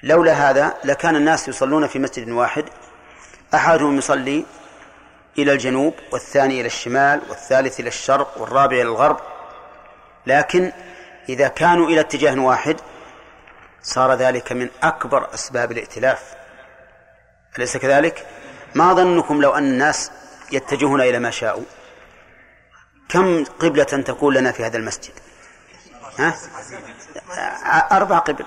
لولا 0.03 0.33
هذا 0.33 0.73
لكان 0.83 1.15
الناس 1.15 1.47
يصلون 1.47 1.87
في 1.87 1.99
مسجد 1.99 2.29
واحد 2.29 2.65
أحدهم 3.53 3.97
يصلي 3.97 4.45
إلى 5.37 5.51
الجنوب 5.51 5.93
والثاني 6.11 6.59
إلى 6.59 6.67
الشمال 6.67 7.21
والثالث 7.29 7.79
إلى 7.79 7.87
الشرق 7.87 8.41
والرابع 8.41 8.75
إلى 8.75 8.81
الغرب. 8.81 9.19
لكن 10.27 10.71
إذا 11.29 11.47
كانوا 11.47 11.87
إلى 11.87 11.99
اتجاه 11.99 12.39
واحد 12.39 12.75
صار 13.81 14.13
ذلك 14.13 14.51
من 14.51 14.69
أكبر 14.83 15.33
أسباب 15.33 15.71
الائتلاف. 15.71 16.35
أليس 17.57 17.77
كذلك؟ 17.77 18.27
ما 18.75 18.93
ظنكم 18.93 19.41
لو 19.41 19.51
أن 19.51 19.63
الناس 19.63 20.11
يتجهون 20.51 21.01
إلى 21.01 21.19
ما 21.19 21.31
شاءوا. 21.31 21.63
كم 23.09 23.43
قبلة 23.43 23.83
تكون 23.83 24.33
لنا 24.33 24.51
في 24.51 24.65
هذا 24.65 24.77
المسجد؟ 24.77 25.13
ها؟ 26.19 26.35
أربع 27.91 28.17
قبل. 28.17 28.45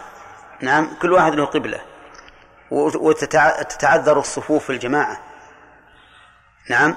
نعم 0.60 0.90
كل 1.02 1.12
واحد 1.12 1.34
له 1.34 1.44
قبلة. 1.44 1.80
وتتعذر 2.70 4.18
الصفوف 4.18 4.64
في 4.64 4.70
الجماعة. 4.70 5.20
نعم 6.70 6.96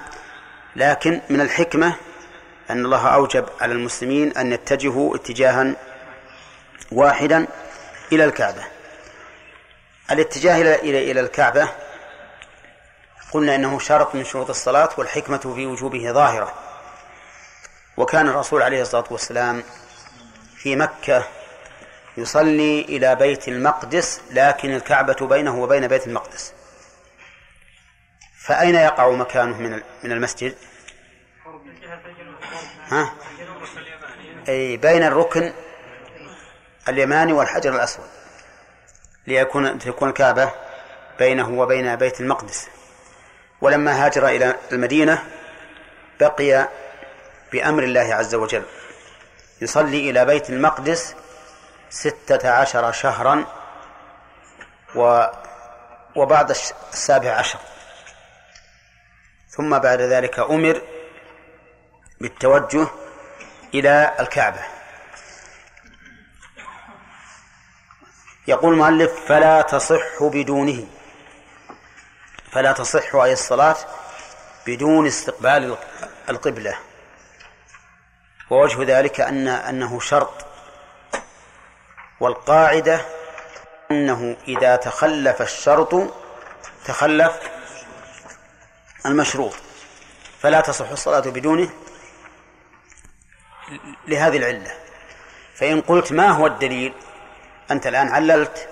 لكن 0.75 1.21
من 1.29 1.41
الحكمة 1.41 1.95
أن 2.69 2.85
الله 2.85 3.07
أوجب 3.07 3.45
على 3.61 3.73
المسلمين 3.73 4.37
أن 4.37 4.51
يتجهوا 4.51 5.15
اتجاها 5.15 5.75
واحدا 6.91 7.47
إلى 8.11 8.25
الكعبة. 8.25 8.63
الاتجاه 10.11 10.61
إلى 10.61 11.11
إلى 11.11 11.19
الكعبة 11.19 11.69
قلنا 13.31 13.55
إنه 13.55 13.79
شرط 13.79 14.15
من 14.15 14.23
شروط 14.23 14.49
الصلاة 14.49 14.89
والحكمة 14.97 15.37
في 15.37 15.65
وجوبه 15.65 16.11
ظاهرة 16.11 16.53
وكان 17.97 18.27
الرسول 18.27 18.61
عليه 18.61 18.81
الصلاة 18.81 19.03
والسلام 19.11 19.63
في 20.57 20.75
مكة 20.75 21.27
يصلي 22.17 22.81
إلى 22.81 23.15
بيت 23.15 23.47
المقدس 23.47 24.21
لكن 24.31 24.75
الكعبة 24.75 25.27
بينه 25.27 25.61
وبين 25.61 25.87
بيت 25.87 26.07
المقدس 26.07 26.53
فأين 28.39 28.75
يقع 28.75 29.09
مكانه 29.09 29.57
من 29.57 29.81
من 30.03 30.11
المسجد؟ 30.11 30.55
ها؟ 32.87 33.13
أي 34.49 34.77
بين 34.77 35.03
الركن 35.03 35.53
اليماني 36.89 37.33
والحجر 37.33 37.75
الأسود 37.75 38.05
ليكون 39.27 39.79
تكون 39.79 40.09
الكعبة 40.09 40.51
بينه 41.19 41.49
وبين 41.49 41.95
بيت 41.95 42.21
المقدس 42.21 42.67
ولما 43.61 44.05
هاجر 44.05 44.27
إلى 44.27 44.55
المدينة 44.71 45.23
بقي 46.19 46.69
بأمر 47.51 47.83
الله 47.83 48.15
عز 48.15 48.35
وجل. 48.35 48.63
يصلي 49.61 50.09
إلى 50.09 50.25
بيت 50.25 50.49
المقدس 50.49 51.15
ستة 51.89 52.49
عشر 52.51 52.91
شهرا 52.91 53.45
و 54.95 55.25
وبعد 56.15 56.49
السابع 56.49 57.31
عشر. 57.31 57.59
ثم 59.49 59.79
بعد 59.79 60.01
ذلك 60.01 60.39
أمر 60.39 60.81
بالتوجه 62.21 62.87
إلى 63.73 64.15
الكعبة. 64.19 64.61
يقول 68.47 68.73
المؤلف 68.73 69.11
فلا 69.27 69.61
تصح 69.61 70.23
بدونه. 70.23 70.98
فلا 72.51 72.71
تصح 72.71 73.15
أي 73.15 73.33
الصلاة 73.33 73.75
بدون 74.67 75.07
استقبال 75.07 75.77
القبلة. 76.29 76.77
ووجه 78.49 78.99
ذلك 78.99 79.21
أن 79.21 79.47
أنه 79.47 79.99
شرط. 79.99 80.45
والقاعدة 82.19 83.01
أنه 83.91 84.37
إذا 84.47 84.75
تخلف 84.75 85.41
الشرط 85.41 86.13
تخلف 86.85 87.39
المشروط. 89.05 89.53
فلا 90.41 90.61
تصح 90.61 90.89
الصلاة 90.89 91.19
بدونه 91.19 91.69
لهذه 94.07 94.37
العلة. 94.37 94.71
فإن 95.55 95.81
قلت 95.81 96.11
ما 96.11 96.29
هو 96.29 96.47
الدليل 96.47 96.93
أنت 97.71 97.87
الآن 97.87 98.07
عللت 98.07 98.69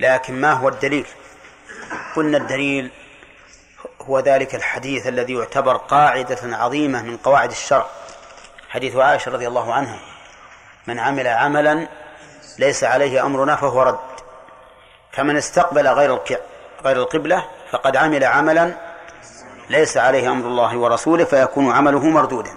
لكن 0.00 0.40
ما 0.40 0.52
هو 0.52 0.68
الدليل؟ 0.68 1.06
قلنا 2.16 2.38
الدليل 2.38 2.90
هو 4.00 4.18
ذلك 4.18 4.54
الحديث 4.54 5.06
الذي 5.06 5.34
يعتبر 5.34 5.76
قاعدة 5.76 6.56
عظيمة 6.56 7.02
من 7.02 7.16
قواعد 7.16 7.50
الشرع. 7.50 7.86
حديث 8.68 8.96
عائشة 8.96 9.30
رضي 9.32 9.48
الله 9.48 9.74
عنها 9.74 9.98
من 10.86 10.98
عمل 10.98 11.26
عملا 11.26 11.88
ليس 12.58 12.84
عليه 12.84 13.26
أمرنا 13.26 13.56
فهو 13.56 13.82
رد 13.82 13.98
فمن 15.12 15.36
استقبل 15.36 15.88
غير 15.88 16.20
غير 16.84 16.96
القبلة 16.96 17.44
فقد 17.70 17.96
عمل 17.96 18.24
عملا 18.24 18.74
ليس 19.70 19.96
عليه 19.96 20.30
أمر 20.30 20.46
الله 20.46 20.76
ورسوله 20.76 21.24
فيكون 21.24 21.72
عمله 21.72 22.04
مردودا. 22.04 22.50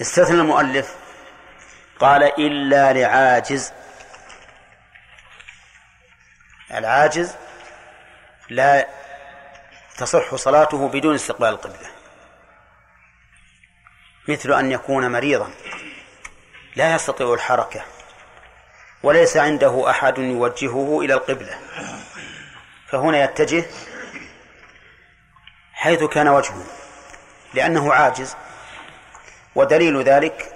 استثنى 0.00 0.40
المؤلف 0.40 0.94
قال 2.00 2.22
إلا 2.22 2.92
لعاجز 2.92 3.72
العاجز 6.70 7.36
لا 8.50 8.88
تصح 9.96 10.34
صلاته 10.34 10.88
بدون 10.88 11.14
استقبال 11.14 11.48
القبلة. 11.48 11.90
مثل 14.28 14.52
أن 14.52 14.72
يكون 14.72 15.12
مريضا. 15.12 15.50
لا 16.76 16.94
يستطيع 16.94 17.34
الحركة. 17.34 17.84
وليس 19.02 19.36
عنده 19.36 19.90
أحد 19.90 20.18
يوجهه 20.18 21.00
إلى 21.00 21.14
القبلة. 21.14 21.58
فهنا 22.88 23.24
يتجه 23.24 23.64
حيث 25.72 26.04
كان 26.04 26.28
وجهه. 26.28 26.66
لأنه 27.54 27.92
عاجز. 27.92 28.36
ودليل 29.54 30.02
ذلك 30.02 30.52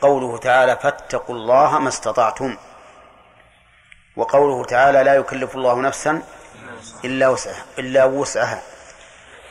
قوله 0.00 0.38
تعالى 0.38 0.76
فاتقوا 0.76 1.34
الله 1.34 1.78
ما 1.78 1.88
استطعتم. 1.88 2.56
وقوله 4.20 4.64
تعالى 4.64 5.02
لا 5.02 5.14
يكلف 5.14 5.56
الله 5.56 5.80
نفسا 5.80 6.22
إلا 7.04 7.28
وسعها 7.28 7.64
إلا 7.78 8.04
وسعها. 8.04 8.62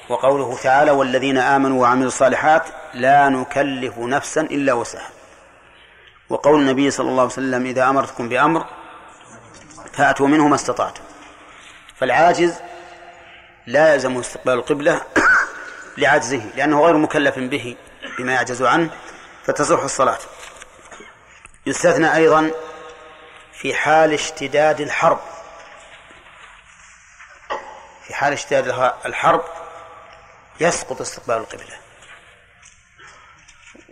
وقوله 0.10 0.58
تعالى 0.64 0.92
والذين 0.92 1.38
آمنوا 1.38 1.82
وعملوا 1.82 2.08
الصالحات 2.08 2.64
لا 2.94 3.30
نكلف 3.30 3.98
نفسا 3.98 4.42
إلا 4.42 4.74
وسعها. 4.74 5.10
وقول 6.30 6.62
النبي 6.62 6.92
صلى 6.92 7.10
الله 7.10 7.22
عليه 7.22 7.32
وسلم 7.32 7.66
إذا 7.66 7.90
أمرتكم 7.90 8.30
بأمر 8.30 8.66
فأتوا 9.94 10.28
منه 10.28 10.48
ما 10.48 10.56
استطعتم. 10.56 11.02
فالعاجز 11.96 12.54
لا 13.68 13.94
يلزم 13.94 14.18
استقبال 14.18 14.54
القبلة 14.54 15.02
لعجزه 15.98 16.42
لأنه 16.56 16.82
غير 16.86 16.98
مكلف 16.98 17.40
به 17.40 17.76
بما 18.18 18.34
يعجز 18.34 18.64
عنه 18.64 18.90
فتصح 19.44 19.84
الصلاة. 19.84 20.20
يستثنى 21.66 22.16
أيضا 22.16 22.52
في 23.60 23.74
حال 23.76 24.14
اشتداد 24.14 24.82
الحرب. 24.82 25.20
في 28.04 28.14
حال 28.14 28.34
اشتداد 28.34 28.94
الحرب 29.06 29.44
يسقط 30.60 31.02
استقبال 31.02 31.36
القبلة. 31.36 31.78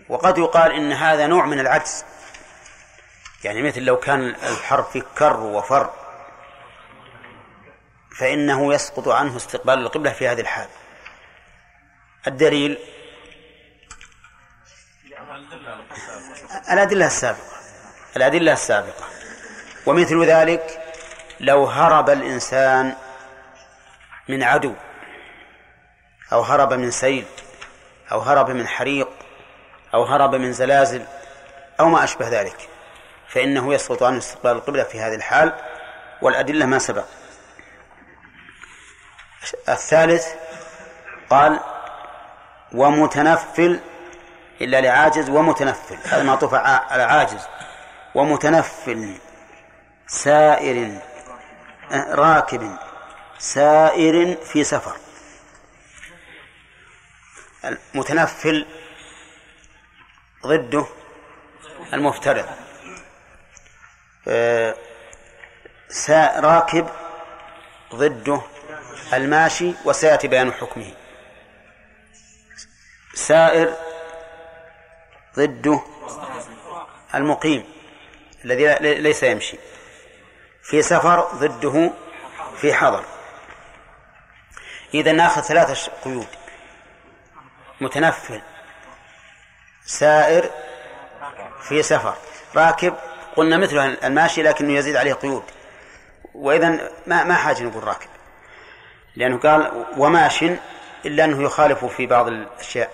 وقد 0.09 0.37
يقال 0.37 0.71
إن 0.71 0.91
هذا 0.91 1.27
نوع 1.27 1.45
من 1.45 1.59
العجز. 1.59 2.05
يعني 3.43 3.61
مثل 3.61 3.81
لو 3.81 3.99
كان 3.99 4.29
الحرب 4.29 4.85
في 4.85 5.01
كر 5.17 5.39
وفر 5.39 5.93
فإنه 8.19 8.73
يسقط 8.73 9.07
عنه 9.07 9.37
استقبال 9.37 9.73
القبلة 9.73 10.11
في 10.11 10.27
هذه 10.27 10.41
الحال. 10.41 10.69
الدليل 12.27 12.77
الأدلة 16.71 17.05
السابقة. 17.07 17.57
الأدلة 18.15 18.53
السابقة. 18.53 19.16
ومثل 19.87 20.25
ذلك 20.25 20.81
لو 21.39 21.65
هرب 21.65 22.09
الإنسان 22.09 22.95
من 24.27 24.43
عدو 24.43 24.73
أو 26.33 26.41
هرب 26.41 26.73
من 26.73 26.91
سيل 26.91 27.25
أو 28.11 28.19
هرب 28.19 28.51
من 28.51 28.67
حريق 28.67 29.09
أو 29.93 30.03
هرب 30.03 30.35
من 30.35 30.53
زلازل 30.53 31.05
أو 31.79 31.89
ما 31.89 32.03
أشبه 32.03 32.29
ذلك 32.29 32.69
فإنه 33.27 33.73
يسقط 33.73 34.03
عنه 34.03 34.17
استقبال 34.17 34.51
القبلة 34.51 34.83
في 34.83 34.99
هذه 34.99 35.15
الحال 35.15 35.53
والأدلة 36.21 36.65
ما 36.65 36.79
سبق. 36.79 37.05
الثالث 39.69 40.27
قال 41.29 41.59
ومتنفل 42.71 43.79
إلا 44.61 44.81
لعاجز 44.81 45.29
ومتنفل 45.29 45.97
هذا 46.03 46.23
معطوف 46.23 46.53
على 46.53 47.03
عاجز. 47.03 47.47
ومتنفل 48.15 49.17
سائر 50.07 51.01
آه، 51.91 52.15
راكب 52.15 52.77
سائر 53.39 54.35
في 54.35 54.63
سفر. 54.63 54.97
المتنفل 57.65 58.65
ضده 60.45 60.85
المفترض. 61.93 62.45
آه، 64.27 64.75
راكب 66.39 66.89
ضده 67.95 68.41
الماشي 69.13 69.73
وسيأتي 69.85 70.27
بيان 70.27 70.53
حكمه. 70.53 70.93
سائر 73.13 73.75
ضده 75.35 75.81
المقيم 77.15 77.63
الذي 78.45 78.75
ليس 79.01 79.23
يمشي. 79.23 79.57
في 80.67 80.81
سفر 80.81 81.19
ضده 81.19 81.91
في 82.57 82.73
حضر. 82.73 83.03
إذا 84.93 85.11
ناخذ 85.11 85.41
ثلاثة 85.41 85.91
قيود. 86.05 86.27
متنفل. 87.81 88.41
سائر 89.85 90.49
في 91.61 91.83
سفر. 91.83 92.15
راكب. 92.55 92.95
قلنا 93.35 93.57
مثله 93.57 93.85
الماشي 93.85 94.43
لكنه 94.43 94.73
يزيد 94.73 94.95
عليه 94.95 95.13
قيود. 95.13 95.43
وإذا 96.33 96.91
ما 97.07 97.23
ما 97.23 97.35
حاجة 97.35 97.63
نقول 97.63 97.83
راكب. 97.83 98.09
لأنه 99.15 99.39
قال 99.39 99.85
وماش 99.97 100.43
إلا 101.05 101.23
أنه 101.23 101.43
يخالف 101.43 101.85
في 101.85 102.05
بعض 102.05 102.27
الأشياء. 102.27 102.91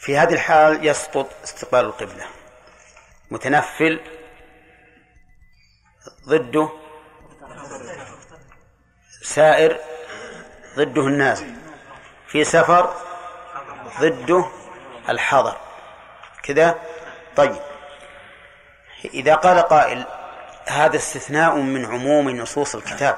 في 0.00 0.18
هذه 0.18 0.32
الحال 0.32 0.86
يسقط 0.86 1.30
استقبال 1.44 1.80
القبلة. 1.80 2.26
متنفل 3.30 4.00
ضده 6.28 6.68
سائر 9.22 9.78
ضده 10.76 11.02
النازل 11.06 11.54
في 12.26 12.44
سفر 12.44 12.94
ضده 14.00 14.44
الحضر 15.08 15.56
كذا؟ 16.42 16.78
طيب. 17.36 17.56
إذا 19.04 19.34
قال 19.34 19.58
قائل 19.58 20.04
هذا 20.66 20.96
استثناء 20.96 21.56
من 21.56 21.84
عموم 21.84 22.30
نصوص 22.30 22.74
الكتاب. 22.74 23.16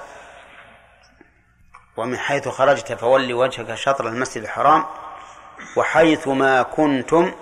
ومن 1.96 2.18
حيث 2.18 2.48
خرجت 2.48 2.92
فول 2.92 3.32
وجهك 3.32 3.74
شطر 3.74 4.08
المسجد 4.08 4.42
الحرام 4.42 4.84
وحيث 5.76 6.28
ما 6.28 6.62
كنتم 6.62 7.32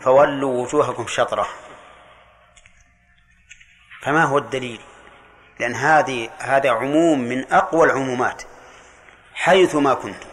فولوا 0.00 0.62
وجوهكم 0.62 1.06
شطرة. 1.06 1.48
فما 4.02 4.24
هو 4.24 4.38
الدليل؟ 4.38 4.80
لأن 5.60 5.74
هذه 5.74 6.30
هذا 6.38 6.70
عموم 6.70 7.20
من 7.20 7.52
أقوى 7.52 7.86
العمومات 7.86 8.42
حيث 9.34 9.74
ما 9.74 9.94
كنتم. 9.94 10.28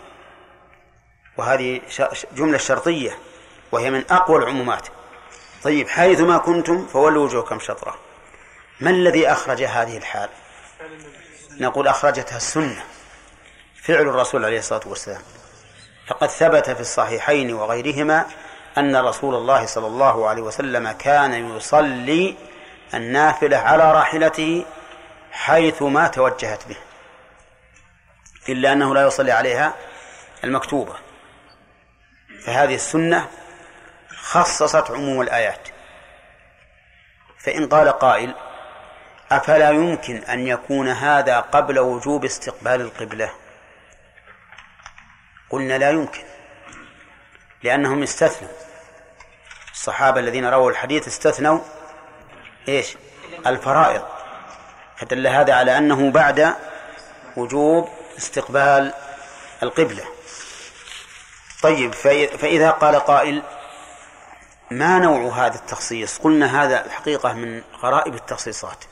وهذه 1.37 1.81
جملة 2.33 2.57
شرطية 2.57 3.17
وهي 3.71 3.91
من 3.91 4.03
أقوى 4.09 4.37
العمومات. 4.37 4.87
طيب 5.63 5.89
حيث 5.89 6.19
ما 6.19 6.37
كنتم 6.37 6.87
فولوا 6.87 7.25
وجوهكم 7.25 7.59
شطرة. 7.59 7.95
ما 8.79 8.89
الذي 8.89 9.31
أخرج 9.31 9.63
هذه 9.63 9.97
الحال؟ 9.97 10.29
نقول 11.59 11.87
أخرجتها 11.87 12.37
السنة 12.37 12.83
فعل 13.83 14.01
الرسول 14.01 14.45
عليه 14.45 14.59
الصلاة 14.59 14.81
والسلام. 14.85 15.21
فقد 16.07 16.29
ثبت 16.29 16.69
في 16.69 16.81
الصحيحين 16.81 17.53
وغيرهما 17.53 18.25
أن 18.77 18.95
رسول 18.95 19.35
الله 19.35 19.65
صلى 19.65 19.87
الله 19.87 20.27
عليه 20.27 20.41
وسلم 20.41 20.91
كان 20.91 21.55
يصلي 21.55 22.35
النافلة 22.93 23.57
على 23.57 23.91
راحلته 23.91 24.65
حيث 25.31 25.81
ما 25.81 26.07
توجهت 26.07 26.67
به 26.67 26.77
إلا 28.49 28.73
أنه 28.73 28.93
لا 28.93 29.07
يصلي 29.07 29.31
عليها 29.31 29.73
المكتوبة. 30.43 30.95
فهذه 32.45 32.75
السنة 32.75 33.29
خصصت 34.09 34.91
عموم 34.91 35.21
الآيات. 35.21 35.67
فإن 37.39 37.67
قال 37.69 37.89
قائل 37.89 38.35
أفلا 39.31 39.69
يمكن 39.69 40.17
أن 40.17 40.47
يكون 40.47 40.87
هذا 40.89 41.39
قبل 41.39 41.79
وجوب 41.79 42.25
استقبال 42.25 42.81
القبلة؟ 42.81 43.33
قلنا 45.49 45.77
لا 45.77 45.89
يمكن 45.89 46.23
لأنهم 47.63 48.03
استثنوا. 48.03 48.51
الصحابة 49.71 50.19
الذين 50.19 50.45
رووا 50.45 50.71
الحديث 50.71 51.07
استثنوا 51.07 51.59
إيش؟ 52.67 52.97
الفرائض. 53.47 54.03
فدل 54.97 55.27
هذا 55.27 55.53
على 55.53 55.77
أنه 55.77 56.11
بعد 56.11 56.55
وجوب 57.37 57.89
استقبال 58.17 58.93
القبلة. 59.63 60.03
طيب 61.63 61.93
فإذا 61.93 62.71
قال 62.71 62.95
قائل 62.95 63.43
ما 64.71 64.99
نوع 64.99 65.45
هذا 65.45 65.55
التخصيص؟ 65.55 66.17
قلنا 66.17 66.63
هذا 66.63 66.85
الحقيقة 66.85 67.33
من 67.33 67.61
غرائب 67.81 68.15
التخصيصات. 68.15 68.85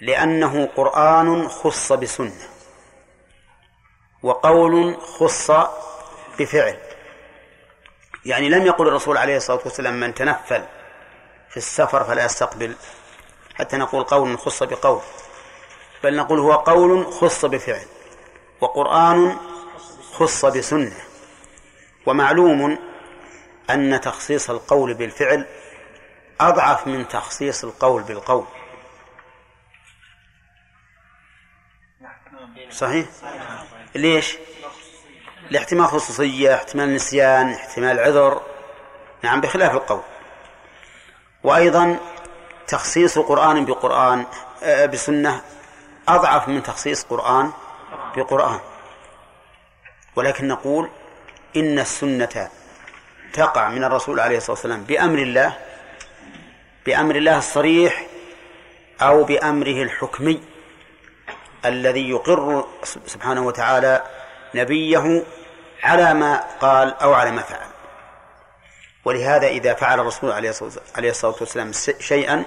لأنه 0.00 0.68
قرآن 0.76 1.48
خص 1.48 1.92
بسنة 1.92 2.48
وقول 4.22 4.96
خص 5.00 5.50
بفعل. 6.38 6.78
يعني 8.24 8.48
لم 8.48 8.66
يقل 8.66 8.88
الرسول 8.88 9.16
عليه 9.16 9.36
الصلاة 9.36 9.60
والسلام 9.64 10.00
من 10.00 10.14
تنفل 10.14 10.64
في 11.50 11.56
السفر 11.56 12.04
فلا 12.04 12.24
يستقبل 12.24 12.76
حتى 13.54 13.76
نقول 13.76 14.04
قول 14.04 14.38
خص 14.38 14.62
بقول 14.62 15.00
بل 16.02 16.16
نقول 16.16 16.38
هو 16.38 16.52
قول 16.52 17.12
خص 17.12 17.44
بفعل 17.44 17.86
وقرآن 18.60 19.36
خص 20.12 20.44
بسنة 20.44 20.96
ومعلوم 22.06 22.78
أن 23.70 24.00
تخصيص 24.00 24.50
القول 24.50 24.94
بالفعل 24.94 25.46
أضعف 26.40 26.86
من 26.86 27.08
تخصيص 27.08 27.64
القول 27.64 28.02
بالقول. 28.02 28.44
صحيح؟ 32.70 33.06
ليش؟ 33.94 34.36
لاحتمال 35.50 35.86
خصوصية 35.86 36.54
احتمال 36.54 36.94
نسيان 36.94 37.52
احتمال 37.52 38.00
عذر. 38.00 38.42
نعم 39.22 39.40
بخلاف 39.40 39.72
القول. 39.72 40.02
وأيضا 41.46 41.98
تخصيص 42.66 43.18
قرآن 43.18 43.64
بقرآن 43.64 44.26
آه، 44.62 44.86
بسنة 44.86 45.42
أضعف 46.08 46.48
من 46.48 46.62
تخصيص 46.62 47.04
قرآن 47.04 47.50
بقرآن. 48.16 48.60
ولكن 50.16 50.48
نقول 50.48 50.90
إن 51.56 51.78
السنة 51.78 52.48
تقع 53.32 53.68
من 53.68 53.84
الرسول 53.84 54.20
عليه 54.20 54.36
الصلاة 54.36 54.52
والسلام 54.52 54.84
بأمر 54.84 55.18
الله 55.18 55.52
بأمر 56.86 57.16
الله 57.16 57.38
الصريح 57.38 58.06
أو 59.02 59.24
بأمره 59.24 59.82
الحكمي 59.82 60.42
الذي 61.64 62.10
يقر 62.10 62.66
سبحانه 63.06 63.46
وتعالى 63.46 64.02
نبيه 64.54 65.24
على 65.82 66.14
ما 66.14 66.44
قال 66.60 66.94
أو 66.94 67.14
على 67.14 67.30
ما 67.30 67.42
فعل. 67.42 67.75
ولهذا 69.06 69.46
إذا 69.46 69.74
فعل 69.74 70.00
الرسول 70.00 70.32
عليه 70.32 71.10
الصلاة 71.10 71.34
والسلام 71.40 71.72
شيئا 72.00 72.44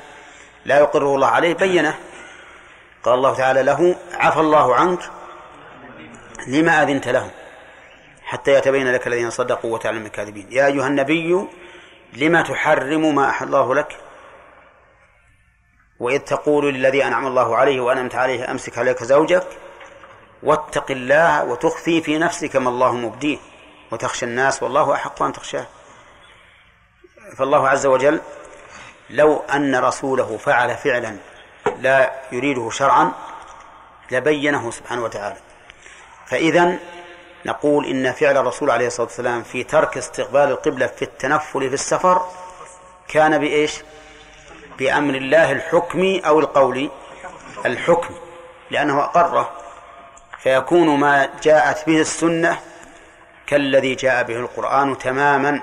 لا 0.65 0.79
يقره 0.79 1.15
الله 1.15 1.27
عليه 1.27 1.53
بينه. 1.53 1.99
قال 3.03 3.13
الله 3.13 3.35
تعالى 3.35 3.63
له 3.63 3.95
عفى 4.13 4.39
الله 4.39 4.75
عنك 4.75 4.99
لما 6.47 6.83
أذنت 6.83 7.07
لهم 7.07 7.31
حتى 8.23 8.53
يتبين 8.53 8.91
لك 8.93 9.07
الذين 9.07 9.29
صدقوا 9.29 9.73
وتعلم 9.73 10.05
الكاذبين. 10.05 10.47
يا 10.51 10.65
أيها 10.65 10.87
النبي 10.87 11.47
لما 12.13 12.41
تحرم 12.41 13.15
ما 13.15 13.29
أحل 13.29 13.45
الله 13.45 13.75
لك؟ 13.75 13.97
وإذ 15.99 16.19
تقول 16.19 16.73
للذي 16.73 17.05
أنعم 17.05 17.27
الله 17.27 17.57
عليه 17.57 17.81
وأنعمت 17.81 18.15
عليه 18.15 18.51
أمسك 18.51 18.77
عليك 18.77 19.03
زوجك 19.03 19.47
واتق 20.43 20.91
الله 20.91 21.43
وتخفي 21.43 22.01
في 22.01 22.17
نفسك 22.17 22.55
ما 22.55 22.69
الله 22.69 22.95
مبديه 22.95 23.37
وتخشى 23.91 24.25
الناس 24.25 24.63
والله 24.63 24.93
أحق 24.93 25.23
أن 25.23 25.33
تخشاه. 25.33 25.65
فالله 27.37 27.69
عز 27.69 27.85
وجل 27.85 28.19
لو 29.09 29.43
أن 29.53 29.75
رسوله 29.75 30.37
فعل 30.37 30.77
فعلا 30.77 31.15
لا 31.79 32.11
يريده 32.31 32.69
شرعا 32.69 33.11
لبينه 34.11 34.71
سبحانه 34.71 35.03
وتعالى. 35.03 35.37
فإذا 36.25 36.79
نقول 37.45 37.85
إن 37.85 38.11
فعل 38.11 38.37
الرسول 38.37 38.71
عليه 38.71 38.87
الصلاة 38.87 39.07
والسلام 39.07 39.43
في 39.43 39.63
ترك 39.63 39.97
استقبال 39.97 40.41
القبلة 40.41 40.87
في 40.87 41.01
التنفل 41.01 41.69
في 41.69 41.73
السفر 41.73 42.25
كان 43.07 43.37
بإيش؟ 43.37 43.81
بأمر 44.79 45.15
الله 45.15 45.51
الحكمي 45.51 46.19
أو 46.19 46.39
القولي 46.39 46.89
الحكم 47.65 48.13
لأنه 48.71 49.03
أقره. 49.03 49.51
فيكون 50.39 50.99
ما 50.99 51.29
جاءت 51.43 51.85
به 51.87 52.01
السنة 52.01 52.59
كالذي 53.47 53.95
جاء 53.95 54.23
به 54.23 54.35
القرآن 54.35 54.97
تماما 54.97 55.61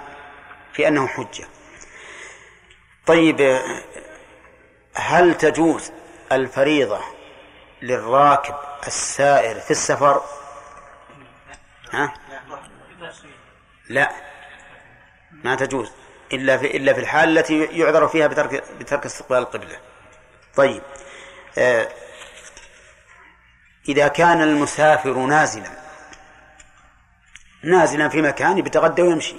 في 0.72 0.88
أنه 0.88 1.06
حجة. 1.06 1.44
طيب 3.06 3.60
هل 4.94 5.34
تجوز 5.34 5.92
الفريضة 6.32 7.00
للراكب 7.82 8.54
السائر 8.86 9.60
في 9.60 9.70
السفر 9.70 10.22
ها؟ 11.92 12.14
لا 13.88 14.10
ما 15.32 15.54
تجوز 15.54 15.90
إلا 16.32 16.58
في 16.58 16.76
إلا 16.76 16.92
في 16.92 17.00
الحال 17.00 17.38
التي 17.38 17.64
يعذر 17.64 18.08
فيها 18.08 18.26
بترك 18.26 18.64
بترك 18.80 19.04
استقبال 19.04 19.38
القبلة 19.38 19.78
طيب 20.56 20.82
آه 21.58 21.88
إذا 23.88 24.08
كان 24.08 24.42
المسافر 24.42 25.12
نازلا 25.12 25.70
نازلا 27.62 28.08
في 28.08 28.22
مكان 28.22 28.58
يتغدى 28.58 29.02
ويمشي 29.02 29.36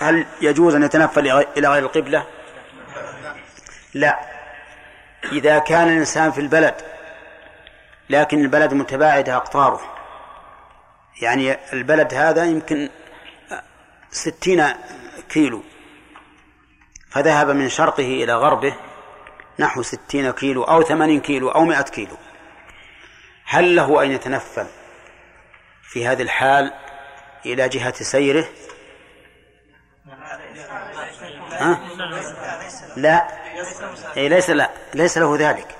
هل 0.00 0.26
يجوز 0.40 0.74
أن 0.74 0.82
يتنفل 0.82 1.44
إلى 1.56 1.68
غير 1.68 1.82
القبلة؟ 1.82 2.26
لا. 3.94 4.20
إذا 5.32 5.58
كان 5.58 5.88
الإنسان 5.88 6.32
في 6.32 6.40
البلد 6.40 6.74
لكن 8.10 8.40
البلد 8.40 8.74
متباعدة 8.74 9.36
أقطاره. 9.36 9.80
يعني 11.22 11.56
البلد 11.72 12.14
هذا 12.14 12.44
يمكن 12.44 12.88
ستين 14.10 14.66
كيلو. 15.28 15.62
فذهب 17.10 17.50
من 17.50 17.68
شرقه 17.68 18.24
إلى 18.24 18.34
غربه 18.34 18.74
نحو 19.58 19.82
ستين 19.82 20.30
كيلو 20.30 20.62
أو 20.62 20.82
ثمانين 20.82 21.20
كيلو 21.20 21.48
أو 21.48 21.64
مئة 21.64 21.82
كيلو. 21.82 22.16
هل 23.44 23.76
له 23.76 24.02
أن 24.02 24.10
يتنفل 24.10 24.66
في 25.82 26.06
هذه 26.06 26.22
الحال 26.22 26.72
إلى 27.46 27.68
جهة 27.68 27.94
سيره؟ 27.94 28.48
ها؟ 31.56 31.80
لا. 32.96 33.28
إيه 34.16 34.28
ليس 34.28 34.50
لا. 34.50 34.70
ليس 34.94 35.18
له 35.18 35.36
ذلك. 35.38 35.76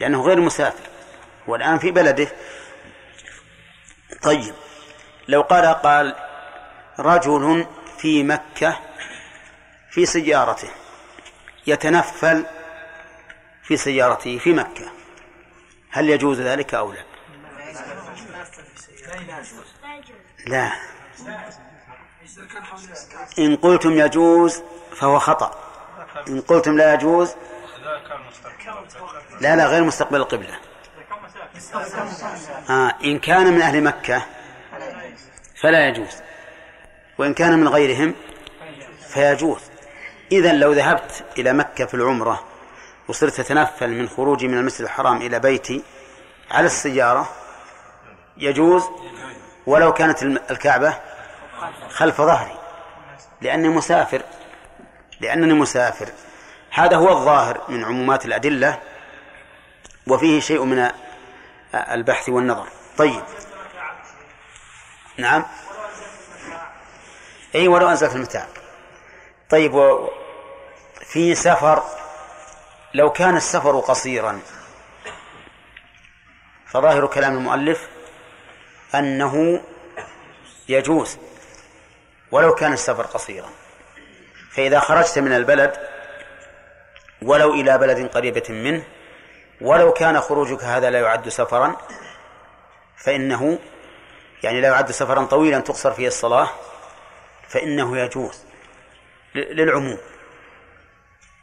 لأنه 0.00 0.22
غير 0.22 0.40
مسافر. 0.40 0.88
والآن 1.46 1.78
في 1.78 1.90
بلده. 1.90 2.28
طيب. 4.22 4.54
لو 5.28 5.40
قال 5.40 5.66
قال 5.66 6.14
رجل 6.98 7.66
في 7.98 8.22
مكة 8.22 8.78
في 9.90 10.06
سيارته 10.06 10.68
يتنفل 11.66 12.46
في 13.62 13.76
سيارته 13.76 14.38
في 14.38 14.52
مكة. 14.52 14.92
هل 15.90 16.10
يجوز 16.10 16.40
ذلك 16.40 16.74
أو 16.74 16.92
لا؟ 16.92 17.02
لا. 20.46 20.72
إن 23.38 23.56
قلتم 23.56 23.92
يجوز 23.92 24.62
فهو 25.00 25.18
خطأ. 25.18 25.50
إن 26.28 26.40
قلتم 26.40 26.76
لا 26.76 26.94
يجوز 26.94 27.34
لا 29.40 29.56
لا 29.56 29.66
غير 29.66 29.84
مستقبل 29.84 30.16
القبلة. 30.16 30.58
آه 32.70 32.94
إن 33.04 33.18
كان 33.18 33.52
من 33.52 33.60
أهل 33.62 33.82
مكة 33.84 34.22
فلا 35.60 35.88
يجوز 35.88 36.16
وإن 37.18 37.34
كان 37.34 37.58
من 37.58 37.68
غيرهم 37.68 38.14
فيجوز. 39.08 39.60
إذا 40.32 40.52
لو 40.52 40.72
ذهبت 40.72 41.24
إلى 41.38 41.52
مكة 41.52 41.84
في 41.84 41.94
العمرة 41.94 42.44
وصرت 43.08 43.40
أتنفل 43.40 43.90
من 43.90 44.08
خروجي 44.08 44.48
من 44.48 44.58
المسجد 44.58 44.82
الحرام 44.82 45.16
إلى 45.16 45.38
بيتي 45.38 45.82
على 46.50 46.66
السيارة 46.66 47.28
يجوز؟ 48.36 48.84
ولو 49.66 49.92
كانت 49.92 50.22
الكعبة 50.22 50.94
خلف 51.90 52.20
ظهري 52.20 52.58
لأني 53.40 53.68
مسافر. 53.68 54.22
لأنني 55.20 55.54
مسافر. 55.54 56.08
هذا 56.70 56.96
هو 56.96 57.08
الظاهر 57.08 57.64
من 57.68 57.84
عمومات 57.84 58.24
الأدلة 58.24 58.80
وفيه 60.06 60.40
شيء 60.40 60.64
من 60.64 60.90
البحث 61.74 62.28
والنظر. 62.28 62.68
طيب. 62.96 63.22
نعم. 65.16 65.44
أي 67.54 67.68
ولو 67.68 67.88
أنزلت 67.88 68.14
المتاع. 68.14 68.46
طيب 69.50 69.98
في 71.06 71.34
سفر 71.34 71.82
لو 72.94 73.12
كان 73.12 73.36
السفر 73.36 73.80
قصيرا 73.80 74.40
فظاهر 76.66 77.06
كلام 77.06 77.36
المؤلف 77.36 77.88
أنه 78.94 79.60
يجوز 80.68 81.18
ولو 82.30 82.54
كان 82.54 82.72
السفر 82.72 83.02
قصيرا. 83.02 83.48
فإذا 84.58 84.80
خرجت 84.80 85.18
من 85.18 85.32
البلد 85.32 85.76
ولو 87.22 87.54
إلى 87.54 87.78
بلد 87.78 88.06
قريبة 88.06 88.42
منه 88.48 88.82
ولو 89.60 89.92
كان 89.92 90.20
خروجك 90.20 90.64
هذا 90.64 90.90
لا 90.90 91.00
يعد 91.00 91.28
سفرا 91.28 91.76
فإنه 92.96 93.58
يعني 94.42 94.60
لا 94.60 94.68
يعد 94.68 94.90
سفرا 94.90 95.24
طويلا 95.24 95.60
تقصر 95.60 95.92
فيه 95.92 96.08
الصلاة 96.08 96.50
فإنه 97.48 97.98
يجوز 97.98 98.44
للعموم. 99.34 99.98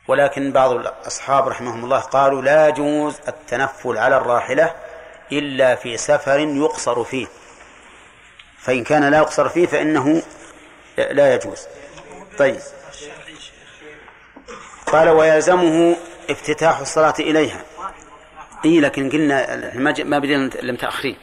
ولكن 0.07 0.51
بعض 0.51 0.71
الأصحاب 0.71 1.47
رحمهم 1.47 1.83
الله 1.83 1.99
قالوا 1.99 2.41
لا 2.41 2.67
يجوز 2.67 3.19
التنفل 3.27 3.97
على 3.97 4.17
الراحلة 4.17 4.75
إلا 5.31 5.75
في 5.75 5.97
سفر 5.97 6.39
يقصر 6.39 7.03
فيه. 7.03 7.27
فإن 8.59 8.83
كان 8.83 9.09
لا 9.09 9.17
يقصر 9.17 9.49
فيه 9.49 9.67
فإنه 9.67 10.21
لا 10.97 11.33
يجوز. 11.33 11.67
طيب. 12.37 12.59
قال 14.85 15.09
ويلزمه 15.09 15.95
افتتاح 16.29 16.79
الصلاة 16.79 17.13
إليها. 17.19 17.63
إيه 18.65 18.79
لكن 18.79 19.09
قلنا 19.09 19.71
ما 20.03 20.19
بدينا 20.19 20.49
لم 20.61 20.75
تأخرين. 20.75 21.17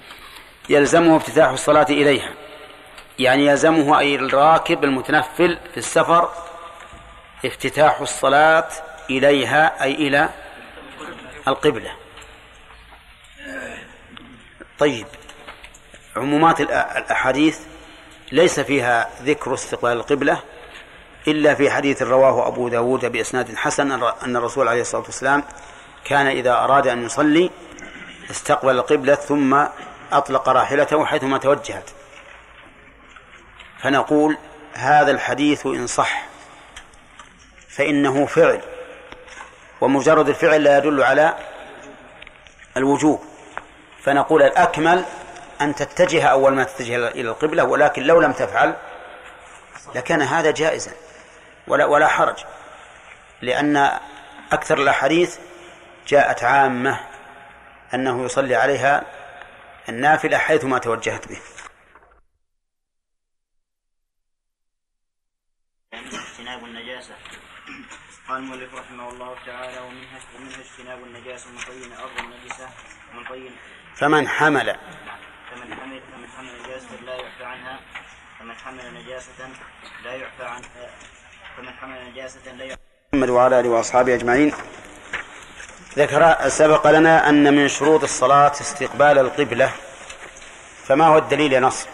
يلزمه 0.68 1.16
افتتاح 1.16 1.48
الصلاة 1.48 1.86
إليها. 1.90 2.34
يعني 3.18 3.46
يلزمه 3.46 3.98
أي 3.98 4.14
الراكب 4.14 4.84
المتنفل 4.84 5.58
في 5.70 5.76
السفر 5.76 6.28
افتتاح 7.44 8.00
الصلاة 8.00 8.68
إليها 9.10 9.82
أي 9.82 9.94
إلى 9.94 10.28
القبلة. 11.48 11.90
طيب 14.78 15.06
عمومات 16.16 16.60
الأحاديث 16.60 17.60
ليس 18.32 18.60
فيها 18.60 19.10
ذكر 19.22 19.54
استقبال 19.54 19.92
القبلة 19.92 20.42
إلا 21.28 21.54
في 21.54 21.70
حديث 21.70 22.02
رواه 22.02 22.48
أبو 22.48 22.68
داود 22.68 23.04
بإسناد 23.04 23.56
حسن 23.56 23.90
أن 24.02 24.36
الرسول 24.36 24.68
عليه 24.68 24.80
الصلاة 24.80 25.02
والسلام 25.02 25.44
كان 26.04 26.26
إذا 26.26 26.52
أراد 26.52 26.86
أن 26.86 27.04
يصلي 27.04 27.50
استقبل 28.30 28.70
القبلة 28.70 29.14
ثم 29.14 29.64
أطلق 30.12 30.48
راحلته 30.48 31.04
حيثما 31.04 31.38
توجهت. 31.38 31.90
فنقول 33.82 34.36
هذا 34.72 35.10
الحديث 35.10 35.66
إن 35.66 35.86
صح 35.86 36.24
فإنه 37.68 38.26
فعل 38.26 38.60
ومجرد 39.80 40.28
الفعل 40.28 40.64
لا 40.64 40.78
يدل 40.78 41.02
على 41.02 41.34
الوجوب. 42.76 43.24
فنقول 44.02 44.42
الأكمل 44.42 45.04
أن 45.60 45.74
تتجه 45.74 46.24
أول 46.24 46.54
ما 46.54 46.64
تتجه 46.64 47.08
إلى 47.08 47.28
القبلة 47.28 47.64
ولكن 47.64 48.02
لو 48.02 48.20
لم 48.20 48.32
تفعل 48.32 48.74
لكان 49.94 50.22
هذا 50.22 50.50
جائزا. 50.50 50.92
ولا 51.66 51.84
ولا 51.84 52.08
حرج. 52.08 52.44
لأن 53.42 53.76
أكثر 54.52 54.78
الأحاديث 54.78 55.38
جاءت 56.06 56.44
عامة 56.44 57.00
أنه 57.94 58.24
يصلي 58.24 58.54
عليها 58.56 59.02
النافلة 59.88 60.38
حيثما 60.38 60.78
توجهت 60.78 61.28
به. 61.28 61.40
اجتناب 65.92 66.64
النجاسة. 66.64 67.14
قال 68.28 68.36
المؤلف 68.36 68.74
رحمه 68.74 69.08
الله 69.08 69.36
تعالى 69.46 69.80
ومنها 69.80 70.20
ومنها 70.36 70.60
اجتناب 70.60 70.98
النجاسة 70.98 71.50
من 71.50 71.58
طين 71.58 71.92
الأرض 71.92 72.18
النجسة 72.18 72.68
من 73.14 73.24
طين 73.24 73.56
فمن 73.94 74.28
حمل. 74.28 74.76
فمن 75.50 75.74
حمل 75.74 76.00
فمن 76.00 76.28
حمل 76.28 76.62
نجاسة 76.62 77.00
لا 77.06 77.14
يعفى 77.14 77.44
عنها 77.44 77.80
فمن 78.38 78.54
حمل 78.54 78.94
نجاسة 78.94 79.48
لا 80.04 80.14
يعفى 80.14 80.44
عن 80.44 80.62
فمن 81.56 81.72
حمل 81.80 82.10
نجاسة 82.10 82.52
لا 82.52 82.64
يعفى 82.64 82.80
محمد 83.12 83.28
وعلى 83.28 83.60
آله 83.60 83.68
وأصحابه 83.68 84.14
أجمعين. 84.14 84.52
ذكر 85.98 86.48
سبق 86.48 86.90
لنا 86.90 87.28
أن 87.28 87.54
من 87.54 87.68
شروط 87.68 88.02
الصلاة 88.02 88.52
استقبال 88.60 89.18
القبلة. 89.18 89.72
فما 90.84 91.06
هو 91.06 91.18
الدليل 91.18 91.52
يا 91.52 91.60
نصر؟ 91.60 91.88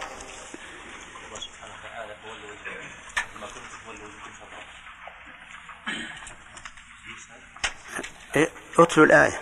إيه، 8.37 8.49
اتلوا 8.79 9.07
الآية. 9.07 9.41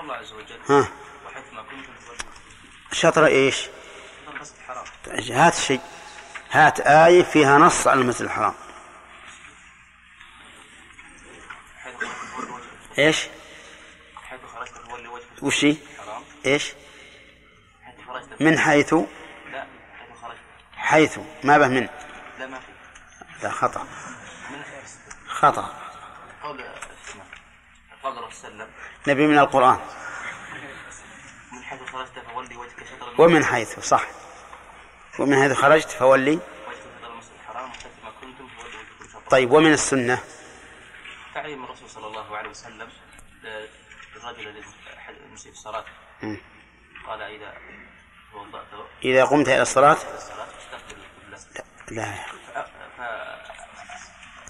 الله 0.00 0.14
عز 0.14 0.32
وجل 0.32 0.58
ها. 0.68 0.88
وحيثما 1.26 1.62
كنتم 1.62 1.92
شطر 2.92 3.26
إيش؟ 3.26 3.68
المسجد 4.28 4.54
الحرام 4.58 4.84
هات 5.40 5.54
شيء. 5.54 5.80
هات 6.50 6.80
آية 6.80 7.22
فيها 7.22 7.58
نص 7.58 7.86
على 7.86 8.00
المسجد 8.00 8.22
الحرام. 8.22 8.54
إيش؟ 12.98 13.28
حيث 14.16 14.40
خرجت 14.54 14.72
فولي 14.90 15.08
وجهك. 15.08 15.42
وش 15.42 15.64
هي؟ 15.64 15.70
الحرام 15.70 16.22
إيش؟ 16.46 16.72
حيث 17.82 17.94
خرجت 18.06 18.42
من 18.42 18.58
حيث؟ 18.58 18.94
لا 18.94 19.66
حيث 19.98 20.18
خرجت. 20.22 20.38
حيث. 20.76 21.18
ما 21.44 21.58
به 21.58 21.68
من؟ 21.68 21.88
لا 22.38 22.46
ما 22.46 22.60
في. 22.60 22.72
لا 23.42 23.50
خطأ. 23.50 23.82
من 24.50 24.62
خطأ. 25.28 25.72
قول 26.42 26.64
قال 28.02 28.18
الرسول 28.18 28.32
صلى 28.42 28.50
الله 28.50 28.64
عليه 28.64 28.66
وسلم 28.66 28.68
نبي 29.06 29.26
من 29.26 29.38
القرآن. 29.38 29.80
من 31.52 31.62
حيث 31.62 31.80
خرجت 31.82 32.18
فولي 32.32 32.56
وجهك 32.56 32.84
شطر 32.84 33.06
المسجد. 33.06 33.20
ومن 33.20 33.44
حيث 33.44 33.80
صح. 33.80 34.06
ومن 35.18 35.42
حيث 35.42 35.52
خرجت 35.52 35.90
فولي. 35.90 36.30
وجهك 36.30 36.42
شطر 37.00 37.12
المسجد. 37.12 37.30
الحرام 37.40 37.70
وحيث 37.70 37.86
ما 38.04 38.10
كنتم 38.20 38.48
فولوا 38.48 38.80
وجهكم 38.80 39.12
شطره 39.12 39.28
طيب 39.30 39.50
ومن 39.50 39.72
السنة؟ 39.72 40.18
تعليم 41.34 41.64
الرسول 41.64 41.90
صلى 41.90 42.06
الله 42.06 42.36
عليه 42.36 42.50
وسلم 42.50 42.88
للرجل 43.42 44.48
الذي 44.48 44.64
المسيء 45.08 45.52
في 45.52 45.58
الصلاة. 45.58 45.84
قال 47.06 47.22
إذا 47.22 47.54
توضأت 48.32 48.66
إذا 49.04 49.24
قمت 49.24 49.48
إلى 49.48 49.62
الصلاة؟ 49.62 49.96
لا 51.90 52.14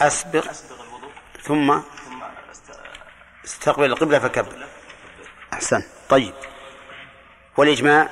أسبق. 0.00 0.40
فأسبغ 0.40 0.82
الوضوء. 0.82 1.12
ثم؟ 1.42 1.80
ثم 1.80 2.22
است- 2.50 2.80
استقبل 3.44 3.84
القبلة 3.84 4.18
فكبر. 4.18 4.66
أحسن. 5.52 5.82
طيب. 6.08 6.34
والإجماع؟ 7.56 8.08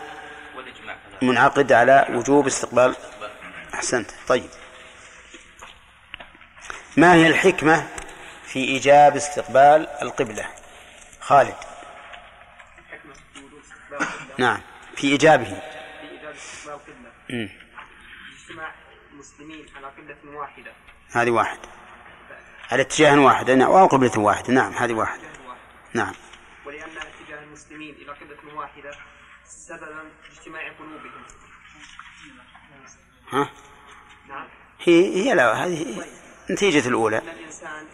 منعقد 1.23 1.73
على 1.73 2.07
وجوب 2.11 2.47
استقبال. 2.47 2.97
أحسنت. 3.75 4.11
طيب. 4.29 4.51
ما 6.97 7.15
هي 7.15 7.27
الحكمة 7.27 7.89
في 8.53 8.59
إيجاب 8.59 9.17
استقبال 9.17 9.89
القبلة. 10.03 10.49
خالد. 11.21 11.55
نعم 14.39 14.61
في 14.97 15.07
إيجابه. 15.07 15.45
في 15.45 16.11
إيجاد 16.11 16.35
استقبال 16.35 16.97
القبلة. 17.31 17.51
اجتماع 18.41 18.75
المسلمين 19.13 19.67
على 19.77 19.87
قبلة 19.87 20.39
واحدة. 20.39 20.73
هذه 21.13 21.31
واحد. 21.31 21.59
على 22.71 22.83
اتجاه 22.83 23.21
واحد. 23.21 23.51
نعم 23.51 23.71
أو 23.71 23.87
قبلة 23.87 24.19
واحدة 24.19 24.53
نعم 24.53 24.73
هذه 24.73 24.93
واحد. 24.93 25.21
نعم. 25.95 26.15
ولأن 26.67 26.91
اتجاه 26.91 27.43
المسلمين 27.43 27.95
إلى 27.95 28.13
قبلة 28.13 28.55
واحدة 28.55 28.91
سببا 29.45 30.11
اجتماع 30.31 30.73
قلوبهم. 30.73 31.25
ها؟ 33.31 33.51
نعم. 34.29 34.49
هي 34.81 35.17
هي 35.17 35.35
لا 35.35 35.53
هذه 35.53 36.05
النتيجة 36.51 36.89
الأولى. 36.89 37.19
أن 37.19 37.29
الإنسان 37.29 37.87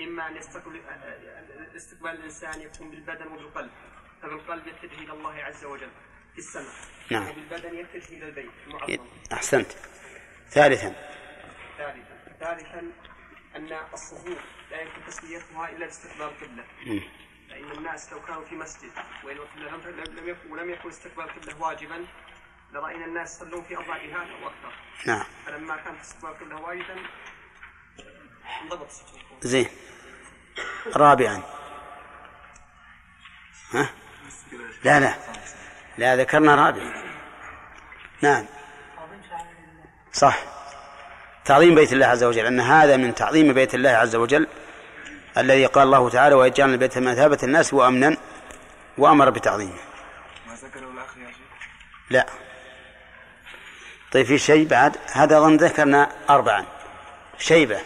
إما 0.00 0.28
أن 0.28 0.36
يستقبل 0.36 0.80
استقبال 1.76 2.10
الإنسان 2.10 2.60
يكون 2.60 2.90
بالبدن 2.90 3.26
وبالقلب 3.26 3.70
فبالقلب 4.22 4.66
يتجه 4.66 4.98
إلى 4.98 5.12
الله 5.12 5.34
عز 5.34 5.64
وجل 5.64 5.90
في 6.32 6.38
السماء 6.38 6.74
نعم. 7.10 7.28
وبالبدن 7.28 7.74
يتجه 7.74 8.16
إلى 8.16 8.26
البيت 8.28 8.50
المعظم 8.66 9.06
أحسنت. 9.32 9.72
ثالثا. 10.50 10.94
ثالثا. 11.78 12.34
ثالثا 12.40 12.92
أن 13.56 13.72
الصفوف 13.92 14.38
لا 14.70 14.80
يمكن 14.80 15.04
تسويتها 15.06 15.68
إلا 15.68 15.86
باستقبال 15.86 16.22
القبلة 16.22 16.64
مم. 16.86 17.02
فإن 17.50 17.70
الناس 17.70 18.12
لو 18.12 18.20
كانوا 18.22 18.44
في 18.44 18.54
مسجد 18.54 18.90
وإن 19.24 19.36
لم 19.56 19.80
لم 20.18 20.28
يكن 20.28 20.52
ولم 20.52 20.70
يكن 20.70 20.88
استقبال 20.88 21.24
القبلة 21.24 21.60
واجبا 21.62 22.06
لرأينا 22.72 23.04
الناس 23.04 23.36
يصلون 23.36 23.62
في 23.62 23.76
أربع 23.76 23.96
جهات 23.96 24.28
أو 24.28 24.48
أكثر. 24.48 24.74
نعم. 25.06 25.24
فلما 25.46 25.76
كان 25.76 25.94
استقبال 25.94 26.30
القبلة 26.30 26.60
واجبا 26.60 26.96
زين. 29.42 29.66
رابعا. 30.96 31.42
ها؟ 33.72 33.90
لا 34.84 35.00
لا. 35.00 35.14
لا 35.98 36.16
ذكرنا 36.16 36.54
رابعا 36.54 36.92
نعم. 38.22 38.44
صح. 40.12 40.38
تعظيم 41.44 41.74
بيت 41.74 41.92
الله 41.92 42.06
عز 42.06 42.24
وجل 42.24 42.46
أن 42.46 42.60
هذا 42.60 42.96
من 42.96 43.14
تعظيم 43.14 43.52
بيت 43.52 43.74
الله 43.74 43.90
عز 43.90 44.16
وجل 44.16 44.46
الذي 45.38 45.66
قال 45.66 45.86
الله 45.86 46.10
تعالى 46.10 46.34
ويجعلنا 46.34 46.74
البيت 46.74 46.98
مثابة 46.98 47.38
الناس 47.42 47.74
وأمنا 47.74 48.16
وأمر 48.98 49.30
بتعظيمه. 49.30 49.80
ما 50.46 50.54
ذكره 50.54 50.90
الأخ 50.90 51.16
يا 51.16 51.26
شيخ؟ 51.26 51.36
لا. 52.10 52.26
طيب 54.12 54.26
في 54.26 54.38
شيء 54.38 54.66
بعد؟ 54.66 54.96
هذا 55.12 55.38
أظن 55.38 55.56
ذكرنا 55.56 56.10
أربعا. 56.30 56.64
شيبة. 57.38 57.80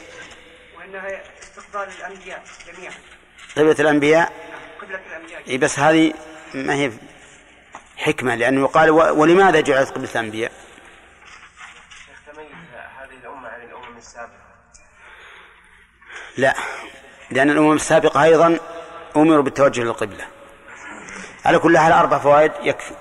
استقبال 1.43 1.89
الأنبياء 1.99 2.43
جميعا. 2.67 2.95
قبلة 3.57 3.77
الأنبياء؟ 3.81 4.33
قبلة 4.83 5.01
الأنبياء 5.07 5.57
بس 5.57 5.79
هذه 5.79 6.15
ما 6.55 6.75
هي 6.75 6.93
حكمة 7.97 8.35
لأنه 8.35 8.61
يقال 8.61 8.91
و- 8.91 9.21
ولماذا 9.21 9.61
جعلت 9.61 9.91
قبلة 9.91 10.09
الأنبياء؟ 10.15 10.53
تميز 12.27 12.47
هذه 13.01 13.15
الأمة 13.23 13.49
عن 13.49 13.61
الأمم 13.61 13.97
السابقة. 13.99 14.45
لا 16.37 16.55
لأن 17.31 17.51
الأمم 17.51 17.73
السابقة 17.73 18.23
أيضا 18.23 18.59
أمروا 19.17 19.43
بالتوجه 19.43 19.81
للقبلة. 19.81 20.27
على 21.45 21.59
كل 21.59 21.79
حال 21.79 21.93
أربع 21.93 22.19
فوائد 22.19 22.53
يكفي. 22.63 22.95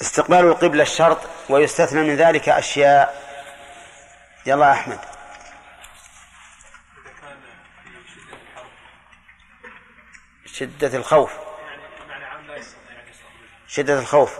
استقبال 0.00 0.38
القبلة 0.38 0.82
الشرط 0.82 1.18
ويستثنى 1.48 2.02
من 2.02 2.16
ذلك 2.16 2.48
أشياء. 2.48 3.30
يلا 4.46 4.72
أحمد. 4.72 4.98
شدة 10.52 10.96
الخوف. 10.96 11.32
شدة 13.66 13.98
الخوف. 14.00 14.38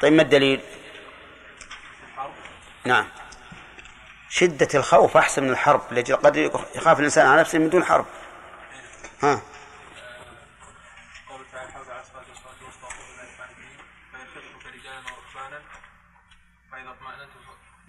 طيب 0.00 0.12
ما 0.12 0.22
الدليل؟ 0.22 0.60
نعم. 2.84 3.08
شدة 4.28 4.68
الخوف 4.74 5.16
أحسن 5.16 5.42
من 5.42 5.50
الحرب. 5.50 5.82
لأجل 5.90 6.16
قد 6.16 6.36
يخاف 6.74 6.98
الإنسان 6.98 7.26
على 7.26 7.40
نفسه 7.40 7.58
من 7.58 7.68
دون 7.70 7.84
حرب. 7.84 8.06
ها. 9.22 9.42
قول 11.28 11.40
تعالى 11.52 11.72
حافظ 11.72 11.90
على 11.90 12.00
الصلاة 12.00 12.24
والصلاة 12.28 12.54
الوسطى 12.62 12.84
وقوموا 12.86 13.16
بالله 13.16 13.36
قانتين 13.38 13.76
فإن 14.12 14.26
خفتم 14.26 14.58
فرجالا 14.64 15.00
وركبانا 15.12 15.62
فإذا 16.72 16.90
اطمأننتم 16.90 17.40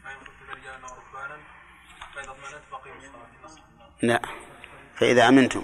فإن 0.04 0.20
خفتم 0.20 0.46
فرجالا 0.50 0.86
وركبانا 0.86 1.38
فإذا 2.16 2.32
اطمأننتم 2.32 2.72
فأقيموا 2.72 2.98
الصلاة 3.00 3.28
النصر 3.40 3.62
لا 4.02 4.22
فإذا 4.96 5.28
أمنتم 5.28 5.64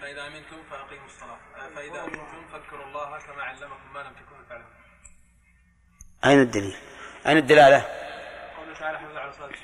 فإذا 0.00 0.26
أمنتم 0.26 0.56
فأقيموا 0.70 1.06
الصلاة 1.06 1.38
فإذا 1.74 2.04
أمنتم 2.04 2.48
فاذكروا 2.52 2.86
الله 2.86 3.18
كما 3.18 3.42
علمكم 3.42 3.92
ما 3.94 4.00
لم 4.00 4.12
تكونوا 4.14 4.44
تعلمون 4.48 4.72
أين 6.24 6.40
الدليل 6.40 6.76
أين 7.26 7.36
الدلالة 7.36 7.84
قوله 8.56 8.74
تعالى 8.78 8.98
حافظ 8.98 9.16
على 9.16 9.30
قانتين 9.30 9.58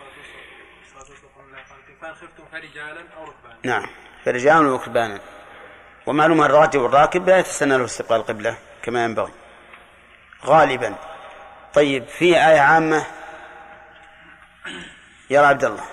فإن 2.00 2.14
خفتم 2.14 2.44
فرجالا 2.52 3.04
أو 3.16 3.24
ركبانا 3.24 3.58
نعم 3.64 3.86
فرجال 4.24 4.66
وركبانا 4.66 5.20
ومعلوم 6.06 6.40
أن 6.40 6.46
الراكب 6.46 6.80
والراكب 6.80 7.28
لا 7.28 7.38
يتسنى 7.38 7.78
له 7.78 7.84
استقبال 7.84 8.16
القبلة 8.16 8.58
كما 8.82 9.04
ينبغي 9.04 9.32
غالبا 10.44 10.94
طيب 11.74 12.04
في 12.08 12.24
آية 12.24 12.60
عامة 12.60 13.06
يا 15.30 15.40
عبد 15.40 15.64
الله 15.64 15.84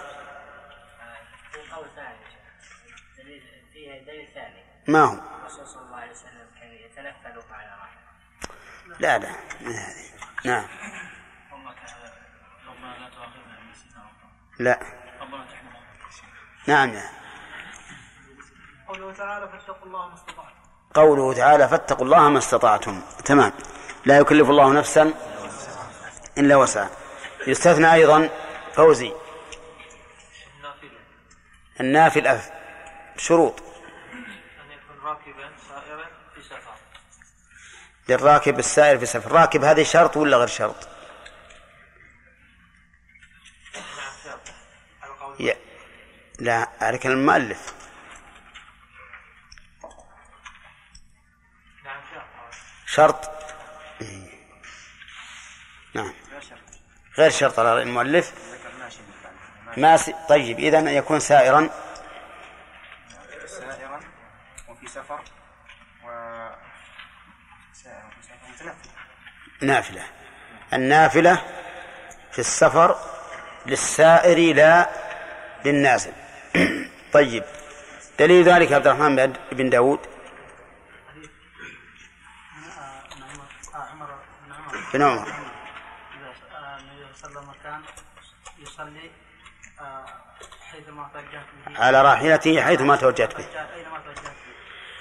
قول 1.75 1.85
ثاني 1.95 2.15
دليل 3.17 3.41
فيه 3.73 3.99
دليل 4.05 4.27
ثاني 4.33 4.63
ما 4.87 5.03
هو 5.03 5.13
الرسول 5.13 5.67
صلى 5.67 5.81
الله 5.81 5.97
عليه 5.97 6.11
وسلم 6.11 6.47
كان 6.61 6.71
يتنفل 6.71 7.53
على 7.53 7.69
راحلته 7.81 8.99
لا 8.99 9.17
لا 9.17 9.29
ما 9.61 9.71
هذه 9.71 10.00
نعم. 10.45 10.65
لا. 14.59 14.79
نعم. 16.67 16.89
نعم 16.93 17.03
قوله 18.87 19.13
تعالى 19.13 19.47
فاتقوا 19.47 19.85
الله 19.85 20.07
ما 20.07 20.13
استطعتم. 20.13 20.55
قوله 20.93 21.33
تعالى 21.33 21.67
فاتقوا 21.67 22.05
الله 22.05 22.29
ما 22.29 22.37
استطعتم 22.37 23.01
تمام. 23.25 23.53
لا 24.05 24.17
يكلف 24.17 24.49
الله 24.49 24.73
نفسا 24.73 25.13
إلا 26.37 26.55
وسعها. 26.55 26.89
يستثنى 27.47 27.93
أيضا 27.93 28.29
فوزي 28.73 29.13
النافل 31.79 32.27
أف 32.27 32.51
شروط 33.17 33.59
أن 34.13 34.71
يكون 34.71 35.05
راكبا 35.05 35.51
سائرا 35.69 36.05
في 36.35 36.41
سفر 36.41 36.73
للراكب 38.11 38.59
السائر 38.59 38.99
في 38.99 39.05
سفر 39.05 39.31
راكب 39.31 39.63
هذه 39.63 39.83
شرط 39.83 40.17
ولا 40.17 40.37
غير 40.37 40.47
شرط. 40.47 40.87
لا 46.39 46.67
على 46.81 46.99
المؤلف 47.05 47.73
شرط. 52.85 53.31
نعم 55.93 56.13
غير 57.17 57.29
شرط 57.29 57.59
على 57.59 57.81
المؤلف 57.81 58.33
ماسي 59.77 60.15
طيب 60.29 60.59
إذا 60.59 60.91
يكون 60.91 61.19
سائرا 61.19 61.69
وفي 64.67 64.87
سفر 64.87 65.21
و 66.03 66.07
سائرا 67.73 68.07
وفي 68.07 68.23
سفر 68.23 68.49
متنفل 68.49 68.89
نافلة. 69.61 70.01
النافلة 70.73 71.41
في 72.31 72.39
السفر 72.39 72.95
للسائر 73.65 74.55
لا 74.55 74.89
للنازل. 75.65 76.11
طيب 77.13 77.43
دليل 78.19 78.43
ذلك 78.49 78.71
عبد 78.71 78.87
الرحمن 78.87 79.15
بن- 79.15 79.33
داود؟ 79.69 79.99
بن 84.93 85.01
عمر. 85.01 85.27
يصلي 88.59 89.11
توجهت 91.13 91.45
به 91.67 91.79
على 91.85 92.01
راحلته 92.01 92.61
حيثما 92.61 92.95
توجهت 92.95 93.37
به. 93.37 93.45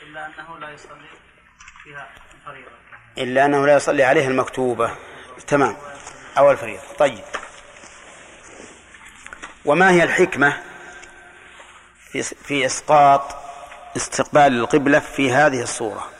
إلا 0.02 0.26
أنه 0.26 0.58
لا 0.58 0.70
يصلي 0.70 1.09
إلا 3.18 3.44
أنه 3.44 3.66
لا 3.66 3.74
يصلي 3.74 4.04
عليه 4.04 4.28
المكتوبة. 4.28 4.96
تمام. 5.46 5.76
أو 6.38 6.50
الفريضة 6.50 6.82
طيب. 6.98 7.24
وما 9.64 9.90
هي 9.90 10.02
الحكمة 10.02 10.62
في 11.98 12.22
في 12.22 12.66
إسقاط 12.66 13.36
استقبال 13.96 14.42
القبلة 14.42 14.98
في 14.98 15.32
هذه 15.32 15.62
الصورة؟ 15.62 16.10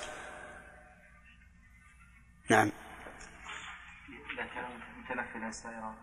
نعم. 2.51 2.71
إذا 4.35 4.45
كان 4.55 4.65
متنفلا 4.99 5.51
سائرا 5.51 5.95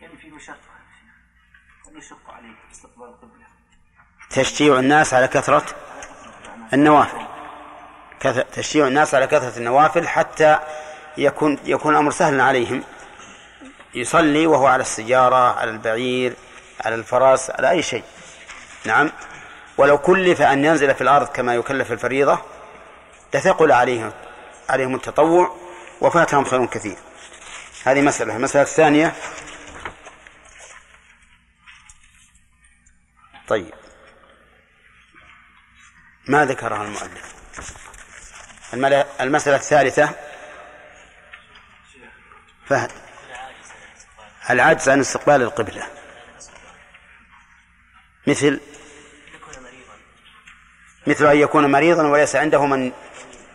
يعني 0.00 0.16
في 0.16 0.30
مشقة 0.30 0.72
يشق 2.02 2.30
عليه 2.30 2.54
استقبال 2.72 3.08
القبلة 3.08 3.46
تشجيع 4.30 4.78
الناس 4.78 5.14
على 5.14 5.28
كثرة 5.28 5.64
النوافل. 6.72 7.31
تشجيع 8.26 8.86
الناس 8.86 9.14
على 9.14 9.26
كثرة 9.26 9.58
النوافل 9.58 10.08
حتى 10.08 10.58
يكون 11.16 11.58
يكون 11.64 11.94
الأمر 11.94 12.10
سهلا 12.10 12.44
عليهم. 12.44 12.84
يصلي 13.94 14.46
وهو 14.46 14.66
على 14.66 14.80
السيارة 14.80 15.58
على 15.58 15.70
البعير 15.70 16.34
على 16.80 16.94
الفرس 16.94 17.50
على 17.50 17.70
أي 17.70 17.82
شيء. 17.82 18.04
نعم. 18.84 19.10
ولو 19.78 19.98
كلف 19.98 20.42
أن 20.42 20.64
ينزل 20.64 20.94
في 20.94 21.00
الأرض 21.00 21.26
كما 21.26 21.54
يكلف 21.54 21.92
الفريضة 21.92 22.38
لثقل 23.34 23.72
عليهم 23.72 24.12
عليهم 24.68 24.94
التطوع 24.94 25.56
وفاتهم 26.00 26.44
خير 26.44 26.66
كثير. 26.66 26.96
هذه 27.84 28.00
مسألة. 28.00 28.36
المسألة 28.36 28.62
الثانية. 28.62 29.12
طيب. 33.48 33.74
ما 36.28 36.44
ذكرها 36.44 36.82
المؤلف؟ 36.82 37.41
المسألة 38.74 39.56
الثالثة. 39.56 40.10
فهد 42.66 42.90
العجز 44.50 44.88
عن 44.88 45.00
استقبال 45.00 45.42
القبلة. 45.42 45.86
مثل 48.26 48.60
مثل 51.06 51.26
أن 51.26 51.36
يكون 51.36 51.72
مريضا 51.72 52.06
وليس 52.06 52.36
عنده 52.36 52.66
من 52.66 52.92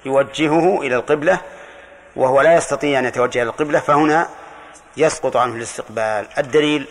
يوجهه 0.06 0.82
إلى 0.82 0.96
القبلة 0.96 1.42
وهو 2.16 2.42
لا 2.42 2.56
يستطيع 2.56 3.00
أن 3.00 3.06
يتوجه 3.06 3.42
إلى 3.42 3.50
القبلة 3.50 3.80
فهنا 3.80 4.30
يسقط 4.98 5.38
عنه 5.38 5.56
الاستقبال. 5.56 6.28
الدليل 6.38 6.88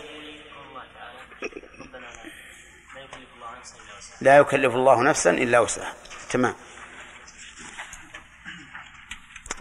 لا 4.21 4.37
يكلف 4.37 4.75
الله 4.75 5.03
نفسا 5.03 5.31
إلا 5.31 5.59
وسعها. 5.59 5.95
تمام. 6.31 6.55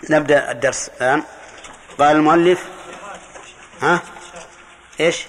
نبدأ 0.09 0.51
الدرس 0.51 0.89
الآن. 0.89 1.23
قال 1.99 2.15
المؤلف 2.15 2.65
ها؟ 3.81 4.01
إيش؟ 4.99 5.25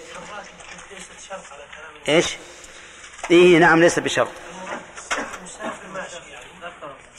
إيش؟ 2.09 2.37
إيه 3.31 3.59
نعم 3.59 3.81
ليس 3.81 3.99
بشرط. 3.99 4.29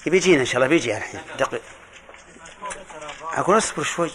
بيجينا 0.06 0.42
إن 0.42 0.46
شاء 0.46 0.56
الله 0.56 0.68
بيجي 0.68 0.98
الحين. 0.98 1.22
دقيق. 1.40 1.62
أقول 3.34 3.58
اصبر 3.58 3.84
شوي. 3.84 4.12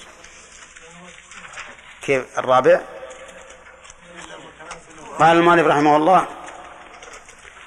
كيف؟ 2.02 2.38
الرابع. 2.38 2.80
قال 5.18 5.36
المؤلف 5.36 5.66
رحمه 5.66 5.96
الله 5.96 6.26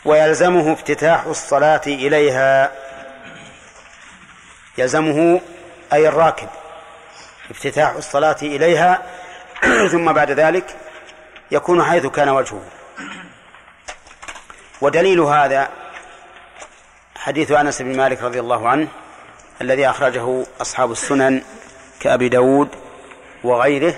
ويلزمه 0.05 0.73
افتتاح 0.73 1.23
الصلاة 1.25 1.81
إليها. 1.87 2.71
يلزمه 4.77 5.41
أي 5.95 6.07
الراكب. 6.07 6.47
افتتاح 7.51 7.91
الصلاة 7.91 8.37
إليها. 8.41 9.03
ثم 9.91 10.13
بعد 10.13 10.31
ذلك 10.31 10.75
يكون 11.51 11.83
حيث 11.83 12.05
كان 12.05 12.29
وجهه. 12.29 12.61
ودليل 14.81 15.19
هذا 15.19 15.69
حديث 17.15 17.51
أنس 17.51 17.81
بن 17.81 17.97
مالك 17.97 18.21
رضي 18.21 18.39
الله 18.39 18.69
عنه 18.69 18.87
الذي 19.61 19.89
أخرجه 19.89 20.43
أصحاب 20.61 20.91
السنن 20.91 21.41
كأبي 21.99 22.29
داود 22.29 22.69
وغيره 23.43 23.95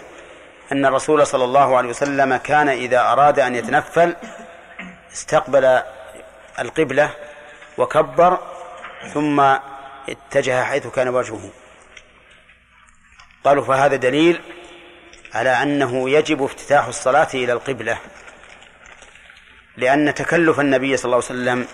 أن 0.72 0.86
الرسول 0.86 1.28
صلى 1.28 1.44
الله 1.44 1.78
عليه 1.78 1.90
وسلم 1.90 2.36
كان 2.36 2.70
إذا 2.70 3.00
أراد 3.00 3.40
أن 3.40 3.56
يتنفل 3.56 4.16
استقبل 5.14 5.82
القبلة 6.60 7.10
وكبر 7.78 8.40
ثم 9.14 9.40
اتجه 10.10 10.64
حيث 10.64 10.88
كان 10.88 11.08
وجهه. 11.08 11.50
قالوا 13.48 13.64
فهذا 13.64 13.96
دليل 13.96 14.42
على 15.34 15.50
أنه 15.50 16.10
يجب 16.10 16.44
افتتاح 16.44 16.86
الصلاة 16.86 17.28
إلى 17.34 17.54
القبلة 17.54 17.98
لأن 19.78 20.14
تكلف 20.14 20.60
النبي 20.60 20.98
صلى 20.98 21.06
الله 21.06 21.16
عليه 21.16 21.26
وسلم 21.26 21.68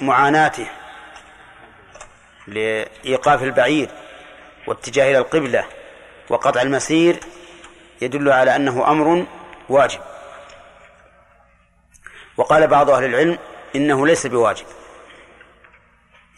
ومعاناته 0.00 0.66
لإيقاف 2.46 3.42
البعير 3.42 3.88
واتجاه 4.66 5.10
إلى 5.10 5.18
القبلة 5.18 5.64
وقطع 6.30 6.62
المسير 6.62 7.16
يدل 8.00 8.32
على 8.32 8.56
أنه 8.56 8.90
أمر 8.90 9.26
واجب. 9.68 10.00
وقال 12.36 12.66
بعض 12.66 12.90
أهل 12.90 13.04
العلم 13.04 13.38
إنه 13.76 14.06
ليس 14.06 14.26
بواجب 14.26 14.66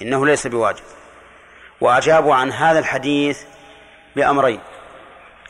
إنه 0.02 0.26
ليس 0.26 0.46
بواجب. 0.46 0.84
وأجابوا 1.80 2.34
عن 2.34 2.52
هذا 2.52 2.78
الحديث 2.78 3.42
بأمرين. 4.16 4.60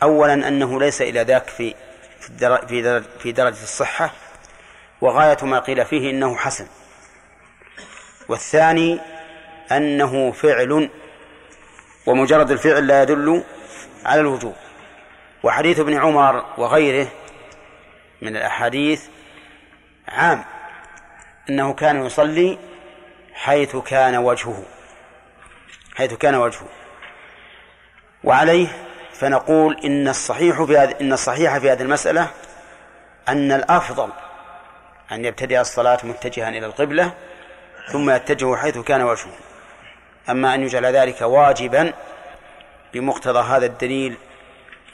أولا 0.03 0.49
أنه 0.49 0.81
ليس 0.81 1.03
إلى 1.03 1.23
ذاك 1.23 1.49
في 1.49 1.75
في 2.69 3.03
في 3.19 3.33
درجة 3.33 3.63
الصحة 3.63 4.11
وغاية 5.01 5.37
ما 5.43 5.59
قيل 5.59 5.85
فيه 5.85 6.11
إنه 6.11 6.37
حسن. 6.37 6.67
والثاني 8.29 9.01
أنه 9.73 10.33
فعل 10.33 10.91
ومجرد 12.07 12.51
الفعل 12.51 12.87
لا 12.87 13.03
يدل 13.03 13.45
على 14.05 14.21
الوجوب. 14.21 14.55
وحديث 15.43 15.81
ابن 15.81 15.99
عمر 15.99 16.45
وغيره 16.59 17.09
من 18.23 18.37
الأحاديث 18.37 19.03
عام 20.09 20.45
أنه 21.51 21.73
كان 21.75 22.07
يصلي 22.07 22.59
حيث 23.35 23.77
كان 23.77 24.17
وجهه. 24.17 24.63
حيث 25.95 26.15
كان 26.15 26.35
وجهه. 26.35 26.67
وعليه 28.25 28.69
فنقول 29.13 29.81
إن 29.85 30.09
الصحيح 30.09 30.63
في 30.63 30.97
إن 31.01 31.13
الصحيح 31.13 31.59
في 31.59 31.71
هذه 31.71 31.83
المسألة 31.83 32.31
أن 33.29 33.53
الأفضل 33.53 34.09
أن 35.13 35.25
يبتدئ 35.25 35.61
الصلاة 35.61 35.99
متجها 36.05 36.49
إلى 36.49 36.67
القبلة 36.67 37.15
ثم 37.93 38.11
يتجه 38.11 38.57
حيث 38.57 38.79
كان 38.79 39.03
وجهه. 39.03 39.33
أما 40.31 40.55
أن 40.55 40.63
يجعل 40.63 40.87
ذلك 40.87 41.21
واجبا 41.21 41.93
بمقتضى 42.95 43.39
هذا 43.39 43.67
الدليل 43.67 44.17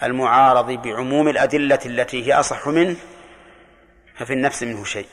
المعارض 0.02 0.70
بعموم 0.70 1.28
الأدلة 1.28 1.78
التي 1.86 2.26
هي 2.26 2.32
أصح 2.32 2.66
منه 2.66 2.96
ففي 4.18 4.32
النفس 4.32 4.62
منه 4.62 4.84
شيء. 4.84 5.06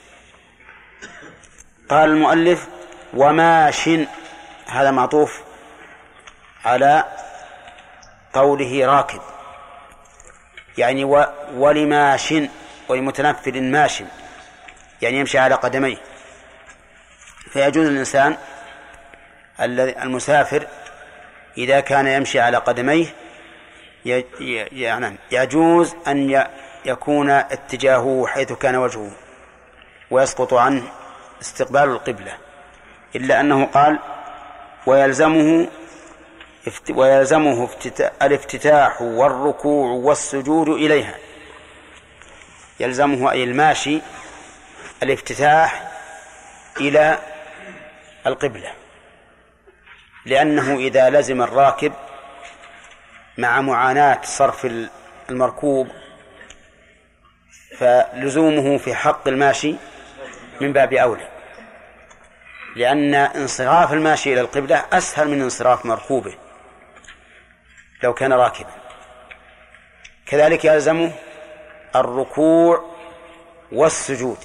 قال 1.90 2.10
المؤلف 2.10 2.68
وماش 3.14 3.90
هذا 4.68 4.92
معطوف 4.92 5.47
على 6.68 7.04
قوله 8.34 8.86
راكب. 8.86 9.22
يعني 10.78 11.04
و 11.04 11.26
ولماش 11.54 12.34
ولمتنفل 12.90 13.64
ماش. 13.64 14.04
يعني 15.02 15.20
يمشي 15.20 15.38
على 15.38 15.56
قدميه. 15.56 15.98
فيجوز 17.52 17.88
الإنسان 17.88 18.38
المسافر 19.60 20.68
إذا 21.58 21.80
كان 21.80 22.08
يمشي 22.08 22.40
على 22.40 22.58
قدميه 22.58 23.06
يعني 24.72 25.18
يجوز 25.32 25.96
أن 26.08 26.46
يكون 26.86 27.30
اتجاهه 27.30 28.26
حيث 28.28 28.54
كان 28.54 28.76
وجهه 28.76 29.12
ويسقط 30.12 30.54
عنه 30.54 30.84
استقبال 31.42 31.84
القبلة. 31.84 32.34
إلا 33.16 33.40
أنه 33.40 33.66
قال 33.66 34.00
ويلزمه 34.86 35.68
ويلزمه 36.90 37.66
افتتا- 37.68 38.24
الافتتاح 38.24 39.02
والركوع 39.02 39.92
والسجود 39.92 40.70
إليها. 40.70 41.16
يلزمه 42.80 43.32
أي 43.32 43.44
الماشي 43.44 44.02
الافتتاح 45.04 45.92
إلى 46.82 47.20
القبلة. 48.28 48.72
لأنه 50.26 50.76
إذا 50.76 51.10
لزم 51.10 51.42
الراكب 51.42 51.94
مع 53.38 53.62
معاناة 53.62 54.20
صرف 54.24 54.68
المركوب 55.30 55.88
فلزومه 57.78 58.78
في 58.78 58.96
حق 58.96 59.28
الماشي 59.28 59.76
من 60.62 60.74
باب 60.74 60.94
أولى. 60.94 61.28
لأن 62.76 63.14
انصراف 63.14 63.94
الماشي 63.94 64.34
إلى 64.34 64.42
القبلة 64.42 64.86
أسهل 64.94 65.28
من 65.28 65.42
انصراف 65.42 65.86
مركوبه. 65.86 66.34
لو 68.04 68.14
كان 68.14 68.34
راكبا. 68.34 68.74
كذلك 70.26 70.66
يلزمه 70.66 71.12
الركوع 71.96 72.86
والسجود 73.72 74.38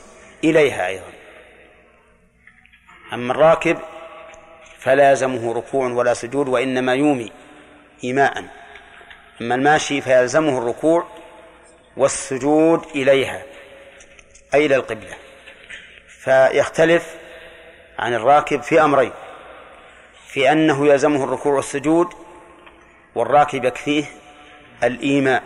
إليها 0.44 0.86
أيضا. 0.86 1.12
أما 3.12 3.32
الراكب 3.32 3.78
فلا 4.78 5.10
يلزمه 5.10 5.54
ركوع 5.54 5.86
ولا 5.88 6.14
سجود 6.14 6.48
وإنما 6.48 6.94
يومي 6.94 7.32
إيماء. 8.04 8.44
أما 9.40 9.54
الماشي 9.54 10.00
فيلزمه 10.00 10.58
الركوع 10.58 11.06
والسجود 11.96 12.86
إليها 12.94 13.42
أي 14.54 14.66
إلى 14.66 14.76
القبلة. 14.76 15.16
فيختلف 16.08 17.16
عن 17.98 18.14
الراكب 18.14 18.62
في 18.62 18.80
أمرين 18.80 19.12
في 20.26 20.52
أنه 20.52 20.86
يلزمه 20.86 21.24
الركوع 21.24 21.52
والسجود 21.52 22.14
والراكب 23.14 23.64
يكفيه 23.64 24.04
الإيماء. 24.82 25.42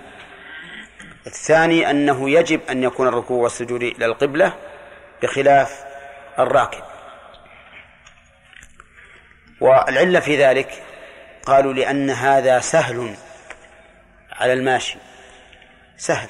الثاني 1.26 1.90
أنه 1.90 2.30
يجب 2.30 2.60
أن 2.70 2.82
يكون 2.82 3.08
الركوع 3.08 3.42
والسجود 3.42 3.82
إلى 3.82 4.06
القبلة 4.06 4.52
بخلاف 5.22 5.84
الراكب. 6.38 6.82
والعلة 9.60 10.20
في 10.20 10.44
ذلك 10.44 10.82
قالوا 11.46 11.72
لأن 11.72 12.10
هذا 12.10 12.60
سهل 12.60 13.14
على 14.32 14.52
الماشي. 14.52 14.98
سهل. 15.96 16.28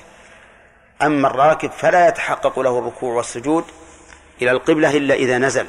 أما 1.02 1.28
الراكب 1.28 1.70
فلا 1.70 2.08
يتحقق 2.08 2.58
له 2.58 2.78
الركوع 2.78 3.14
والسجود 3.14 3.64
إلى 4.42 4.50
القبلة 4.50 4.96
إلا 4.96 5.14
إذا 5.14 5.38
نزل 5.38 5.66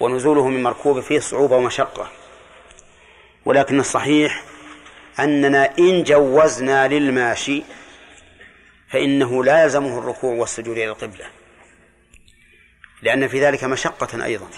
ونزوله 0.00 0.48
من 0.48 0.62
مركوب 0.62 1.00
فيه 1.00 1.18
صعوبة 1.18 1.56
ومشقة. 1.56 2.10
ولكن 3.44 3.80
الصحيح 3.80 4.42
أننا 5.20 5.78
إن 5.78 6.02
جوزنا 6.02 6.88
للماشي 6.88 7.62
فإنه 8.90 9.44
لا 9.44 9.62
يلزمه 9.62 9.98
الركوع 9.98 10.34
والسجود 10.34 10.76
إلى 10.76 10.88
القبلة. 10.88 11.26
لأن 13.02 13.28
في 13.28 13.44
ذلك 13.44 13.64
مشقة 13.64 14.24
أيضا. 14.24 14.48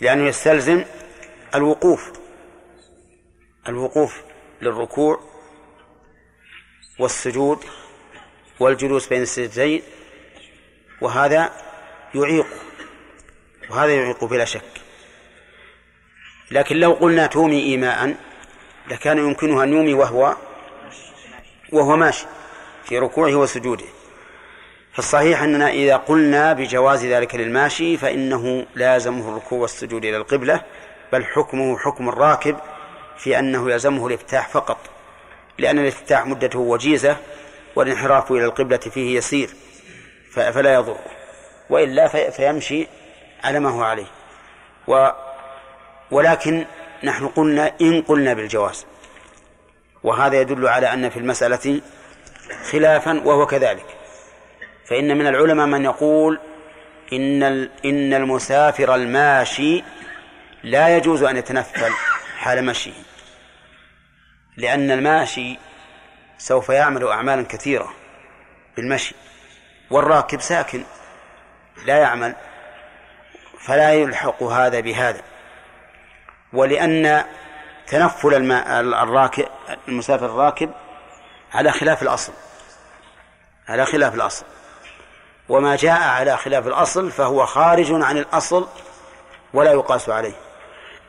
لأنه 0.00 0.28
يستلزم 0.28 0.84
الوقوف. 1.54 2.12
الوقوف 3.68 4.22
للركوع 4.62 5.20
والسجود 6.98 7.64
والجلوس 8.60 9.08
بين 9.08 9.22
السجدتين 9.22 9.82
وهذا 11.00 11.52
يعيق. 12.14 12.46
وهذا 13.70 13.94
يعيق 13.94 14.24
بلا 14.24 14.44
شك. 14.44 14.80
لكن 16.50 16.76
لو 16.76 16.92
قلنا 16.92 17.26
تومي 17.26 17.62
إيماء 17.62 18.27
لكان 18.90 19.18
يمكنها 19.18 19.64
أن 19.64 19.72
يومي 19.72 19.94
وهو 19.94 20.36
وهو 21.72 21.96
ماشي 21.96 22.26
في 22.84 22.98
ركوعه 22.98 23.34
وسجوده. 23.34 23.84
فالصحيح 24.92 25.42
أننا 25.42 25.70
إذا 25.70 25.96
قلنا 25.96 26.52
بجواز 26.52 27.04
ذلك 27.06 27.34
للماشي 27.34 27.96
فإنه 27.96 28.66
لازمه 28.74 29.28
الركوع 29.28 29.58
والسجود 29.58 30.04
إلى 30.04 30.16
القبلة 30.16 30.62
بل 31.12 31.24
حكمه 31.24 31.78
حكم 31.78 32.08
الراكب 32.08 32.56
في 33.18 33.38
أنه 33.38 33.70
يلزمه 33.70 34.06
الافتتاح 34.06 34.48
فقط 34.48 34.78
لأن 35.58 35.78
الافتتاح 35.78 36.26
مدته 36.26 36.58
وجيزة 36.58 37.16
والانحراف 37.76 38.32
إلى 38.32 38.44
القبلة 38.44 38.78
فيه 38.78 39.16
يسير 39.16 39.50
فلا 40.30 40.74
يضر 40.74 40.96
وإلا 41.70 42.30
فيمشي 42.30 42.86
على 43.44 43.60
ما 43.60 43.70
هو 43.70 43.82
عليه. 43.82 44.06
و 44.86 45.08
ولكن 46.10 46.64
نحن 47.04 47.28
قلنا 47.28 47.72
إن 47.80 48.02
قلنا 48.02 48.34
بالجواز. 48.34 48.86
وهذا 50.02 50.40
يدل 50.40 50.68
على 50.68 50.92
أن 50.92 51.10
في 51.10 51.18
المسألة 51.18 51.80
خلافا 52.70 53.20
وهو 53.24 53.46
كذلك. 53.46 53.86
فإن 54.86 55.18
من 55.18 55.26
العلماء 55.26 55.66
من 55.66 55.84
يقول 55.84 56.40
إن 57.12 57.42
إن 57.84 58.14
المسافر 58.14 58.94
الماشي 58.94 59.84
لا 60.62 60.96
يجوز 60.96 61.22
أن 61.22 61.36
يتنفل 61.36 61.92
حال 62.38 62.64
مشيه. 62.64 62.92
لأن 64.56 64.90
الماشي 64.90 65.58
سوف 66.38 66.68
يعمل 66.68 67.08
أعمالا 67.08 67.42
كثيرة 67.42 67.92
بالمشي 68.76 69.14
والراكب 69.90 70.40
ساكن 70.40 70.84
لا 71.86 71.96
يعمل 71.96 72.34
فلا 73.60 73.92
يلحق 73.94 74.42
هذا 74.42 74.80
بهذا. 74.80 75.20
ولأن 76.52 77.24
تنفل 77.86 78.34
الماء 78.34 78.80
الراكب 78.80 79.48
المسافر 79.88 80.26
الراكب 80.26 80.70
على 81.54 81.72
خلاف 81.72 82.02
الأصل 82.02 82.32
على 83.68 83.86
خلاف 83.86 84.14
الأصل. 84.14 84.44
وما 85.48 85.76
جاء 85.76 86.00
على 86.00 86.36
خلاف 86.36 86.66
الأصل 86.66 87.10
فهو 87.10 87.46
خارج 87.46 88.02
عن 88.02 88.18
الأصل 88.18 88.68
ولا 89.54 89.72
يقاس 89.72 90.08
عليه 90.08 90.34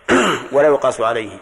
ولا 0.54 0.68
يقاس 0.68 1.02
عليه. 1.02 1.38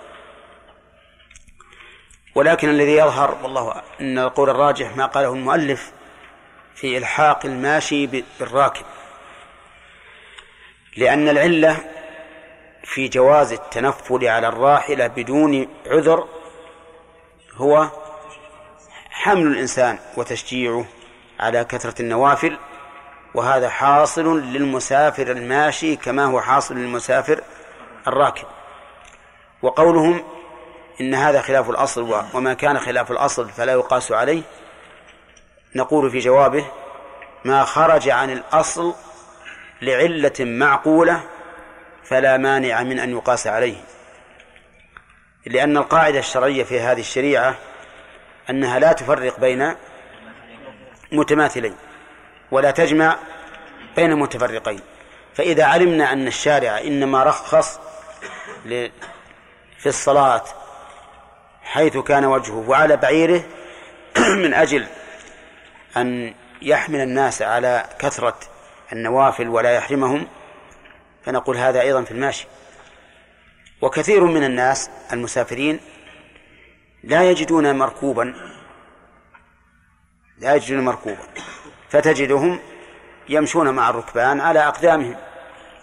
ولكن 2.36 2.69
الذي 2.69 2.91
يظهر 2.91 3.38
والله 3.44 3.82
أن 4.02 4.19
القول 4.19 4.49
الراجح 4.49 4.95
ما 4.95 5.06
قاله 5.06 5.34
المؤلف 5.34 5.91
في 6.76 6.98
إلحاق 6.98 7.45
الماشي 7.45 8.07
بالراكب 8.07 8.86
لأن 10.98 11.30
العلة 11.30 11.78
في 12.88 13.07
جواز 13.07 13.53
التنفل 13.53 14.27
على 14.27 14.47
الراحلة 14.47 15.07
بدون 15.07 15.68
عذر 15.88 16.27
هو 17.55 17.88
حمل 19.09 19.47
الإنسان 19.47 19.99
وتشجيعه 20.18 20.85
على 21.39 21.64
كثرة 21.64 22.01
النوافل 22.01 22.57
وهذا 23.35 23.69
حاصل 23.69 24.41
للمسافر 24.41 25.31
الماشي 25.31 25.95
كما 25.95 26.26
هو 26.26 26.41
حاصل 26.41 26.76
للمسافر 26.76 27.41
الراكب. 28.07 28.45
وقولهم 29.61 30.23
إن 31.01 31.14
هذا 31.14 31.41
خلاف 31.41 31.69
الأصل 31.69 32.23
وما 32.34 32.53
كان 32.53 32.80
خلاف 32.80 33.11
الأصل 33.11 33.49
فلا 33.49 33.73
يقاس 33.73 34.11
عليه. 34.11 34.41
نقول 35.76 36.11
في 36.11 36.19
جوابه 36.19 36.65
ما 37.45 37.64
خرج 37.64 38.09
عن 38.09 38.30
الأصل 38.30 38.93
لعلة 39.81 40.34
معقولة 40.39 41.23
فلا 42.09 42.38
مانع 42.38 42.84
من 42.84 42.99
أن 42.99 43.11
يقاس 43.11 43.47
عليه. 43.47 43.77
لأن 45.45 45.77
القاعدة 45.77 46.19
الشرعية 46.19 46.63
في 46.63 46.79
هذه 46.79 46.99
الشريعة 46.99 47.55
أنها 48.49 48.79
لا 48.79 48.93
تفرق 48.93 49.39
بين 49.39 49.75
متماثلين 51.11 51.75
ولا 52.51 52.71
تجمع 52.71 53.15
بين 53.95 54.15
متفرقين. 54.15 54.79
فإذا 55.34 55.65
علمنا 55.65 56.13
أن 56.13 56.27
الشارع 56.27 56.77
إنما 56.77 57.23
رخص 57.23 57.79
في 59.77 59.85
الصلاة 59.85 60.43
حيث 61.63 61.97
كان 61.97 62.25
وجهه 62.25 62.69
وعلى 62.69 62.97
بعيره 62.97 63.43
من 64.43 64.53
أجل 64.53 64.88
أن 65.97 66.34
يحمل 66.61 66.99
الناس 66.99 67.41
على 67.41 67.85
كثرة 67.99 68.39
النوافل 68.93 69.47
ولا 69.47 69.71
يحرمهم 69.71 70.27
فنقول 71.27 71.57
هذا 71.57 71.81
أيضا 71.81 72.03
في 72.03 72.11
الماشي. 72.11 72.47
وكثير 73.81 74.23
من 74.23 74.43
الناس 74.43 74.89
المسافرين 75.13 75.79
لا 77.03 77.29
يجدون 77.29 77.75
مركوبا 77.75 78.33
لا 80.37 80.55
يجدون 80.55 80.85
مركوبا 80.85 81.23
فتجدهم 81.89 82.59
يمشون 83.29 83.69
مع 83.69 83.89
الركبان 83.89 84.41
على 84.41 84.59
أقدامهم 84.59 85.15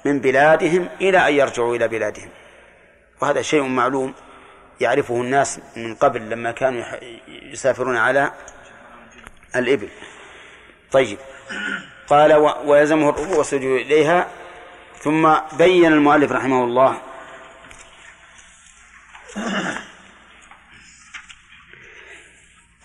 من 0.04 0.20
بلادهم 0.20 0.88
إلى 1.00 1.28
أن 1.28 1.34
يرجعوا 1.34 1.76
إلى 1.76 1.88
بلادهم. 1.88 2.28
وهذا 3.22 3.42
شيء 3.42 3.62
معلوم 3.62 4.14
يعرفه 4.80 5.14
الناس 5.14 5.60
من 5.76 5.94
قبل 5.94 6.30
لما 6.30 6.52
كانوا 6.52 6.84
يسافرون 7.28 7.96
على 7.96 8.32
الإبل. 9.56 9.88
طيب. 10.92 11.18
قال 12.06 12.32
ويلزمه 12.64 13.08
الركوع 13.08 13.36
والسجود 13.36 13.80
إليها 13.80 14.43
ثم 15.04 15.34
بين 15.52 15.92
المؤلف 15.92 16.32
رحمه 16.32 16.64
الله. 16.64 17.00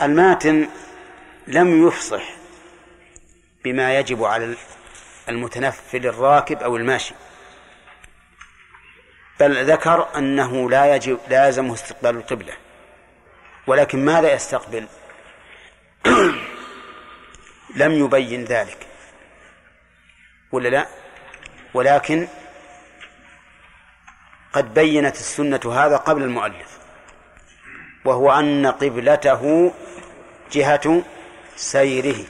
الماتن 0.01 0.69
لم 1.47 1.87
يفصح 1.87 2.23
بما 3.63 3.99
يجب 3.99 4.23
على 4.23 4.55
المتنفل 5.29 6.05
الراكب 6.07 6.63
أو 6.63 6.77
الماشي 6.77 7.13
بل 9.39 9.71
ذكر 9.71 10.07
أنه 10.17 10.69
لا 10.69 10.95
يجب 10.95 11.19
لا 11.29 11.47
يلزمه 11.47 11.73
استقبال 11.73 12.15
القبلة 12.15 12.53
ولكن 13.67 14.05
ماذا 14.05 14.33
يستقبل؟ 14.33 14.87
لم 17.81 17.91
يبين 17.91 18.45
ذلك 18.45 18.87
ولا 20.51 20.69
لا؟ 20.69 20.87
ولكن 21.73 22.27
قد 24.53 24.73
بينت 24.73 25.15
السنة 25.15 25.59
هذا 25.73 25.97
قبل 25.97 26.23
المؤلف 26.23 26.79
وهو 28.05 28.31
أن 28.31 28.67
قبلته 28.67 29.73
جهة 30.51 31.03
سيره 31.55 32.25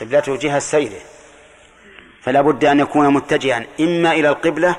قبلته 0.00 0.36
جهة 0.36 0.58
سيره 0.58 1.00
فلا 2.22 2.40
بد 2.40 2.64
أن 2.64 2.80
يكون 2.80 3.14
متجها 3.14 3.64
إما 3.80 4.12
إلى 4.12 4.28
القبلة 4.28 4.76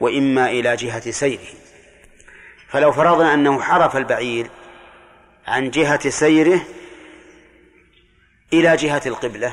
وإما 0.00 0.50
إلى 0.50 0.76
جهة 0.76 1.10
سيره. 1.10 1.46
فلو 2.68 2.92
فرضنا 2.92 3.34
أنه 3.34 3.60
حرف 3.60 3.96
البعير 3.96 4.50
عن 5.46 5.70
جهة 5.70 6.08
سيره 6.08 6.60
إلى 8.52 8.76
جهة 8.76 9.02
القبلة 9.06 9.52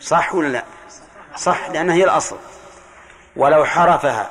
صح 0.00 0.34
ولا 0.34 0.48
لا؟ 0.48 0.64
صح؟ 1.36 1.70
لأنها 1.70 1.94
هي 1.94 2.04
الأصل. 2.04 2.38
ولو 3.36 3.64
حرفها 3.64 4.30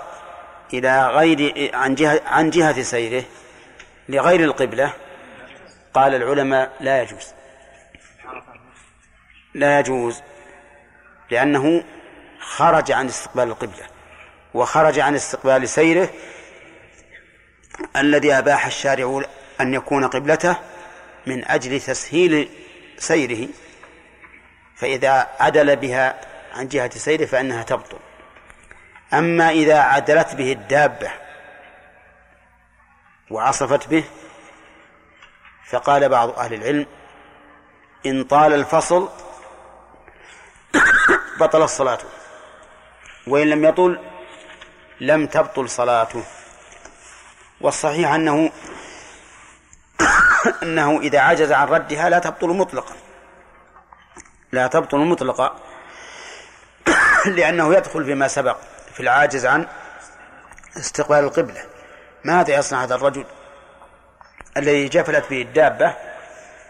إلى 0.73 1.07
غير 1.07 1.71
عن 1.75 1.95
جهة 1.95 2.21
عن 2.27 2.49
جهة 2.49 2.81
سيره 2.81 3.23
لغير 4.09 4.39
القبلة 4.39 4.93
قال 5.93 6.15
العلماء 6.15 6.71
لا 6.79 7.01
يجوز. 7.01 7.33
لا 9.53 9.79
يجوز 9.79 10.21
لأنه 11.31 11.83
خرج 12.39 12.91
عن 12.91 13.07
استقبال 13.07 13.43
القبلة 13.43 13.87
وخرج 14.53 14.99
عن 14.99 15.15
استقبال 15.15 15.69
سيره 15.69 16.09
الذي 17.95 18.33
أباح 18.33 18.65
الشارع 18.65 19.21
أن 19.61 19.73
يكون 19.73 20.07
قبلته 20.07 20.55
من 21.25 21.45
أجل 21.45 21.79
تسهيل 21.81 22.49
سيره 22.97 23.47
فإذا 24.75 25.27
عدل 25.39 25.75
بها 25.75 26.21
عن 26.55 26.67
جهة 26.67 26.89
سيره 26.89 27.25
فإنها 27.25 27.63
تبطل. 27.63 27.97
أما 29.13 29.49
إذا 29.49 29.79
عدلت 29.79 30.35
به 30.35 30.51
الدابة 30.51 31.11
وعصفت 33.31 33.87
به 33.87 34.03
فقال 35.69 36.09
بعض 36.09 36.29
أهل 36.29 36.53
العلم 36.53 36.85
إن 38.05 38.23
طال 38.23 38.53
الفصل 38.53 39.09
بطل 41.39 41.61
الصلاة 41.61 41.99
وإن 43.27 43.49
لم 43.49 43.65
يطل 43.65 43.99
لم 45.01 45.27
تبطل 45.27 45.69
صلاته. 45.69 46.23
والصحيح 47.61 48.11
أنه 48.13 48.51
أنه 50.63 50.99
إذا 50.99 51.19
عجز 51.19 51.51
عن 51.51 51.67
ردها 51.67 52.09
لا 52.09 52.19
تبطل 52.19 52.47
مطلقا. 52.47 52.95
لا 54.51 54.67
تبطل 54.67 54.97
مطلقا. 54.97 55.64
لأنه 57.37 57.75
يدخل 57.75 58.05
فيما 58.05 58.27
سبق 58.27 58.57
في 58.93 58.99
العاجز 58.99 59.45
عن 59.45 59.67
استقبال 60.77 61.19
القبلة. 61.19 61.63
ماذا 62.23 62.55
يصنع 62.55 62.83
هذا 62.83 62.95
الرجل 62.95 63.25
الذي 64.57 64.87
جفلت 64.87 65.29
به 65.29 65.41
الدابة 65.41 65.93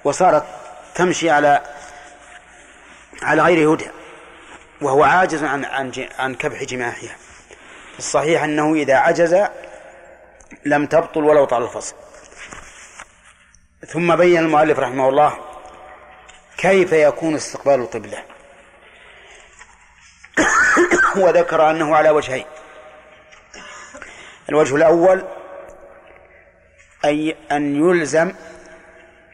وصارت 0.03 0.43
تمشي 0.95 1.29
على 1.29 1.61
على 3.21 3.41
غير 3.41 3.73
هدى 3.73 3.89
وهو 4.81 5.03
عاجز 5.03 5.43
عن 5.43 5.65
عن 5.65 5.91
عن 6.19 6.35
كبح 6.35 6.63
جماحها. 6.63 7.15
الصحيح 7.99 8.43
أنه 8.43 8.73
إذا 8.73 8.95
عجز 8.95 9.45
لم 10.65 10.85
تبطل 10.85 11.23
ولو 11.23 11.45
طال 11.45 11.63
الفصل. 11.63 11.95
ثم 13.87 14.15
بين 14.15 14.37
المؤلف 14.37 14.79
رحمه 14.79 15.09
الله 15.09 15.37
كيف 16.57 16.93
يكون 16.93 17.35
استقبال 17.35 17.73
القبلة. 17.73 18.34
وذكر 21.23 21.69
أنه 21.69 21.95
على 21.95 22.09
وجهين. 22.09 22.45
الوجه 24.49 24.75
الأول 24.75 25.25
أي 27.05 27.35
أن 27.51 27.75
يلزم 27.75 28.31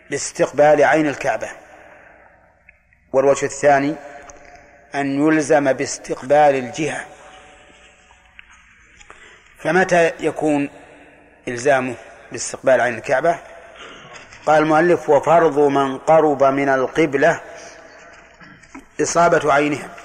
باستقبال 0.09 0.83
عين 0.83 1.07
الكعبة. 1.07 1.49
والوجه 3.13 3.45
الثاني 3.45 3.95
أن 4.95 5.27
يلزم 5.27 5.73
باستقبال 5.73 6.55
الجهة. 6.55 7.05
فمتى 9.59 10.11
يكون 10.19 10.69
إلزامه 11.47 11.95
باستقبال 12.31 12.81
عين 12.81 12.93
الكعبة؟ 12.95 13.39
قال 14.45 14.63
المؤلف 14.63 15.09
وفرض 15.09 15.59
من 15.59 15.97
قرب 15.97 16.43
من 16.43 16.69
القبلة 16.69 17.41
إصابة 19.01 19.53
عينها. 19.53 20.00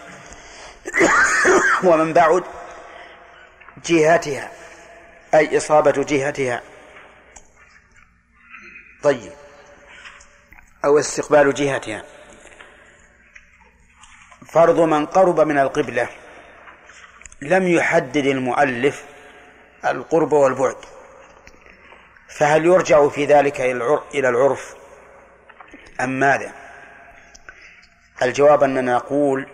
ومن 1.84 2.12
بعد 2.12 2.44
جهتها 3.84 4.52
أي 5.34 5.56
إصابة 5.56 5.90
جهتها. 5.90 6.62
طيب. 9.02 9.32
أو 10.84 10.98
استقبال 10.98 11.54
جهتها. 11.54 12.04
فرض 14.52 14.80
من 14.80 15.06
قرب 15.06 15.40
من 15.40 15.58
القبلة 15.58 16.08
لم 17.40 17.68
يحدد 17.68 18.26
المؤلف 18.26 19.04
القرب 19.84 20.32
والبعد. 20.32 20.76
فهل 22.28 22.66
يرجع 22.66 23.08
في 23.08 23.24
ذلك 23.24 23.60
إلى 24.14 24.28
العرف؟ 24.28 24.74
أم 26.00 26.10
ماذا؟ 26.10 26.52
الجواب 28.22 28.62
أننا 28.62 28.94
نقول 28.94 29.48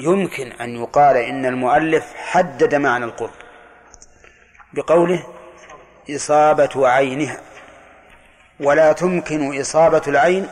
يمكن 0.00 0.52
أن 0.52 0.76
يقال 0.76 1.16
إن 1.16 1.46
المؤلف 1.46 2.14
حدد 2.16 2.74
معنى 2.74 3.04
القرب. 3.04 3.30
بقوله 4.72 5.26
إصابة 6.10 6.88
عينها 6.88 7.40
ولا 8.60 8.92
تمكن 8.92 9.60
إصابة 9.60 10.02
العين 10.06 10.48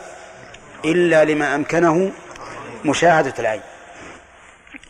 إلا 0.85 1.25
لما 1.25 1.55
أمكنه 1.55 2.11
مشاهدة 2.85 3.33
العين. 3.39 3.61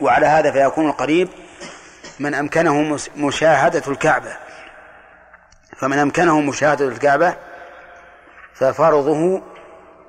وعلى 0.01 0.25
هذا 0.25 0.51
فيكون 0.51 0.89
القريب 0.89 1.29
من 2.19 2.33
أمكنه 2.33 2.99
مشاهدة 3.17 3.83
الكعبة. 3.87 4.37
فمن 5.77 5.97
أمكنه 5.97 6.41
مشاهدة 6.41 6.87
الكعبة 6.87 7.35
ففرضه 8.53 9.41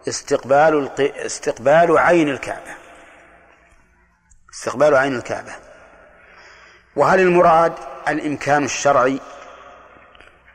استقبال 0.08 0.90
استقبال 1.00 1.98
عين 1.98 2.28
الكعبة. 2.28 2.79
استقبال 4.54 4.94
عين 4.94 5.16
الكعبة. 5.16 5.52
وهل 6.96 7.20
المراد 7.20 7.74
الإمكان 8.08 8.64
الشرعي 8.64 9.20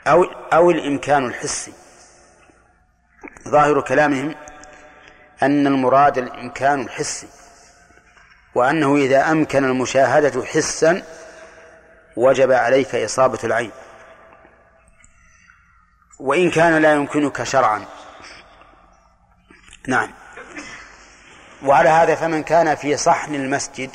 أو 0.07 0.23
أو 0.53 0.71
الإمكان 0.71 1.25
الحسي؟ 1.25 1.73
ظاهر 3.47 3.81
كلامهم 3.81 4.35
أن 5.43 5.67
المراد 5.67 6.17
الإمكان 6.17 6.81
الحسي 6.81 7.27
وأنه 8.55 8.95
إذا 8.95 9.31
أمكن 9.31 9.65
المشاهدة 9.65 10.45
حسا 10.45 11.03
وجب 12.15 12.51
عليك 12.51 12.95
إصابة 12.95 13.39
العين. 13.43 13.71
وإن 16.19 16.51
كان 16.51 16.81
لا 16.81 16.93
يمكنك 16.93 17.43
شرعا. 17.43 17.85
نعم. 19.87 20.24
وعلى 21.65 21.89
هذا 21.89 22.15
فمن 22.15 22.43
كان 22.43 22.75
في 22.75 22.97
صحن 22.97 23.35
المسجد 23.35 23.89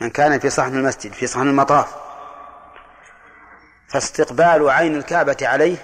من 0.00 0.10
كان 0.10 0.38
في 0.38 0.50
صحن 0.50 0.76
المسجد 0.76 1.12
في 1.12 1.26
صحن 1.26 1.48
المطاف 1.48 1.94
فاستقبال 3.88 4.70
عين 4.70 4.96
الكعبة 4.96 5.36
عليه 5.42 5.76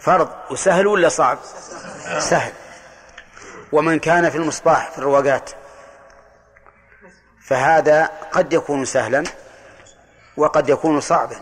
فرض 0.00 0.28
وسهل 0.50 0.86
ولا 0.86 1.08
صعب؟ 1.08 1.38
سهل. 2.18 2.52
ومن 3.72 3.98
كان 3.98 4.30
في 4.30 4.36
المصباح 4.36 4.90
في 4.90 4.98
الرواقات 4.98 5.50
فهذا 7.46 8.06
قد 8.32 8.52
يكون 8.52 8.84
سهلا 8.84 9.24
وقد 10.36 10.68
يكون 10.68 11.00
صعبا. 11.00 11.36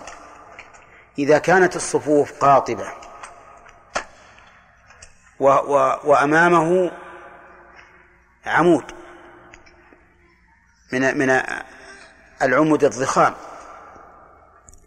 إذا 1.19 1.39
كانت 1.39 1.77
الصفوف 1.77 2.33
قاطبة 2.41 2.93
و 5.41 5.49
و 5.49 5.99
وأمامه 6.05 6.91
عمود 8.47 8.85
من 10.93 11.19
من 11.19 11.43
العمود 12.43 12.85
الضخام 12.85 13.35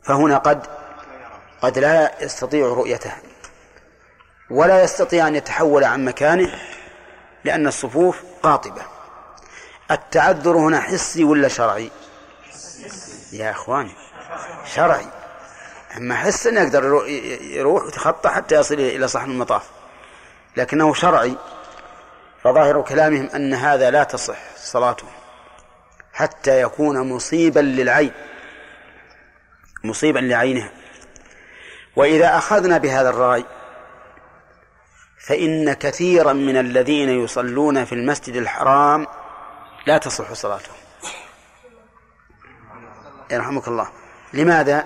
فهنا 0.04 0.38
قد 0.38 0.68
قد 1.62 1.80
لا 1.80 2.24
يستطيع 2.24 2.66
رؤيته 2.66 3.14
ولا 4.50 4.84
يستطيع 4.84 5.28
أن 5.28 5.36
يتحول 5.36 5.84
عن 5.84 6.06
مكانه 6.06 6.60
لأن 7.44 7.68
الصفوف 7.68 8.24
قاطبة. 8.44 8.82
التعذر 9.92 10.58
هنا 10.58 10.82
حسي 10.82 11.24
ولا 11.24 11.48
شرعي؟ 11.48 11.92
يا 13.32 13.52
أخواني 13.52 13.92
شرعي. 14.66 15.08
أما 15.98 16.16
حس 16.16 16.48
أنه 16.48 16.62
يقدر 16.62 17.06
يروح 17.42 17.84
ويتخطى 17.84 18.30
حتى 18.30 18.56
يصل 18.56 18.74
إلى 18.74 19.08
صحن 19.08 19.32
المطاف 19.32 19.70
لكنه 20.58 20.94
شرعي. 20.94 21.38
فظاهر 22.44 22.82
كلامهم 22.82 23.30
أن 23.36 23.54
هذا 23.54 23.92
لا 23.92 24.04
تصح 24.04 24.38
صلاته 24.56 25.08
حتى 26.14 26.62
يكون 26.62 27.10
مصيبا 27.14 27.60
للعين 27.60 28.12
مصيبا 29.84 30.20
لعينها. 30.20 30.72
وإذا 31.96 32.38
أخذنا 32.38 32.78
بهذا 32.78 33.10
الرأي 33.10 33.46
فإن 35.20 35.74
كثيرا 35.74 36.34
من 36.34 36.58
الذين 36.58 37.10
يصلون 37.10 37.86
في 37.86 37.96
المسجد 37.96 38.36
الحرام 38.36 39.08
لا 39.88 39.98
تصح 39.98 40.34
صلاتهم. 40.34 40.76
يرحمك 43.32 43.68
الله. 43.68 43.90
لماذا؟ 44.34 44.86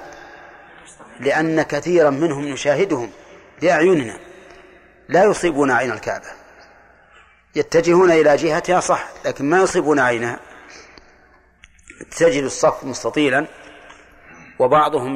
لأن 1.19 1.61
كثيرا 1.61 2.09
منهم 2.09 2.45
نشاهدهم 2.45 3.11
بأعيننا 3.61 4.17
لا 5.09 5.23
يصيبون 5.23 5.71
عين 5.71 5.91
الكعبة. 5.91 6.44
يتجهون 7.55 8.11
إلى 8.11 8.35
جهتها 8.35 8.79
صح 8.79 9.07
لكن 9.25 9.49
ما 9.49 9.57
يصيبون 9.57 9.99
عينها. 9.99 10.39
تجد 12.17 12.43
الصف 12.43 12.83
مستطيلا 12.83 13.47
وبعضهم 14.59 15.13